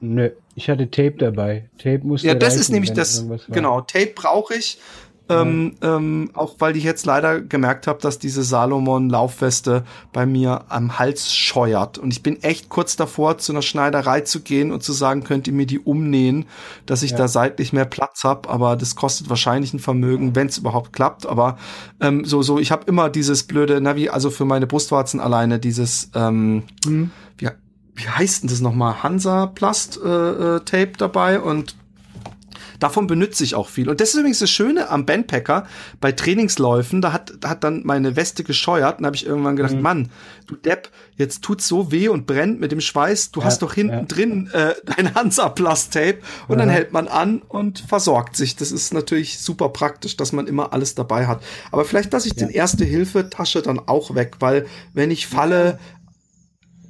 Nö, 0.00 0.30
ich 0.54 0.70
hatte 0.70 0.90
Tape 0.90 1.16
dabei. 1.18 1.68
Tape 1.78 2.00
muss 2.02 2.22
Ja, 2.22 2.34
das 2.34 2.54
reichen, 2.54 2.60
ist 2.60 2.68
nämlich 2.70 2.92
das. 2.92 3.26
Genau, 3.48 3.82
Tape 3.82 4.12
brauche 4.14 4.54
ich. 4.54 4.78
Ähm, 5.30 5.76
ähm, 5.80 6.30
auch 6.34 6.56
weil 6.58 6.76
ich 6.76 6.82
jetzt 6.82 7.06
leider 7.06 7.40
gemerkt 7.40 7.86
habe, 7.86 8.00
dass 8.00 8.18
diese 8.18 8.42
Salomon-Laufweste 8.42 9.84
bei 10.12 10.26
mir 10.26 10.64
am 10.68 10.98
Hals 10.98 11.32
scheuert. 11.32 11.98
Und 11.98 12.12
ich 12.12 12.24
bin 12.24 12.42
echt 12.42 12.68
kurz 12.68 12.96
davor, 12.96 13.38
zu 13.38 13.52
einer 13.52 13.62
Schneiderei 13.62 14.22
zu 14.22 14.40
gehen 14.40 14.72
und 14.72 14.82
zu 14.82 14.92
sagen, 14.92 15.22
könnt 15.22 15.46
ihr 15.46 15.52
mir 15.52 15.66
die 15.66 15.78
umnähen, 15.78 16.46
dass 16.84 17.04
ich 17.04 17.12
ja. 17.12 17.18
da 17.18 17.28
seitlich 17.28 17.72
mehr 17.72 17.84
Platz 17.84 18.24
habe. 18.24 18.48
Aber 18.48 18.74
das 18.74 18.96
kostet 18.96 19.30
wahrscheinlich 19.30 19.72
ein 19.72 19.78
Vermögen, 19.78 20.34
wenn 20.34 20.48
es 20.48 20.58
überhaupt 20.58 20.92
klappt. 20.92 21.26
Aber 21.26 21.58
ähm, 22.00 22.24
so, 22.24 22.42
so, 22.42 22.58
ich 22.58 22.72
habe 22.72 22.84
immer 22.86 23.08
dieses 23.08 23.44
blöde, 23.44 23.80
na 23.80 23.94
wie, 23.94 24.10
also 24.10 24.30
für 24.30 24.44
meine 24.44 24.66
Brustwarzen 24.66 25.20
alleine 25.20 25.60
dieses, 25.60 26.10
ähm, 26.16 26.64
mhm. 26.84 27.12
wie, 27.38 27.50
wie 28.00 28.08
heißt 28.08 28.42
denn 28.42 28.50
das 28.50 28.60
nochmal? 28.60 29.02
Hansa 29.02 29.46
Plast 29.46 29.98
äh, 30.02 30.08
äh, 30.08 30.60
Tape 30.60 30.92
dabei 30.96 31.40
und 31.40 31.76
davon 32.78 33.06
benutze 33.06 33.44
ich 33.44 33.54
auch 33.54 33.68
viel. 33.68 33.90
Und 33.90 34.00
das 34.00 34.10
ist 34.10 34.14
übrigens 34.14 34.38
das 34.38 34.50
Schöne 34.50 34.88
am 34.88 35.04
Bandpacker 35.04 35.66
bei 36.00 36.12
Trainingsläufen. 36.12 37.02
Da 37.02 37.12
hat, 37.12 37.32
hat 37.44 37.62
dann 37.62 37.82
meine 37.84 38.16
Weste 38.16 38.42
gescheuert 38.42 38.98
und 38.98 39.06
habe 39.06 39.16
ich 39.16 39.26
irgendwann 39.26 39.56
gedacht, 39.56 39.74
mhm. 39.74 39.82
Mann, 39.82 40.10
du 40.46 40.56
Depp, 40.56 40.88
jetzt 41.16 41.42
tut's 41.42 41.68
so 41.68 41.92
weh 41.92 42.08
und 42.08 42.26
brennt 42.26 42.58
mit 42.58 42.72
dem 42.72 42.80
Schweiß. 42.80 43.32
Du 43.32 43.40
ja, 43.40 43.46
hast 43.46 43.60
doch 43.60 43.74
hinten 43.74 43.94
ja. 43.94 44.02
drin 44.04 44.50
äh, 44.52 44.74
dein 44.96 45.14
Hansaplast-Tape 45.14 46.18
und 46.48 46.58
ja. 46.58 46.64
dann 46.64 46.70
hält 46.70 46.92
man 46.92 47.06
an 47.06 47.42
und 47.42 47.80
versorgt 47.80 48.34
sich. 48.34 48.56
Das 48.56 48.72
ist 48.72 48.94
natürlich 48.94 49.40
super 49.40 49.68
praktisch, 49.68 50.16
dass 50.16 50.32
man 50.32 50.46
immer 50.46 50.72
alles 50.72 50.94
dabei 50.94 51.26
hat. 51.26 51.42
Aber 51.70 51.84
vielleicht 51.84 52.12
lasse 52.12 52.28
ich 52.28 52.34
den 52.34 52.48
Erste-Hilfe-Tasche 52.48 53.60
dann 53.60 53.78
auch 53.78 54.14
weg, 54.14 54.36
weil 54.40 54.66
wenn 54.94 55.10
ich 55.10 55.26
falle, 55.26 55.78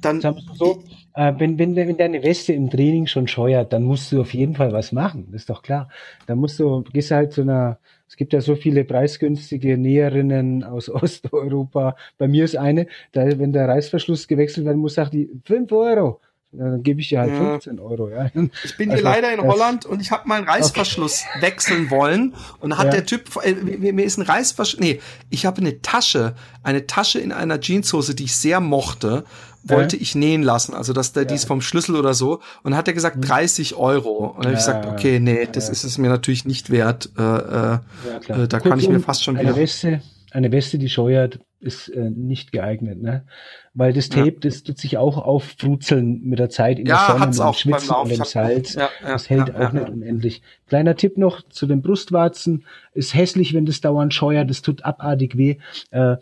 dann. 0.01 0.21
So, 0.55 0.83
äh, 1.13 1.33
wenn, 1.37 1.59
wenn, 1.59 1.75
wenn 1.75 1.97
deine 1.97 2.23
Weste 2.23 2.53
im 2.53 2.69
Training 2.69 3.07
schon 3.07 3.27
scheuert, 3.27 3.73
dann 3.73 3.83
musst 3.83 4.11
du 4.11 4.21
auf 4.21 4.33
jeden 4.33 4.55
Fall 4.55 4.71
was 4.71 4.91
machen. 4.91 5.27
Das 5.31 5.41
ist 5.41 5.49
doch 5.49 5.61
klar. 5.61 5.89
Dann 6.27 6.37
musst 6.37 6.59
du, 6.59 6.83
gehst 6.93 7.11
halt 7.11 7.33
zu 7.33 7.41
einer, 7.41 7.79
es 8.07 8.15
gibt 8.15 8.33
ja 8.33 8.41
so 8.41 8.55
viele 8.55 8.83
preisgünstige 8.83 9.77
Näherinnen 9.77 10.63
aus 10.63 10.89
Osteuropa. 10.89 11.95
Bei 12.17 12.27
mir 12.27 12.45
ist 12.45 12.55
eine, 12.55 12.87
da, 13.11 13.25
wenn 13.39 13.53
der 13.53 13.67
Reißverschluss 13.67 14.27
gewechselt 14.27 14.65
werden 14.65 14.79
muss, 14.79 14.95
sagt 14.95 15.13
die 15.13 15.29
5 15.45 15.71
Euro. 15.71 16.19
Dann 16.53 16.83
gebe 16.83 16.99
ich 16.99 17.07
dir 17.07 17.21
halt 17.21 17.31
ja. 17.31 17.51
15 17.51 17.79
Euro. 17.79 18.09
Ja. 18.09 18.29
Ich 18.65 18.75
bin 18.75 18.91
also, 18.91 19.01
hier 19.01 19.09
leider 19.09 19.33
in 19.33 19.41
Holland 19.41 19.85
und 19.85 20.01
ich 20.01 20.11
habe 20.11 20.27
meinen 20.27 20.45
Reißverschluss 20.45 21.23
okay. 21.29 21.41
wechseln 21.43 21.89
wollen 21.89 22.35
und 22.59 22.77
hat 22.77 22.87
ja. 22.87 22.91
der 22.91 23.05
Typ, 23.05 23.29
äh, 23.41 23.53
mir 23.53 24.03
ist 24.03 24.17
ein 24.17 24.23
Reißverschluss, 24.23 24.81
nee, 24.81 24.99
ich 25.29 25.45
habe 25.45 25.61
eine 25.61 25.81
Tasche, 25.81 26.35
eine 26.61 26.87
Tasche 26.87 27.19
in 27.19 27.31
einer 27.31 27.61
Jeanshose, 27.61 28.15
die 28.15 28.25
ich 28.25 28.35
sehr 28.35 28.59
mochte 28.59 29.23
wollte 29.63 29.95
ich 29.95 30.15
nähen 30.15 30.43
lassen, 30.43 30.73
also 30.73 30.93
dass 30.93 31.13
der 31.13 31.23
ja. 31.23 31.29
dies 31.29 31.45
vom 31.45 31.61
Schlüssel 31.61 31.95
oder 31.95 32.13
so. 32.13 32.41
Und 32.63 32.75
hat 32.75 32.87
er 32.87 32.93
gesagt 32.93 33.17
30 33.19 33.71
mhm. 33.71 33.77
Euro. 33.77 34.27
Und 34.27 34.45
habe 34.45 34.53
ich 34.53 34.59
gesagt, 34.59 34.85
okay, 34.85 35.19
nee, 35.19 35.47
das 35.51 35.69
ist 35.69 35.83
es 35.83 35.97
mir 35.97 36.09
natürlich 36.09 36.45
nicht 36.45 36.69
wert. 36.69 37.09
Äh, 37.17 37.21
äh, 37.21 37.73
äh, 38.43 38.47
da 38.47 38.59
kann 38.59 38.79
ich 38.79 38.89
mir 38.89 38.99
fast 38.99 39.23
schon 39.23 39.37
eine 39.37 39.55
Weste, 39.55 40.01
eine 40.31 40.51
Weste, 40.51 40.77
die 40.77 40.89
scheuert, 40.89 41.39
ist 41.59 41.89
äh, 41.89 42.09
nicht 42.09 42.51
geeignet, 42.51 43.01
ne? 43.01 43.23
Weil 43.73 43.93
das 43.93 44.09
Tape, 44.09 44.31
ja. 44.31 44.39
das 44.41 44.63
tut 44.63 44.79
sich 44.79 44.97
auch 44.97 45.17
auffrutzeln 45.17 46.21
mit 46.23 46.39
der 46.39 46.49
Zeit 46.49 46.79
in 46.79 46.87
ja, 46.87 46.95
der 46.95 47.19
Sonne, 47.19 47.25
und 47.27 47.41
auch 47.41 47.55
Schwitzen 47.55 47.95
und 47.95 48.09
dem 48.09 48.23
Salz. 48.23 48.73
Ja, 48.73 48.89
das 49.03 49.29
hält 49.29 49.55
auch 49.55 49.71
nicht 49.71 49.89
unendlich. 49.89 50.41
Kleiner 50.67 50.95
Tipp 50.95 51.17
noch 51.17 51.47
zu 51.49 51.67
den 51.67 51.81
Brustwarzen. 51.81 52.65
Ist 52.93 53.13
hässlich, 53.13 53.53
wenn 53.53 53.65
das 53.65 53.79
dauernd 53.79 54.13
scheuert, 54.13 54.49
das 54.49 54.61
tut 54.61 54.83
abartig 54.83 55.37
weh. 55.37 55.57
Äh, 55.91 56.15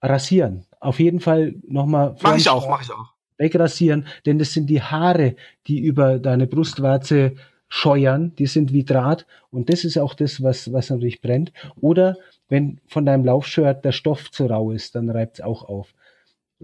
rasieren 0.00 0.64
auf 0.82 0.98
jeden 0.98 1.20
Fall 1.20 1.54
nochmal. 1.66 2.16
Mach 2.22 2.36
ich 2.36 2.48
auch, 2.48 2.68
mach 2.68 2.82
ich 2.82 2.90
auch. 2.90 3.12
Wegrasieren, 3.38 4.06
denn 4.26 4.38
das 4.38 4.52
sind 4.52 4.68
die 4.68 4.82
Haare, 4.82 5.36
die 5.66 5.80
über 5.80 6.18
deine 6.18 6.46
Brustwarze 6.46 7.34
scheuern, 7.68 8.34
die 8.36 8.46
sind 8.46 8.72
wie 8.72 8.84
Draht 8.84 9.26
und 9.50 9.70
das 9.70 9.84
ist 9.84 9.96
auch 9.96 10.14
das, 10.14 10.42
was, 10.42 10.72
was 10.72 10.90
natürlich 10.90 11.22
brennt. 11.22 11.52
Oder 11.80 12.16
wenn 12.48 12.80
von 12.86 13.06
deinem 13.06 13.24
Laufshirt 13.24 13.84
der 13.84 13.92
Stoff 13.92 14.30
zu 14.30 14.46
rau 14.46 14.70
ist, 14.70 14.94
dann 14.94 15.08
reibt 15.08 15.38
es 15.38 15.44
auch 15.44 15.64
auf. 15.64 15.94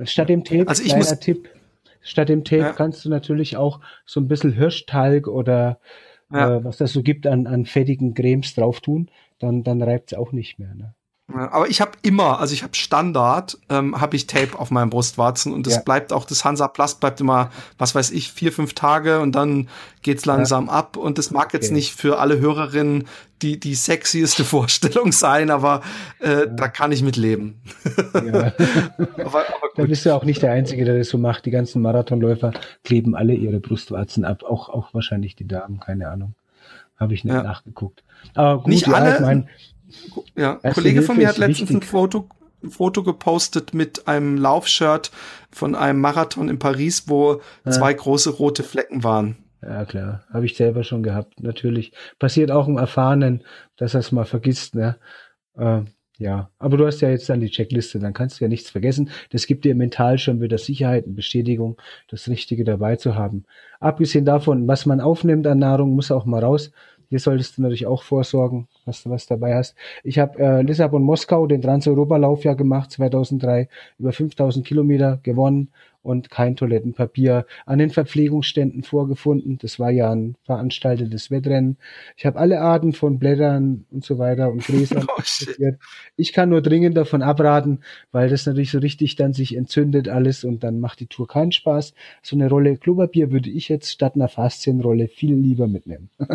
Statt 0.03 0.29
dem 0.29 0.45
Tape, 0.45 0.69
also 0.69 0.83
ich 0.83 0.91
kleiner 0.91 1.05
muss, 1.05 1.19
Tipp, 1.19 1.49
statt 2.03 2.29
dem 2.29 2.45
Tape 2.45 2.63
ja. 2.63 2.73
kannst 2.73 3.05
du 3.05 3.09
natürlich 3.09 3.57
auch 3.57 3.81
so 4.05 4.21
ein 4.21 4.29
bisschen 4.29 4.53
Hirschtalg 4.53 5.27
oder 5.27 5.81
ja. 6.31 6.57
äh, 6.57 6.65
was 6.65 6.77
das 6.77 6.93
so 6.93 7.03
gibt 7.03 7.27
an, 7.27 7.47
an 7.47 7.65
fettigen 7.65 8.15
Cremes 8.15 8.55
drauf 8.55 8.81
tun, 8.81 9.11
dann, 9.39 9.65
dann 9.65 9.83
reibt 9.83 10.13
es 10.13 10.19
auch 10.19 10.33
nicht 10.33 10.59
mehr. 10.59 10.75
Ne? 10.75 10.95
Aber 11.31 11.69
ich 11.69 11.83
habe 11.83 11.93
immer, 12.01 12.41
also 12.41 12.55
ich 12.55 12.63
habe 12.63 12.75
Standard, 12.75 13.59
ähm, 13.69 14.01
habe 14.01 14.17
ich 14.17 14.27
Tape 14.27 14.59
auf 14.59 14.71
meinem 14.71 14.89
Brustwarzen 14.89 15.53
und 15.53 15.67
das 15.67 15.75
ja. 15.75 15.81
bleibt 15.83 16.11
auch, 16.11 16.25
das 16.25 16.43
Hansa 16.43 16.69
Plast 16.69 17.01
bleibt 17.01 17.21
immer, 17.21 17.51
was 17.77 17.95
weiß 17.95 18.13
ich, 18.13 18.33
vier, 18.33 18.51
fünf 18.51 18.73
Tage 18.73 19.21
und 19.21 19.33
dann 19.33 19.69
geht's 20.01 20.25
langsam 20.25 20.67
ja. 20.67 20.73
ab 20.73 20.97
und 20.97 21.19
das 21.19 21.31
mag 21.31 21.53
jetzt 21.53 21.67
okay. 21.67 21.75
nicht 21.75 21.95
für 21.95 22.19
alle 22.19 22.41
Hörerinnen 22.41 23.09
die, 23.43 23.61
die 23.61 23.75
sexieste 23.75 24.43
Vorstellung 24.45 25.13
sein, 25.13 25.51
aber 25.51 25.83
äh, 26.21 26.31
ja. 26.31 26.47
da 26.47 26.69
kann 26.69 26.93
ich 26.93 27.03
mit 27.03 27.17
leben. 27.17 27.61
Ja. 28.15 28.21
aber, 29.19 29.41
aber 29.41 29.69
da 29.77 29.85
bist 29.85 30.07
du 30.07 30.15
auch 30.15 30.25
nicht 30.25 30.41
der 30.43 30.53
Einzige, 30.53 30.87
der 30.87 30.97
das 30.97 31.11
so 31.11 31.19
macht. 31.19 31.45
Die 31.45 31.51
ganzen 31.51 31.83
Marathonläufer 31.83 32.53
kleben 32.85 33.15
alle 33.15 33.35
ihre 33.35 33.61
Brustwarzen 33.61 34.25
ab, 34.25 34.45
auch, 34.45 34.71
auch 34.71 34.95
wahrscheinlich 34.95 35.37
die 35.37 35.47
Damen, 35.47 35.79
keine 35.79 36.09
Ahnung. 36.09 36.35
Habe 36.97 37.13
ich 37.13 37.23
nicht 37.23 37.35
nachgeguckt. 37.35 38.03
Aber 38.35 38.63
gut, 38.63 38.69
nicht 38.69 38.89
alle, 38.89 39.15
ich 39.15 39.21
mein, 39.21 39.49
ja, 40.37 40.61
ein 40.63 40.73
Kollege 40.73 41.03
von 41.03 41.17
mir 41.17 41.29
hat 41.29 41.39
letztens 41.39 41.71
ein 41.71 41.83
Foto, 41.83 42.29
ein 42.63 42.71
Foto 42.71 43.03
gepostet 43.03 43.75
mit 43.75 44.09
einem 44.09 44.37
Laufshirt 44.37 45.11
von 45.51 45.75
einem 45.75 46.01
Marathon 46.01 46.49
in 46.49 46.59
Paris, 46.59 47.05
wo 47.07 47.41
ja. 47.65 47.71
zwei 47.71 47.93
große 47.95 48.31
rote 48.31 48.63
Flecken 48.63 49.05
waren. 49.05 49.37
Ja, 49.63 49.85
klar. 49.85 50.25
Habe 50.33 50.47
ich 50.47 50.57
selber 50.57 50.85
schon 50.85 51.03
gehabt. 51.03 51.41
Natürlich. 51.43 51.93
Passiert 52.19 52.51
auch 52.51 52.69
im 52.69 52.79
Erfahrenen, 52.79 53.45
dass 53.77 53.95
er 53.95 54.01
es 54.01 54.13
mal 54.13 54.25
vergisst, 54.25 54.75
ne? 54.75 54.97
Äh, 55.57 55.83
ja. 56.19 56.51
Aber 56.59 56.77
du 56.77 56.87
hast 56.87 57.01
ja 57.01 57.11
jetzt 57.11 57.29
dann 57.29 57.41
die 57.41 57.51
Checkliste, 57.51 57.99
dann 57.99 58.13
kannst 58.13 58.39
du 58.39 58.45
ja 58.45 58.49
nichts 58.49 58.71
vergessen. 58.71 59.11
Das 59.31 59.47
gibt 59.47 59.65
dir 59.65 59.75
mental 59.75 60.19
schon 60.19 60.41
wieder 60.41 60.59
Sicherheit 60.59 61.07
und 61.07 61.15
Bestätigung, 61.15 61.81
das 62.09 62.29
Richtige 62.29 62.65
dabei 62.65 62.97
zu 62.97 63.15
haben. 63.15 63.45
Abgesehen 63.81 64.25
davon, 64.25 64.67
was 64.69 64.87
man 64.87 65.01
aufnimmt 65.01 65.47
an 65.47 65.59
Nahrung, 65.59 65.95
muss 65.95 66.11
auch 66.11 66.25
mal 66.25 66.43
raus. 66.45 66.73
Hier 67.09 67.21
solltest 67.21 67.57
du 67.57 67.63
natürlich 67.63 67.87
auch 67.87 68.03
vorsorgen, 68.03 68.69
dass 68.85 69.03
du 69.03 69.11
was 69.11 69.27
dabei 69.27 69.55
hast. 69.55 69.75
Ich 70.05 70.19
habe 70.19 70.39
äh, 70.39 70.63
Lissabon-Moskau, 70.63 71.47
den 71.47 71.63
Trans-Europa-Lauf 71.63 72.45
ja 72.45 72.55
gemacht, 72.55 72.93
2003, 72.93 73.69
über 73.99 74.13
5000 74.13 74.67
Kilometer 74.67 75.19
gewonnen 75.23 75.71
und 76.03 76.31
kein 76.31 76.57
Toilettenpapier 76.57 77.47
an 77.67 77.79
den 77.79 77.91
Verpflegungsständen 77.91 78.83
vorgefunden. 78.83 79.59
Das 79.61 79.79
war 79.79 79.91
ja 79.91 80.11
ein 80.11 80.37
veranstaltetes 80.45 81.31
Wettrennen. 81.31 81.77
Ich 82.17 82.25
habe 82.25 82.39
alle 82.39 82.61
Arten 82.61 82.93
von 82.93 83.19
Blättern 83.19 83.85
und 83.91 84.05
so 84.05 84.19
weiter 84.19 84.51
und 84.51 84.59
Gräsern 84.67 85.07
oh, 85.09 85.23
Ich 86.17 86.33
kann 86.33 86.51
nur 86.51 86.63
dringend 86.63 86.97
davon 86.97 87.23
abraten, 87.23 87.81
weil 88.13 88.29
das 88.29 88.47
natürlich 88.47 88.71
so 88.71 88.79
richtig 88.79 89.17
dann 89.17 89.33
sich 89.33 89.57
entzündet 89.57 90.09
alles 90.09 90.45
und 90.45 90.63
dann 90.63 90.81
macht 90.81 91.01
die 91.01 91.07
Tour 91.07 91.27
keinen 91.27 91.53
Spaß. 91.53 91.95
So 92.23 92.37
eine 92.37 92.49
Rolle 92.49 92.77
Klopapier 92.77 93.31
würde 93.31 93.51
ich 93.51 93.69
jetzt 93.69 93.91
statt 93.91 94.15
einer 94.15 94.29
Faszienrolle 94.29 95.09
viel 95.09 95.35
lieber 95.35 95.67
mitnehmen. 95.69 96.11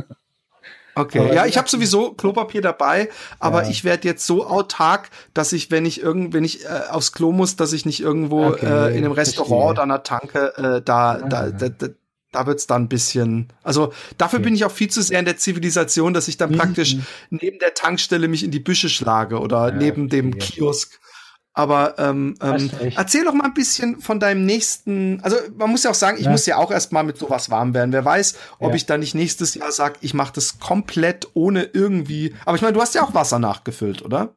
Okay, 0.96 1.20
aber 1.20 1.34
ja, 1.34 1.46
ich 1.46 1.58
habe 1.58 1.70
sowieso 1.70 2.14
Klopapier 2.14 2.62
dabei, 2.62 3.10
aber 3.40 3.64
ja. 3.64 3.70
ich 3.70 3.84
werde 3.84 4.08
jetzt 4.08 4.26
so 4.28 4.46
autark, 4.46 5.10
dass 5.34 5.52
ich, 5.52 5.72
wenn 5.72 5.86
ich 5.86 6.02
irgend, 6.02 6.34
wenn 6.34 6.44
ich 6.44 6.66
äh, 6.66 6.68
aufs 6.90 7.12
Klo 7.12 7.32
muss, 7.32 7.56
dass 7.56 7.74
ich 7.74 7.86
nicht 7.86 8.00
irgendwo 8.00 8.48
okay, 8.48 8.66
äh, 8.66 8.98
in 8.98 9.04
einem 9.04 9.12
Restaurant 9.12 9.72
oder 9.72 9.84
einer 9.84 10.04
Tanke 10.04 10.54
äh, 10.58 10.82
da, 10.82 11.20
ja. 11.20 11.28
da, 11.28 11.50
da, 11.50 11.70
da 11.70 11.88
da 12.34 12.48
wird's 12.48 12.68
dann 12.68 12.84
ein 12.84 12.90
bisschen, 12.90 13.50
also 13.62 13.94
dafür 14.18 14.40
okay. 14.40 14.46
bin 14.46 14.56
ich 14.56 14.66
auch 14.66 14.72
viel 14.72 14.90
zu 14.90 15.02
sehr 15.02 15.20
in 15.20 15.26
der 15.26 15.38
Zivilisation, 15.38 16.14
dass 16.14 16.28
ich 16.28 16.36
dann 16.36 16.52
mhm. 16.52 16.58
praktisch 16.58 16.98
neben 17.30 17.60
der 17.60 17.76
Tankstelle 17.76 18.28
mich 18.28 18.44
in 18.44 18.52
die 18.52 18.60
Büsche 18.60 18.90
schlage 18.90 19.40
oder 19.40 19.70
ja, 19.70 19.76
neben 19.76 20.10
dem 20.10 20.38
Kiosk 20.38 21.00
aber 21.54 22.00
ähm, 22.00 22.36
ähm, 22.42 22.72
erzähl 22.96 23.26
doch 23.26 23.34
mal 23.34 23.46
ein 23.46 23.54
bisschen 23.54 24.00
von 24.00 24.20
deinem 24.20 24.46
nächsten. 24.46 25.20
Also 25.22 25.38
man 25.56 25.70
muss 25.70 25.84
ja 25.84 25.92
auch 25.92 25.96
sagen, 25.96 26.18
ich 26.18 26.26
ja. 26.26 26.32
muss 26.32 26.48
ja 26.48 26.58
auch 26.58 26.72
erstmal 26.72 27.04
mit 27.04 27.18
sowas 27.18 27.52
warm 27.52 27.76
werden. 27.76 27.92
Wer 27.94 28.04
weiß, 28.04 28.40
ob 28.60 28.70
ja. 28.70 28.76
ich 28.76 28.88
dann 28.88 29.02
nicht 29.02 29.14
nächstes 29.14 29.54
Jahr 29.54 29.72
sage, 29.72 29.96
ich 30.02 30.16
mache 30.16 30.34
das 30.34 30.60
komplett 30.60 31.28
ohne 31.36 31.70
irgendwie. 31.74 32.34
Aber 32.46 32.56
ich 32.56 32.64
meine, 32.64 32.74
du 32.74 32.82
hast 32.82 32.96
ja 32.96 33.04
auch 33.04 33.14
Wasser 33.14 33.38
nachgefüllt, 33.38 34.02
oder? 34.04 34.34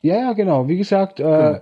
Ja, 0.00 0.16
ja, 0.16 0.32
genau. 0.32 0.68
Wie 0.68 0.78
gesagt, 0.78 1.20
äh, 1.20 1.22
genau. 1.22 1.60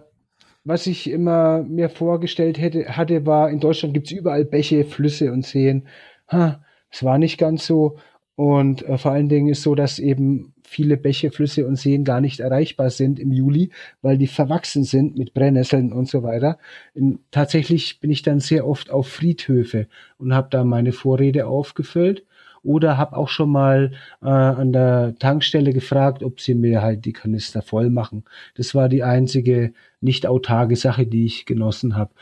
was 0.63 0.87
ich 0.87 1.11
immer 1.11 1.65
mir 1.65 1.91
vorgestellt 1.91 2.59
hätte, 2.59 2.97
hatte, 2.97 3.27
war, 3.27 3.51
in 3.51 3.59
Deutschland 3.59 3.93
gibt's 3.93 4.13
überall 4.13 4.45
Bäche, 4.45 4.85
Flüsse 4.85 5.33
und 5.33 5.45
Seen. 5.45 5.89
Es 6.29 7.03
war 7.03 7.19
nicht 7.19 7.39
ganz 7.39 7.67
so. 7.67 7.99
Und 8.37 8.87
äh, 8.87 8.99
vor 8.99 9.13
allen 9.13 9.29
Dingen 9.29 9.49
ist 9.49 9.63
so, 9.63 9.75
dass 9.75 9.99
eben 9.99 10.55
viele 10.67 10.97
Bäche, 10.97 11.31
Flüsse 11.31 11.67
und 11.67 11.77
Seen 11.77 12.05
gar 12.05 12.21
nicht 12.21 12.41
erreichbar 12.41 12.91
sind 12.91 13.19
im 13.19 13.33
Juli, 13.33 13.71
weil 14.03 14.19
die 14.19 14.27
verwachsen 14.27 14.85
sind 14.85 15.17
mit 15.17 15.35
Brennnesseln 15.35 15.93
und 15.93 16.09
so 16.09 16.23
weiter. 16.23 16.59
In, 16.95 17.21
tatsächlich 17.31 18.01
bin 18.01 18.11
ich 18.11 18.23
dann 18.23 18.41
sehr 18.41 18.67
oft 18.67 18.91
auf 18.91 19.09
Friedhöfe 19.09 19.87
und 20.19 20.35
habe 20.35 20.49
da 20.51 20.65
meine 20.65 20.93
Vorräte 20.93 21.47
aufgefüllt 21.47 22.25
oder 22.63 22.99
habe 22.99 23.17
auch 23.17 23.29
schon 23.29 23.51
mal 23.51 23.93
äh, 24.23 24.27
an 24.27 24.73
der 24.73 25.15
Tankstelle 25.19 25.73
gefragt, 25.73 26.23
ob 26.23 26.41
sie 26.41 26.55
mir 26.55 26.83
halt 26.83 27.05
die 27.05 27.13
Kanister 27.13 27.63
voll 27.63 27.91
machen. 27.91 28.25
Das 28.57 28.75
war 28.75 28.89
die 28.89 29.05
einzige 29.05 29.73
nicht 30.01 30.27
autarke 30.27 30.77
Sache, 30.77 31.07
die 31.07 31.27
ich 31.27 31.47
genossen 31.47 31.97
habe, 31.97 32.13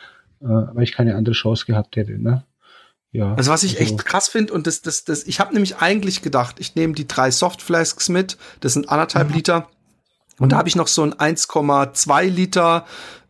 äh, 0.40 0.46
weil 0.46 0.84
ich 0.84 0.92
keine 0.92 1.16
andere 1.16 1.34
Chance 1.34 1.64
gehabt 1.66 1.96
hätte. 1.96 2.20
Ne? 2.20 2.44
Ja, 3.14 3.32
also 3.34 3.52
was 3.52 3.62
ich 3.62 3.78
also 3.78 3.94
echt 3.94 4.04
krass 4.04 4.26
finde 4.26 4.52
und 4.52 4.66
das, 4.66 4.82
das, 4.82 5.04
das, 5.04 5.22
ich 5.22 5.38
habe 5.38 5.54
nämlich 5.54 5.76
eigentlich 5.76 6.20
gedacht, 6.20 6.56
ich 6.58 6.74
nehme 6.74 6.94
die 6.94 7.06
drei 7.06 7.30
Softflasks 7.30 8.08
mit, 8.08 8.36
das 8.58 8.72
sind 8.72 8.88
anderthalb 8.88 9.28
mhm. 9.28 9.34
Liter 9.36 9.68
und 10.40 10.50
da 10.50 10.56
habe 10.56 10.68
ich 10.68 10.74
noch 10.74 10.88
so 10.88 11.02
ein 11.04 11.14
1,2 11.14 12.24
Liter 12.24 12.84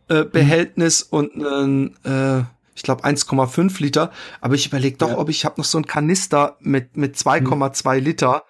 äh, 0.07 0.23
Behältnis 0.23 1.09
mhm. 1.11 1.17
und 1.19 1.35
ein, 1.35 1.95
äh, 2.03 2.45
ich 2.73 2.81
glaube 2.81 3.03
1,5 3.03 3.79
Liter, 3.79 4.11
aber 4.41 4.55
ich 4.55 4.65
überlege 4.65 4.97
doch, 4.97 5.11
ja. 5.11 5.17
ob 5.19 5.29
ich 5.29 5.45
habe 5.45 5.61
noch 5.61 5.65
so 5.65 5.77
ein 5.77 5.85
Kanister 5.85 6.57
mit 6.61 6.97
mit 6.97 7.15
2,2 7.15 7.99
mhm. 7.99 8.03
Liter 8.03 8.43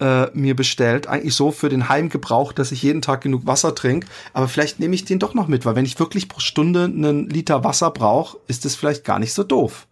äh, 0.00 0.28
mir 0.32 0.56
bestellt, 0.56 1.06
eigentlich 1.06 1.34
so 1.34 1.50
für 1.50 1.68
den 1.68 1.90
Heimgebrauch, 1.90 2.54
dass 2.54 2.72
ich 2.72 2.82
jeden 2.82 3.02
Tag 3.02 3.20
genug 3.20 3.46
Wasser 3.46 3.74
trinke. 3.74 4.06
Aber 4.32 4.48
vielleicht 4.48 4.80
nehme 4.80 4.94
ich 4.94 5.04
den 5.04 5.18
doch 5.18 5.34
noch 5.34 5.48
mit, 5.48 5.66
weil 5.66 5.74
wenn 5.76 5.84
ich 5.84 5.98
wirklich 5.98 6.28
pro 6.28 6.40
Stunde 6.40 6.84
einen 6.84 7.28
Liter 7.28 7.64
Wasser 7.64 7.90
brauche, 7.90 8.38
ist 8.46 8.64
das 8.64 8.74
vielleicht 8.74 9.04
gar 9.04 9.18
nicht 9.18 9.34
so 9.34 9.42
doof. 9.42 9.86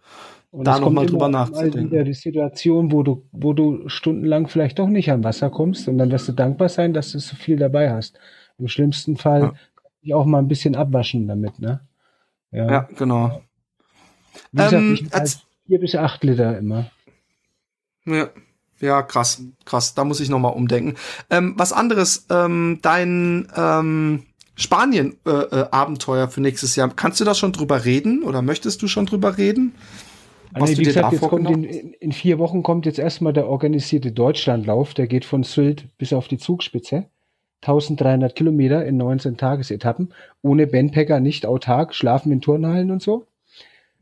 Und 0.49 0.65
da 0.65 0.79
nochmal 0.79 1.05
drüber 1.05 1.27
nachzudenken. 1.27 1.95
Mal 1.95 2.03
die 2.05 2.13
Situation, 2.13 2.91
wo 2.91 3.03
du, 3.03 3.27
wo 3.31 3.53
du 3.53 3.89
stundenlang 3.89 4.47
vielleicht 4.47 4.79
doch 4.79 4.87
nicht 4.87 5.11
am 5.11 5.23
Wasser 5.23 5.49
kommst 5.49 5.87
und 5.87 5.97
dann 5.97 6.09
wirst 6.11 6.27
du 6.27 6.31
dankbar 6.31 6.69
sein, 6.69 6.93
dass 6.93 7.11
du 7.11 7.19
so 7.19 7.35
viel 7.35 7.57
dabei 7.57 7.91
hast. 7.91 8.17
Im 8.57 8.67
schlimmsten 8.67 9.17
Fall 9.17 9.41
ja. 9.41 9.53
ich 10.01 10.13
auch 10.13 10.25
mal 10.25 10.39
ein 10.39 10.47
bisschen 10.47 10.75
abwaschen 10.75 11.27
damit, 11.27 11.59
ne? 11.59 11.81
Ja, 12.51 12.71
ja 12.71 12.89
genau. 12.95 13.41
Wie 14.51 14.57
gesagt, 14.57 14.73
ähm, 14.73 14.93
ich 14.93 15.13
als 15.13 15.41
vier 15.65 15.79
bis 15.79 15.95
acht 15.95 16.23
Liter 16.23 16.57
immer. 16.57 16.89
Ja. 18.05 18.29
Ja, 18.79 19.01
krass, 19.01 19.41
krass. 19.65 19.95
Da 19.95 20.03
muss 20.03 20.19
ich 20.19 20.29
noch 20.29 20.37
mal 20.37 20.49
umdenken. 20.49 20.95
Ähm, 21.31 21.55
was 21.57 21.73
anderes, 21.73 22.27
ähm, 22.29 22.77
dein 22.83 23.47
ähm, 23.55 24.23
Spanien-Abenteuer 24.55 26.25
äh, 26.25 26.27
äh, 26.27 26.31
für 26.31 26.41
nächstes 26.41 26.75
Jahr. 26.75 26.89
Kannst 26.95 27.19
du 27.19 27.25
da 27.25 27.33
schon 27.33 27.53
drüber 27.53 27.85
reden 27.85 28.23
oder 28.23 28.41
möchtest 28.41 28.81
du 28.81 28.87
schon 28.87 29.05
drüber 29.05 29.37
reden? 29.37 29.73
Was 30.59 30.69
also, 30.69 30.81
wie 30.81 30.85
gesagt, 30.85 31.11
jetzt 31.13 31.21
kommt 31.21 31.49
in, 31.49 31.63
in, 31.63 32.11
vier 32.11 32.39
Wochen 32.39 32.63
kommt 32.63 32.85
jetzt 32.85 32.99
erstmal 32.99 33.33
der 33.33 33.47
organisierte 33.47 34.11
Deutschlandlauf. 34.11 34.93
Der 34.93 35.07
geht 35.07 35.25
von 35.25 35.43
Sylt 35.43 35.87
bis 35.97 36.13
auf 36.13 36.27
die 36.27 36.37
Zugspitze. 36.37 37.05
1300 37.61 38.35
Kilometer 38.35 38.85
in 38.85 38.97
19 38.97 39.37
Tagesetappen. 39.37 40.13
Ohne 40.41 40.67
Bandpacker, 40.67 41.19
nicht 41.19 41.45
autark, 41.45 41.95
schlafen 41.95 42.31
in 42.31 42.41
Turnhallen 42.41 42.91
und 42.91 43.01
so. 43.01 43.25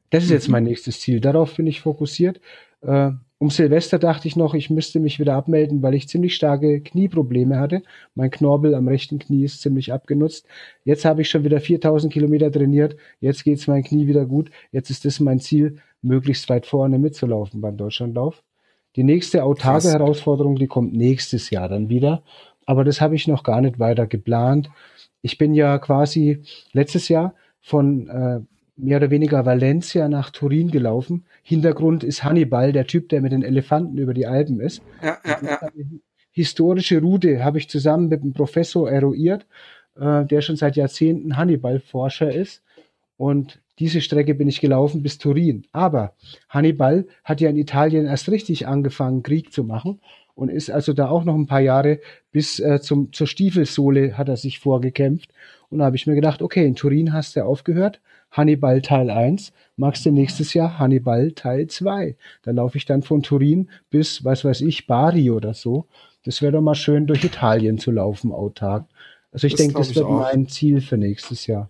Das 0.09 0.23
ist 0.23 0.29
jetzt 0.29 0.47
mhm. 0.47 0.53
mein 0.53 0.63
nächstes 0.63 0.99
Ziel. 0.99 1.19
Darauf 1.19 1.55
bin 1.55 1.67
ich 1.67 1.81
fokussiert. 1.81 2.39
Äh, 2.81 3.11
um 3.37 3.49
Silvester 3.49 3.99
dachte 3.99 4.29
ich 4.29 4.37
noch, 4.37 4.53
ich 4.53 4.69
müsste 4.69 4.99
mich 4.99 5.19
wieder 5.19 5.33
abmelden, 5.33 5.81
weil 5.81 5.93
ich 5.93 6.07
ziemlich 6.07 6.35
starke 6.35 6.79
Knieprobleme 6.79 7.59
hatte. 7.59 7.83
Mein 8.13 8.31
Knorpel 8.31 8.73
am 8.73 8.87
rechten 8.87 9.19
Knie 9.19 9.43
ist 9.43 9.61
ziemlich 9.61 9.91
abgenutzt. 9.91 10.47
Jetzt 10.85 11.03
habe 11.03 11.21
ich 11.21 11.29
schon 11.29 11.43
wieder 11.43 11.59
4000 11.59 12.13
Kilometer 12.13 12.49
trainiert. 12.49 12.95
Jetzt 13.19 13.43
geht's 13.43 13.67
mein 13.67 13.83
Knie 13.83 14.07
wieder 14.07 14.25
gut. 14.25 14.51
Jetzt 14.71 14.89
ist 14.89 15.05
es 15.05 15.19
mein 15.19 15.39
Ziel, 15.39 15.79
möglichst 16.05 16.49
weit 16.49 16.65
vorne 16.65 16.99
mitzulaufen 16.99 17.61
beim 17.61 17.77
Deutschlandlauf. 17.77 18.43
Die 18.95 19.03
nächste 19.03 19.43
autarke 19.43 19.89
Herausforderung, 19.89 20.55
die 20.55 20.67
kommt 20.67 20.93
nächstes 20.93 21.49
Jahr 21.49 21.67
dann 21.67 21.89
wieder. 21.89 22.23
Aber 22.65 22.83
das 22.83 23.01
habe 23.01 23.15
ich 23.15 23.27
noch 23.27 23.43
gar 23.43 23.61
nicht 23.61 23.79
weiter 23.79 24.07
geplant. 24.07 24.69
Ich 25.21 25.37
bin 25.37 25.53
ja 25.53 25.77
quasi 25.79 26.43
letztes 26.71 27.09
Jahr 27.09 27.33
von 27.59 28.07
äh, 28.07 28.39
mehr 28.77 28.97
oder 28.97 29.09
weniger 29.09 29.45
Valencia 29.45 30.07
nach 30.07 30.29
Turin 30.29 30.71
gelaufen. 30.71 31.25
Hintergrund 31.43 32.03
ist 32.03 32.23
Hannibal, 32.23 32.71
der 32.71 32.87
Typ, 32.87 33.09
der 33.09 33.21
mit 33.21 33.31
den 33.31 33.43
Elefanten 33.43 33.97
über 33.97 34.13
die 34.13 34.27
Alpen 34.27 34.59
ist. 34.59 34.81
Ja, 35.01 35.17
ja, 35.25 35.39
ja. 35.43 35.69
Historische 36.31 36.99
Route 36.99 37.43
habe 37.43 37.57
ich 37.57 37.69
zusammen 37.69 38.09
mit 38.09 38.21
einem 38.21 38.33
Professor 38.33 38.91
eruiert, 38.91 39.45
äh, 39.97 40.25
der 40.25 40.41
schon 40.41 40.57
seit 40.57 40.75
Jahrzehnten 40.75 41.37
Hannibal-Forscher 41.37 42.33
ist. 42.33 42.61
Und 43.17 43.61
diese 43.79 44.01
Strecke 44.01 44.35
bin 44.35 44.47
ich 44.47 44.61
gelaufen 44.61 45.01
bis 45.01 45.17
Turin. 45.17 45.65
Aber 45.71 46.13
Hannibal 46.49 47.07
hat 47.23 47.41
ja 47.41 47.49
in 47.49 47.57
Italien 47.57 48.05
erst 48.05 48.29
richtig 48.29 48.67
angefangen, 48.67 49.23
Krieg 49.23 49.51
zu 49.51 49.63
machen 49.63 49.99
und 50.35 50.49
ist 50.49 50.69
also 50.69 50.93
da 50.93 51.09
auch 51.09 51.23
noch 51.23 51.35
ein 51.35 51.47
paar 51.47 51.61
Jahre 51.61 51.99
bis 52.31 52.59
äh, 52.59 52.79
zum, 52.81 53.11
zur 53.13 53.27
Stiefelsohle 53.27 54.17
hat 54.17 54.29
er 54.29 54.37
sich 54.37 54.59
vorgekämpft. 54.59 55.31
Und 55.69 55.79
da 55.79 55.85
habe 55.85 55.95
ich 55.95 56.07
mir 56.07 56.15
gedacht, 56.15 56.41
okay, 56.41 56.65
in 56.65 56.75
Turin 56.75 57.13
hast 57.13 57.35
du 57.35 57.43
aufgehört, 57.43 58.01
Hannibal 58.31 58.81
Teil 58.81 59.09
1, 59.09 59.53
magst 59.77 60.05
du 60.05 60.11
nächstes 60.11 60.53
Jahr 60.53 60.77
Hannibal 60.77 61.31
Teil 61.31 61.67
2. 61.67 62.17
Da 62.43 62.51
laufe 62.51 62.77
ich 62.77 62.85
dann 62.85 63.01
von 63.01 63.23
Turin 63.23 63.69
bis, 63.89 64.25
was 64.25 64.43
weiß 64.43 64.61
ich, 64.61 64.87
Bari 64.87 65.31
oder 65.31 65.53
so. 65.53 65.85
Das 66.25 66.41
wäre 66.41 66.51
doch 66.51 66.61
mal 66.61 66.75
schön, 66.75 67.07
durch 67.07 67.23
Italien 67.23 67.77
zu 67.77 67.91
laufen, 67.91 68.31
autark. 68.31 68.87
Also 69.31 69.47
ich 69.47 69.55
denke, 69.55 69.75
das 69.77 69.95
wird 69.95 70.05
auch. 70.05 70.19
mein 70.19 70.47
Ziel 70.47 70.81
für 70.81 70.97
nächstes 70.97 71.47
Jahr. 71.47 71.69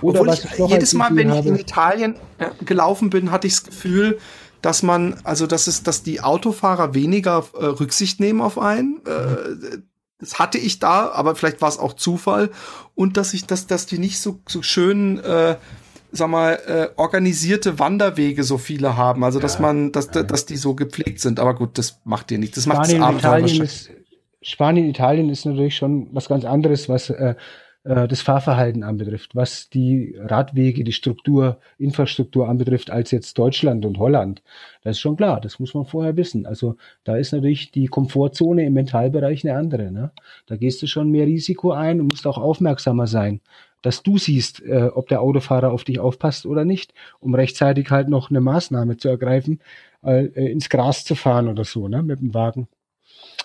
Oder 0.00 0.20
Obwohl 0.20 0.34
ich, 0.34 0.44
ich 0.44 0.66
jedes 0.68 0.94
Mal, 0.94 1.14
wenn 1.14 1.32
ich 1.32 1.46
in 1.46 1.56
Italien 1.56 2.16
äh, 2.38 2.50
gelaufen 2.64 3.10
bin, 3.10 3.30
hatte 3.30 3.46
ich 3.46 3.54
das 3.54 3.64
Gefühl, 3.64 4.18
dass 4.62 4.82
man, 4.82 5.16
also 5.24 5.46
dass 5.46 5.66
es, 5.66 5.82
dass 5.82 6.02
die 6.02 6.20
Autofahrer 6.20 6.94
weniger 6.94 7.44
äh, 7.54 7.66
Rücksicht 7.66 8.20
nehmen 8.20 8.40
auf 8.40 8.58
einen. 8.58 9.00
Äh, 9.06 9.78
das 10.18 10.38
hatte 10.38 10.58
ich 10.58 10.78
da, 10.78 11.10
aber 11.10 11.34
vielleicht 11.34 11.60
war 11.60 11.68
es 11.68 11.78
auch 11.78 11.92
Zufall. 11.92 12.50
Und 12.94 13.16
dass 13.16 13.34
ich, 13.34 13.46
dass, 13.46 13.66
dass 13.66 13.86
die 13.86 13.98
nicht 13.98 14.20
so, 14.20 14.40
so 14.48 14.62
schön, 14.62 15.18
äh, 15.18 15.56
sag 16.12 16.30
mal, 16.30 16.58
äh, 16.66 16.88
organisierte 16.98 17.78
Wanderwege 17.78 18.42
so 18.42 18.56
viele 18.56 18.96
haben. 18.96 19.22
Also 19.22 19.38
dass 19.38 19.56
ja, 19.56 19.62
man, 19.62 19.92
dass, 19.92 20.08
ja. 20.14 20.22
dass 20.22 20.46
die 20.46 20.56
so 20.56 20.74
gepflegt 20.74 21.20
sind. 21.20 21.40
Aber 21.40 21.54
gut, 21.54 21.76
das 21.76 22.00
macht 22.04 22.30
ihr 22.30 22.38
nicht. 22.38 22.56
Das 22.56 22.66
macht 22.66 22.90
Abenteuer 22.94 23.10
Italien 23.18 23.62
ist, 23.62 23.90
Spanien, 24.40 24.88
Italien 24.88 25.30
ist 25.30 25.44
natürlich 25.44 25.76
schon 25.76 26.08
was 26.12 26.28
ganz 26.28 26.44
anderes, 26.44 26.88
was 26.88 27.10
äh, 27.10 27.34
äh, 27.84 28.08
das 28.08 28.22
Fahrverhalten 28.22 28.82
anbetrifft, 28.82 29.36
was 29.36 29.68
die 29.68 30.16
Radwege, 30.18 30.84
die 30.84 30.92
Struktur, 30.92 31.58
Infrastruktur 31.78 32.48
anbetrifft, 32.48 32.90
als 32.90 33.10
jetzt 33.10 33.38
Deutschland 33.38 33.84
und 33.84 33.98
Holland. 33.98 34.42
Das 34.82 34.96
ist 34.96 35.00
schon 35.00 35.16
klar, 35.16 35.40
das 35.40 35.58
muss 35.58 35.74
man 35.74 35.84
vorher 35.84 36.16
wissen. 36.16 36.46
Also 36.46 36.76
da 37.04 37.16
ist 37.16 37.32
natürlich 37.32 37.70
die 37.70 37.86
Komfortzone 37.86 38.64
im 38.64 38.72
Mentalbereich 38.72 39.44
eine 39.44 39.56
andere. 39.58 39.90
Ne? 39.92 40.10
Da 40.46 40.56
gehst 40.56 40.82
du 40.82 40.86
schon 40.86 41.10
mehr 41.10 41.26
Risiko 41.26 41.72
ein 41.72 42.00
und 42.00 42.08
musst 42.08 42.26
auch 42.26 42.38
aufmerksamer 42.38 43.06
sein, 43.06 43.40
dass 43.82 44.02
du 44.02 44.16
siehst, 44.16 44.62
äh, 44.62 44.90
ob 44.94 45.08
der 45.08 45.20
Autofahrer 45.20 45.70
auf 45.70 45.84
dich 45.84 46.00
aufpasst 46.00 46.46
oder 46.46 46.64
nicht, 46.64 46.94
um 47.20 47.34
rechtzeitig 47.34 47.90
halt 47.90 48.08
noch 48.08 48.30
eine 48.30 48.40
Maßnahme 48.40 48.96
zu 48.96 49.08
ergreifen, 49.08 49.60
äh, 50.02 50.24
ins 50.50 50.70
Gras 50.70 51.04
zu 51.04 51.14
fahren 51.14 51.48
oder 51.48 51.64
so, 51.64 51.88
ne, 51.88 52.02
mit 52.02 52.20
dem 52.20 52.32
Wagen. 52.32 52.66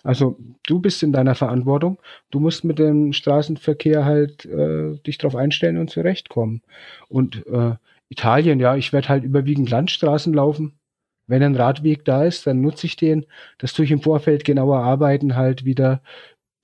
Also 0.03 0.37
du 0.65 0.79
bist 0.79 1.03
in 1.03 1.11
deiner 1.11 1.35
Verantwortung. 1.35 1.99
Du 2.31 2.39
musst 2.39 2.63
mit 2.63 2.79
dem 2.79 3.13
Straßenverkehr 3.13 4.05
halt 4.05 4.45
äh, 4.45 4.97
dich 5.05 5.17
darauf 5.17 5.35
einstellen 5.35 5.77
und 5.77 5.89
zurechtkommen. 5.89 6.61
Und 7.07 7.45
äh, 7.47 7.75
Italien, 8.09 8.59
ja, 8.59 8.75
ich 8.75 8.93
werde 8.93 9.09
halt 9.09 9.23
überwiegend 9.23 9.69
Landstraßen 9.69 10.33
laufen. 10.33 10.79
Wenn 11.27 11.43
ein 11.43 11.55
Radweg 11.55 12.05
da 12.05 12.23
ist, 12.23 12.47
dann 12.47 12.61
nutze 12.61 12.87
ich 12.87 12.95
den. 12.95 13.25
Das 13.59 13.73
tue 13.73 13.85
ich 13.85 13.91
im 13.91 14.01
Vorfeld 14.01 14.45
genauer 14.45 14.79
arbeiten, 14.79 15.35
halt 15.35 15.63
wieder 15.63 16.01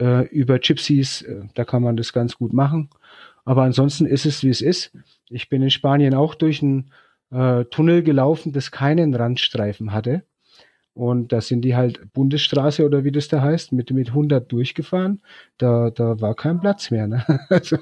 äh, 0.01 0.25
über 0.29 0.57
Gypsies. 0.57 1.21
Äh, 1.21 1.43
da 1.53 1.65
kann 1.65 1.83
man 1.83 1.97
das 1.97 2.13
ganz 2.13 2.35
gut 2.35 2.53
machen. 2.53 2.89
Aber 3.43 3.63
ansonsten 3.63 4.07
ist 4.07 4.25
es, 4.25 4.43
wie 4.43 4.49
es 4.49 4.61
ist. 4.61 4.91
Ich 5.29 5.49
bin 5.49 5.61
in 5.61 5.69
Spanien 5.69 6.15
auch 6.15 6.33
durch 6.33 6.63
einen 6.63 6.91
äh, 7.31 7.65
Tunnel 7.65 8.01
gelaufen, 8.01 8.53
das 8.53 8.71
keinen 8.71 9.13
Randstreifen 9.13 9.91
hatte. 9.91 10.23
Und 10.95 11.33
da 11.33 11.41
sind 11.41 11.63
die 11.63 11.75
halt 11.75 12.13
Bundesstraße 12.13 12.85
oder 12.85 13.03
wie 13.03 13.11
das 13.11 13.27
da 13.27 13.41
heißt, 13.41 13.73
mit, 13.73 13.91
mit 13.91 14.07
100 14.09 14.49
durchgefahren. 14.49 15.21
Da, 15.57 15.89
da 15.89 16.21
war 16.21 16.35
kein 16.35 16.61
Platz 16.61 16.89
mehr. 16.89 17.05
Ne? 17.05 17.25
Also. 17.49 17.77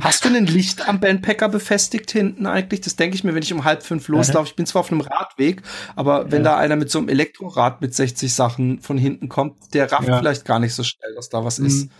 Hast 0.00 0.24
du 0.24 0.30
ein 0.30 0.46
Licht 0.46 0.88
am 0.88 0.98
Bandpacker 0.98 1.50
befestigt 1.50 2.10
hinten 2.10 2.46
eigentlich? 2.46 2.80
Das 2.80 2.96
denke 2.96 3.16
ich 3.16 3.22
mir, 3.22 3.34
wenn 3.34 3.42
ich 3.42 3.52
um 3.52 3.64
halb 3.64 3.82
fünf 3.82 4.08
loslaufe. 4.08 4.48
Ich 4.48 4.56
bin 4.56 4.64
zwar 4.64 4.80
auf 4.80 4.90
einem 4.90 5.02
Radweg, 5.02 5.62
aber 5.94 6.32
wenn 6.32 6.42
ja. 6.42 6.52
da 6.52 6.56
einer 6.56 6.76
mit 6.76 6.90
so 6.90 6.98
einem 6.98 7.10
Elektrorad 7.10 7.82
mit 7.82 7.94
60 7.94 8.32
Sachen 8.32 8.80
von 8.80 8.96
hinten 8.96 9.28
kommt, 9.28 9.74
der 9.74 9.92
rafft 9.92 10.08
ja. 10.08 10.18
vielleicht 10.18 10.46
gar 10.46 10.58
nicht 10.58 10.72
so 10.74 10.82
schnell, 10.82 11.14
dass 11.14 11.28
da 11.28 11.44
was 11.44 11.58
mhm. 11.58 11.66
ist. 11.66 11.90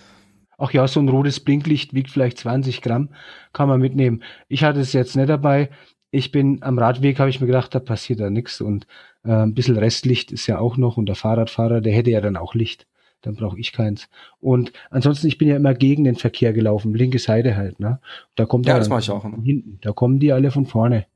Ach 0.56 0.70
ja, 0.70 0.88
so 0.88 1.00
ein 1.00 1.08
rotes 1.08 1.40
Blinklicht 1.40 1.92
wiegt 1.92 2.10
vielleicht 2.10 2.38
20 2.38 2.80
Gramm, 2.80 3.10
kann 3.52 3.68
man 3.68 3.80
mitnehmen. 3.80 4.22
Ich 4.48 4.64
hatte 4.64 4.80
es 4.80 4.94
jetzt 4.94 5.14
nicht 5.14 5.28
dabei. 5.28 5.68
Ich 6.14 6.30
bin 6.30 6.62
am 6.62 6.78
Radweg, 6.78 7.18
habe 7.18 7.28
ich 7.28 7.40
mir 7.40 7.48
gedacht, 7.48 7.74
da 7.74 7.80
passiert 7.80 8.20
da 8.20 8.30
nichts 8.30 8.60
und 8.60 8.86
äh, 9.24 9.32
ein 9.32 9.54
bisschen 9.54 9.76
Restlicht 9.76 10.30
ist 10.30 10.46
ja 10.46 10.58
auch 10.58 10.76
noch 10.76 10.96
und 10.96 11.06
der 11.06 11.16
Fahrradfahrer, 11.16 11.80
der 11.80 11.92
hätte 11.92 12.10
ja 12.10 12.20
dann 12.20 12.36
auch 12.36 12.54
Licht. 12.54 12.86
Dann 13.22 13.34
brauche 13.34 13.58
ich 13.58 13.72
keins. 13.72 14.08
Und 14.38 14.72
ansonsten, 14.90 15.26
ich 15.26 15.38
bin 15.38 15.48
ja 15.48 15.56
immer 15.56 15.74
gegen 15.74 16.04
den 16.04 16.14
Verkehr 16.14 16.52
gelaufen, 16.52 16.94
linke 16.94 17.18
Seite 17.18 17.56
halt, 17.56 17.80
ne? 17.80 17.98
Da 18.36 18.44
kommt 18.44 18.66
ja, 18.66 18.78
das 18.78 18.88
mache 18.88 19.00
ich 19.00 19.10
auch 19.10 19.24
immer. 19.24 19.42
hinten. 19.42 19.78
Da 19.80 19.92
kommen 19.92 20.20
die 20.20 20.32
alle 20.32 20.50
von 20.50 20.66
vorne. 20.66 21.06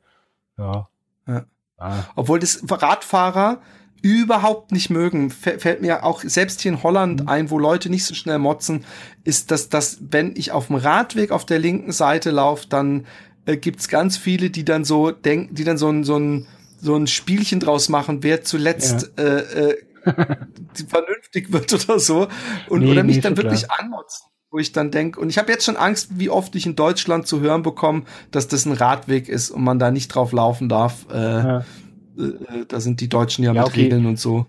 Ja. 0.56 0.88
ja. 1.26 1.44
Ah. 1.76 2.04
Obwohl 2.16 2.40
das 2.40 2.64
Radfahrer 2.68 3.60
überhaupt 4.02 4.72
nicht 4.72 4.90
mögen, 4.90 5.30
fällt 5.30 5.82
mir 5.82 6.04
auch 6.04 6.22
selbst 6.22 6.60
hier 6.60 6.72
in 6.72 6.82
Holland 6.82 7.22
mhm. 7.22 7.28
ein, 7.28 7.50
wo 7.50 7.58
Leute 7.58 7.90
nicht 7.90 8.04
so 8.04 8.14
schnell 8.14 8.38
motzen, 8.38 8.84
ist, 9.24 9.50
dass, 9.50 9.68
dass 9.68 9.98
wenn 10.00 10.34
ich 10.36 10.52
auf 10.52 10.68
dem 10.68 10.76
Radweg 10.76 11.30
auf 11.30 11.44
der 11.44 11.58
linken 11.58 11.92
Seite 11.92 12.30
laufe, 12.30 12.66
dann 12.68 13.06
äh, 13.48 13.56
gibt's 13.56 13.88
ganz 13.88 14.16
viele, 14.16 14.50
die 14.50 14.64
dann 14.64 14.84
so 14.84 15.10
denken, 15.10 15.54
die 15.54 15.64
dann 15.64 15.78
so 15.78 15.88
ein, 15.88 16.04
so 16.04 16.18
ein 16.18 16.46
so 16.80 16.94
ein 16.94 17.06
Spielchen 17.08 17.58
draus 17.58 17.88
machen, 17.88 18.22
wer 18.22 18.42
zuletzt 18.42 19.10
ja. 19.18 19.24
äh, 19.24 19.70
äh, 19.70 19.76
vernünftig 20.88 21.52
wird 21.52 21.72
oder 21.72 21.98
so 21.98 22.28
und 22.68 22.80
nee, 22.80 22.92
oder 22.92 23.02
mich 23.02 23.16
nee, 23.16 23.22
dann 23.22 23.36
wirklich 23.36 23.64
klar. 23.64 23.80
anmotzen 23.80 24.28
wo 24.50 24.58
ich 24.58 24.72
dann 24.72 24.90
denke, 24.90 25.20
und 25.20 25.28
ich 25.28 25.36
habe 25.36 25.52
jetzt 25.52 25.66
schon 25.66 25.76
Angst, 25.76 26.18
wie 26.18 26.30
oft 26.30 26.54
ich 26.54 26.64
in 26.64 26.74
Deutschland 26.74 27.26
zu 27.26 27.40
hören 27.40 27.62
bekomme, 27.62 28.04
dass 28.30 28.48
das 28.48 28.64
ein 28.64 28.72
Radweg 28.72 29.28
ist 29.28 29.50
und 29.50 29.62
man 29.62 29.78
da 29.78 29.90
nicht 29.90 30.08
drauf 30.08 30.32
laufen 30.32 30.70
darf. 30.70 31.06
Äh, 31.12 31.18
ja. 31.18 31.58
äh, 31.58 32.32
da 32.66 32.80
sind 32.80 33.02
die 33.02 33.10
Deutschen 33.10 33.44
ja, 33.44 33.52
ja 33.52 33.60
mit 33.60 33.70
okay. 33.70 33.82
Regeln 33.82 34.06
und 34.06 34.18
so. 34.18 34.46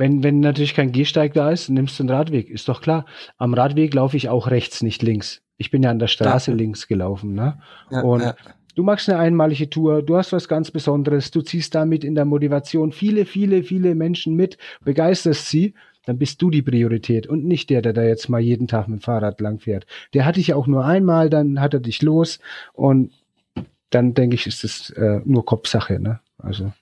Wenn, 0.00 0.22
wenn 0.22 0.40
natürlich 0.40 0.72
kein 0.72 0.92
Gehsteig 0.92 1.34
da 1.34 1.50
ist, 1.50 1.68
nimmst 1.68 1.98
du 1.98 2.04
einen 2.04 2.10
Radweg, 2.10 2.48
ist 2.48 2.70
doch 2.70 2.80
klar. 2.80 3.04
Am 3.36 3.52
Radweg 3.52 3.92
laufe 3.92 4.16
ich 4.16 4.30
auch 4.30 4.50
rechts, 4.50 4.82
nicht 4.82 5.02
links. 5.02 5.42
Ich 5.58 5.70
bin 5.70 5.82
ja 5.82 5.90
an 5.90 5.98
der 5.98 6.06
Straße 6.06 6.52
ja. 6.52 6.56
links 6.56 6.88
gelaufen, 6.88 7.34
ne? 7.34 7.58
und 7.90 8.34
Du 8.76 8.84
machst 8.84 9.10
eine 9.10 9.18
einmalige 9.18 9.68
Tour, 9.68 10.00
du 10.00 10.16
hast 10.16 10.32
was 10.32 10.48
ganz 10.48 10.70
Besonderes, 10.70 11.32
du 11.32 11.42
ziehst 11.42 11.74
damit 11.74 12.02
in 12.02 12.14
der 12.14 12.24
Motivation 12.24 12.92
viele, 12.92 13.26
viele, 13.26 13.62
viele 13.62 13.94
Menschen 13.94 14.36
mit, 14.36 14.56
begeisterst 14.84 15.48
sie, 15.50 15.74
dann 16.06 16.16
bist 16.16 16.40
du 16.40 16.48
die 16.48 16.62
Priorität 16.62 17.26
und 17.26 17.44
nicht 17.44 17.68
der, 17.68 17.82
der 17.82 17.92
da 17.92 18.02
jetzt 18.02 18.30
mal 18.30 18.40
jeden 18.40 18.68
Tag 18.68 18.88
mit 18.88 19.00
dem 19.00 19.02
Fahrrad 19.02 19.40
langfährt. 19.40 19.86
Der 20.14 20.24
hat 20.24 20.36
dich 20.36 20.46
ja 20.46 20.56
auch 20.56 20.66
nur 20.66 20.86
einmal, 20.86 21.28
dann 21.28 21.60
hat 21.60 21.74
er 21.74 21.80
dich 21.80 22.00
los 22.00 22.38
und 22.72 23.12
dann 23.90 24.14
denke 24.14 24.36
ich, 24.36 24.46
ist 24.46 24.64
es 24.64 24.88
äh, 24.90 25.20
nur 25.26 25.44
Kopfsache, 25.44 26.00
ne? 26.00 26.20
Also 26.38 26.72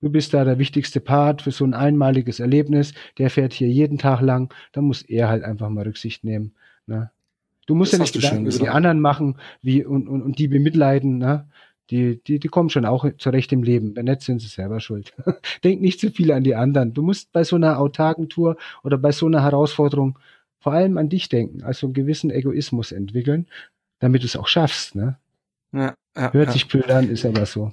Du 0.00 0.08
bist 0.10 0.32
da 0.32 0.44
der 0.44 0.58
wichtigste 0.58 1.00
Part 1.00 1.42
für 1.42 1.50
so 1.50 1.64
ein 1.64 1.74
einmaliges 1.74 2.40
Erlebnis. 2.40 2.94
Der 3.18 3.30
fährt 3.30 3.52
hier 3.52 3.68
jeden 3.68 3.98
Tag 3.98 4.20
lang. 4.20 4.52
Da 4.72 4.80
muss 4.80 5.02
er 5.02 5.28
halt 5.28 5.44
einfach 5.44 5.68
mal 5.68 5.84
Rücksicht 5.84 6.24
nehmen. 6.24 6.54
Ne? 6.86 7.10
Du 7.66 7.74
musst 7.74 7.92
das 7.92 7.98
ja 7.98 8.02
nicht 8.02 8.14
Gedanken 8.14 8.46
über 8.46 8.58
die 8.58 8.68
anderen 8.68 9.00
machen 9.00 9.36
wie, 9.62 9.84
und, 9.84 10.08
und, 10.08 10.22
und 10.22 10.38
die 10.38 10.48
bemitleiden. 10.48 11.18
Ne? 11.18 11.46
Die, 11.90 12.22
die, 12.22 12.38
die 12.38 12.48
kommen 12.48 12.70
schon 12.70 12.86
auch 12.86 13.06
zurecht 13.18 13.52
im 13.52 13.62
Leben. 13.62 13.94
Wenn 13.94 14.06
nicht, 14.06 14.22
sind 14.22 14.40
sie 14.40 14.48
selber 14.48 14.80
schuld. 14.80 15.12
Denk 15.64 15.82
nicht 15.82 16.00
zu 16.00 16.10
viel 16.10 16.32
an 16.32 16.44
die 16.44 16.54
anderen. 16.54 16.94
Du 16.94 17.02
musst 17.02 17.32
bei 17.32 17.44
so 17.44 17.56
einer 17.56 17.78
autarken 17.78 18.28
Tour 18.28 18.56
oder 18.82 18.96
bei 18.96 19.12
so 19.12 19.26
einer 19.26 19.42
Herausforderung 19.42 20.18
vor 20.60 20.72
allem 20.72 20.98
an 20.98 21.08
dich 21.08 21.28
denken, 21.28 21.62
also 21.62 21.86
einen 21.86 21.94
gewissen 21.94 22.30
Egoismus 22.30 22.92
entwickeln, 22.92 23.46
damit 23.98 24.22
du 24.22 24.26
es 24.26 24.36
auch 24.36 24.46
schaffst. 24.46 24.94
Ne? 24.94 25.16
Ja, 25.72 25.94
ja, 26.16 26.32
Hört 26.32 26.48
ja. 26.48 26.52
sich 26.52 26.68
blöd 26.68 26.90
an, 26.90 27.08
ist 27.08 27.24
aber 27.24 27.46
so. 27.46 27.72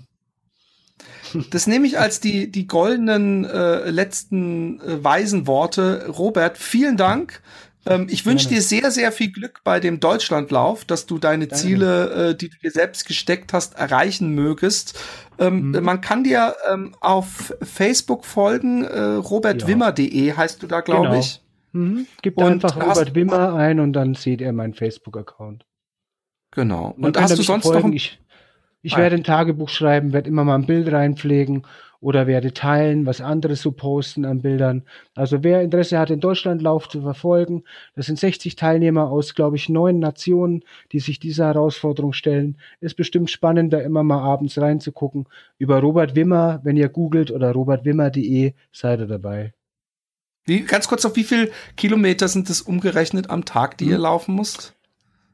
Das 1.52 1.68
nehme 1.68 1.86
ich 1.88 2.00
als 2.00 2.20
die, 2.20 2.52
die 2.52 2.68
goldenen 2.68 3.46
äh, 3.46 3.90
letzten 3.90 4.80
äh, 4.82 5.04
weisen 5.04 5.46
Worte. 5.46 6.08
Robert, 6.10 6.58
vielen 6.58 6.98
Dank. 6.98 7.42
Ähm, 7.86 8.08
ich 8.10 8.26
wünsche 8.26 8.50
dir 8.50 8.62
sehr, 8.62 8.92
sehr 8.92 9.12
viel 9.12 9.32
Glück 9.32 9.62
bei 9.64 9.80
dem 9.80 10.00
Deutschlandlauf, 10.00 10.86
dass 10.86 11.06
du 11.06 11.18
deine 11.18 11.48
Danke. 11.48 11.64
Ziele, 11.64 12.30
äh, 12.30 12.36
die 12.36 12.50
du 12.50 12.58
dir 12.58 12.72
selbst 12.72 13.08
gesteckt 13.08 13.54
hast, 13.54 13.76
erreichen 13.76 14.30
mögest. 14.30 15.00
Ähm, 15.40 15.72
mhm. 15.72 15.84
Man 15.84 16.02
kann 16.02 16.24
dir 16.24 16.56
ähm, 16.72 16.96
auf 17.00 17.54
Facebook 17.62 18.26
folgen, 18.26 18.84
äh, 18.84 19.00
robertwimmer.de 19.00 20.34
heißt 20.34 20.62
du 20.62 20.68
da, 20.68 20.82
glaube 20.82 21.08
genau. 21.08 21.20
ich. 21.20 21.42
Mhm. 21.74 22.08
Gib 22.22 22.40
einfach 22.40 22.76
Robert 22.76 23.14
Wimmer 23.14 23.54
ein 23.54 23.80
und 23.80 23.94
dann 23.94 24.16
seht 24.16 24.42
ihr 24.42 24.52
meinen 24.52 24.74
Facebook-Account. 24.74 25.66
Genau. 26.52 26.96
Und 26.98 27.20
hast 27.20 27.38
du 27.38 27.44
sonst 27.44 27.66
folgen. 27.66 27.80
noch 27.80 27.86
ein 27.86 27.94
ich, 27.94 28.20
ich 28.88 28.96
ah. 28.96 29.00
werde 29.00 29.18
ein 29.18 29.26
Tagebuch 29.26 29.68
schreiben, 29.68 30.14
werde 30.14 30.30
immer 30.30 30.46
mal 30.46 30.56
ein 30.56 30.66
Bild 30.66 30.90
reinpflegen 30.90 31.64
oder 32.00 32.26
werde 32.26 32.54
teilen, 32.54 33.06
was 33.06 33.20
andere 33.20 33.58
so 33.58 33.74
posten 33.74 34.24
an 34.24 34.42
Bildern. 34.42 34.84
Also 35.14 35.44
wer 35.44 35.62
Interesse 35.62 36.00
hat, 36.00 36.10
den 36.10 36.22
Deutschlandlauf 36.22 36.88
zu 36.88 37.02
verfolgen, 37.02 37.66
das 37.98 38.06
sind 38.06 38.18
60 38.18 38.56
Teilnehmer 38.56 39.12
aus, 39.12 39.36
glaube 39.36 39.58
ich, 39.58 39.68
neun 39.68 40.00
Nationen, 40.00 40.64
die 40.94 41.02
sich 41.02 41.20
dieser 41.20 41.48
Herausforderung 41.48 42.14
stellen. 42.14 42.56
Ist 42.80 42.96
bestimmt 42.96 43.30
spannend, 43.30 43.74
da 43.74 43.80
immer 43.80 44.04
mal 44.04 44.22
abends 44.22 44.58
reinzugucken. 44.58 45.28
Über 45.58 45.82
Robert 45.82 46.16
Wimmer, 46.16 46.62
wenn 46.64 46.78
ihr 46.78 46.88
googelt 46.88 47.30
oder 47.30 47.52
robertwimmer.de, 47.52 48.54
seid 48.72 49.02
ihr 49.02 49.08
dabei. 49.08 49.54
Wie, 50.46 50.62
ganz 50.62 50.88
kurz, 50.88 51.04
auf 51.04 51.18
wie 51.18 51.26
viel 51.26 51.52
Kilometer 51.76 52.30
sind 52.30 52.50
es 52.50 52.62
umgerechnet 52.62 53.30
am 53.30 53.44
Tag, 53.44 53.78
die 53.80 53.86
hm. 53.86 53.92
ihr 53.92 53.98
laufen 53.98 54.34
musst? 54.34 54.78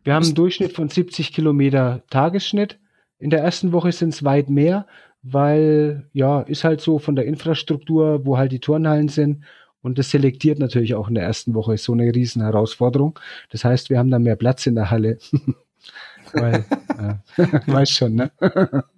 Wir 0.03 0.15
haben 0.15 0.25
einen 0.25 0.33
Durchschnitt 0.33 0.73
von 0.73 0.89
70 0.89 1.31
Kilometer 1.33 2.01
Tagesschnitt. 2.09 2.79
In 3.23 3.29
der 3.29 3.41
ersten 3.41 3.71
Woche 3.71 3.93
sind 3.93 4.09
es 4.09 4.25
weit 4.25 4.49
mehr, 4.49 4.85
weil 5.21 6.09
ja, 6.11 6.41
ist 6.41 6.65
halt 6.65 6.81
so 6.81 6.99
von 6.99 7.15
der 7.15 7.25
Infrastruktur, 7.25 8.25
wo 8.25 8.37
halt 8.37 8.51
die 8.51 8.59
Turnhallen 8.59 9.07
sind. 9.07 9.45
Und 9.81 9.97
das 9.97 10.11
selektiert 10.11 10.59
natürlich 10.59 10.93
auch 10.93 11.07
in 11.07 11.15
der 11.15 11.23
ersten 11.23 11.53
Woche 11.53 11.77
so 11.77 11.93
eine 11.93 12.13
riesen 12.13 12.41
Herausforderung. 12.41 13.17
Das 13.49 13.63
heißt, 13.63 13.89
wir 13.89 13.97
haben 13.97 14.11
da 14.11 14.19
mehr 14.19 14.35
Platz 14.35 14.65
in 14.65 14.75
der 14.75 14.91
Halle. 14.91 15.19
weil, 16.33 16.65
ja, 16.97 17.19
weiß 17.67 17.89
schon, 17.89 18.15
ne? 18.15 18.31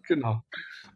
genau. 0.07 0.41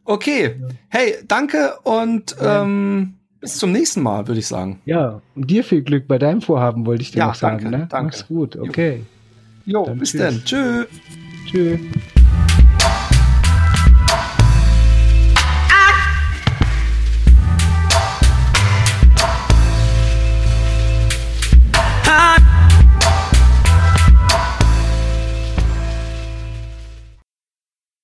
Okay. 0.06 0.56
Hey, 0.90 1.16
danke 1.28 1.76
und 1.84 2.36
ähm, 2.42 3.14
bis 3.42 3.58
zum 3.58 3.72
nächsten 3.72 4.02
Mal, 4.02 4.28
würde 4.28 4.40
ich 4.40 4.48
sagen. 4.48 4.82
Ja, 4.86 5.22
und 5.36 5.52
dir 5.52 5.64
viel 5.64 5.84
Glück 5.84 6.08
bei 6.08 6.18
deinem 6.18 6.42
Vorhaben, 6.42 6.88
wollte 6.88 7.04
ich 7.04 7.12
dir 7.12 7.20
ja, 7.20 7.28
noch 7.28 7.36
sagen. 7.36 7.64
Danke, 7.64 7.78
ne? 7.78 7.88
danke. 7.90 8.06
Mach's 8.08 8.28
gut, 8.28 8.56
okay. 8.56 9.04
Jo, 9.66 9.86
jo 9.86 9.94
bis 9.94 10.12
tschüss. 10.12 10.22
dann. 10.22 10.44
Tschö. 10.44 10.86
Tschüss. 11.46 11.80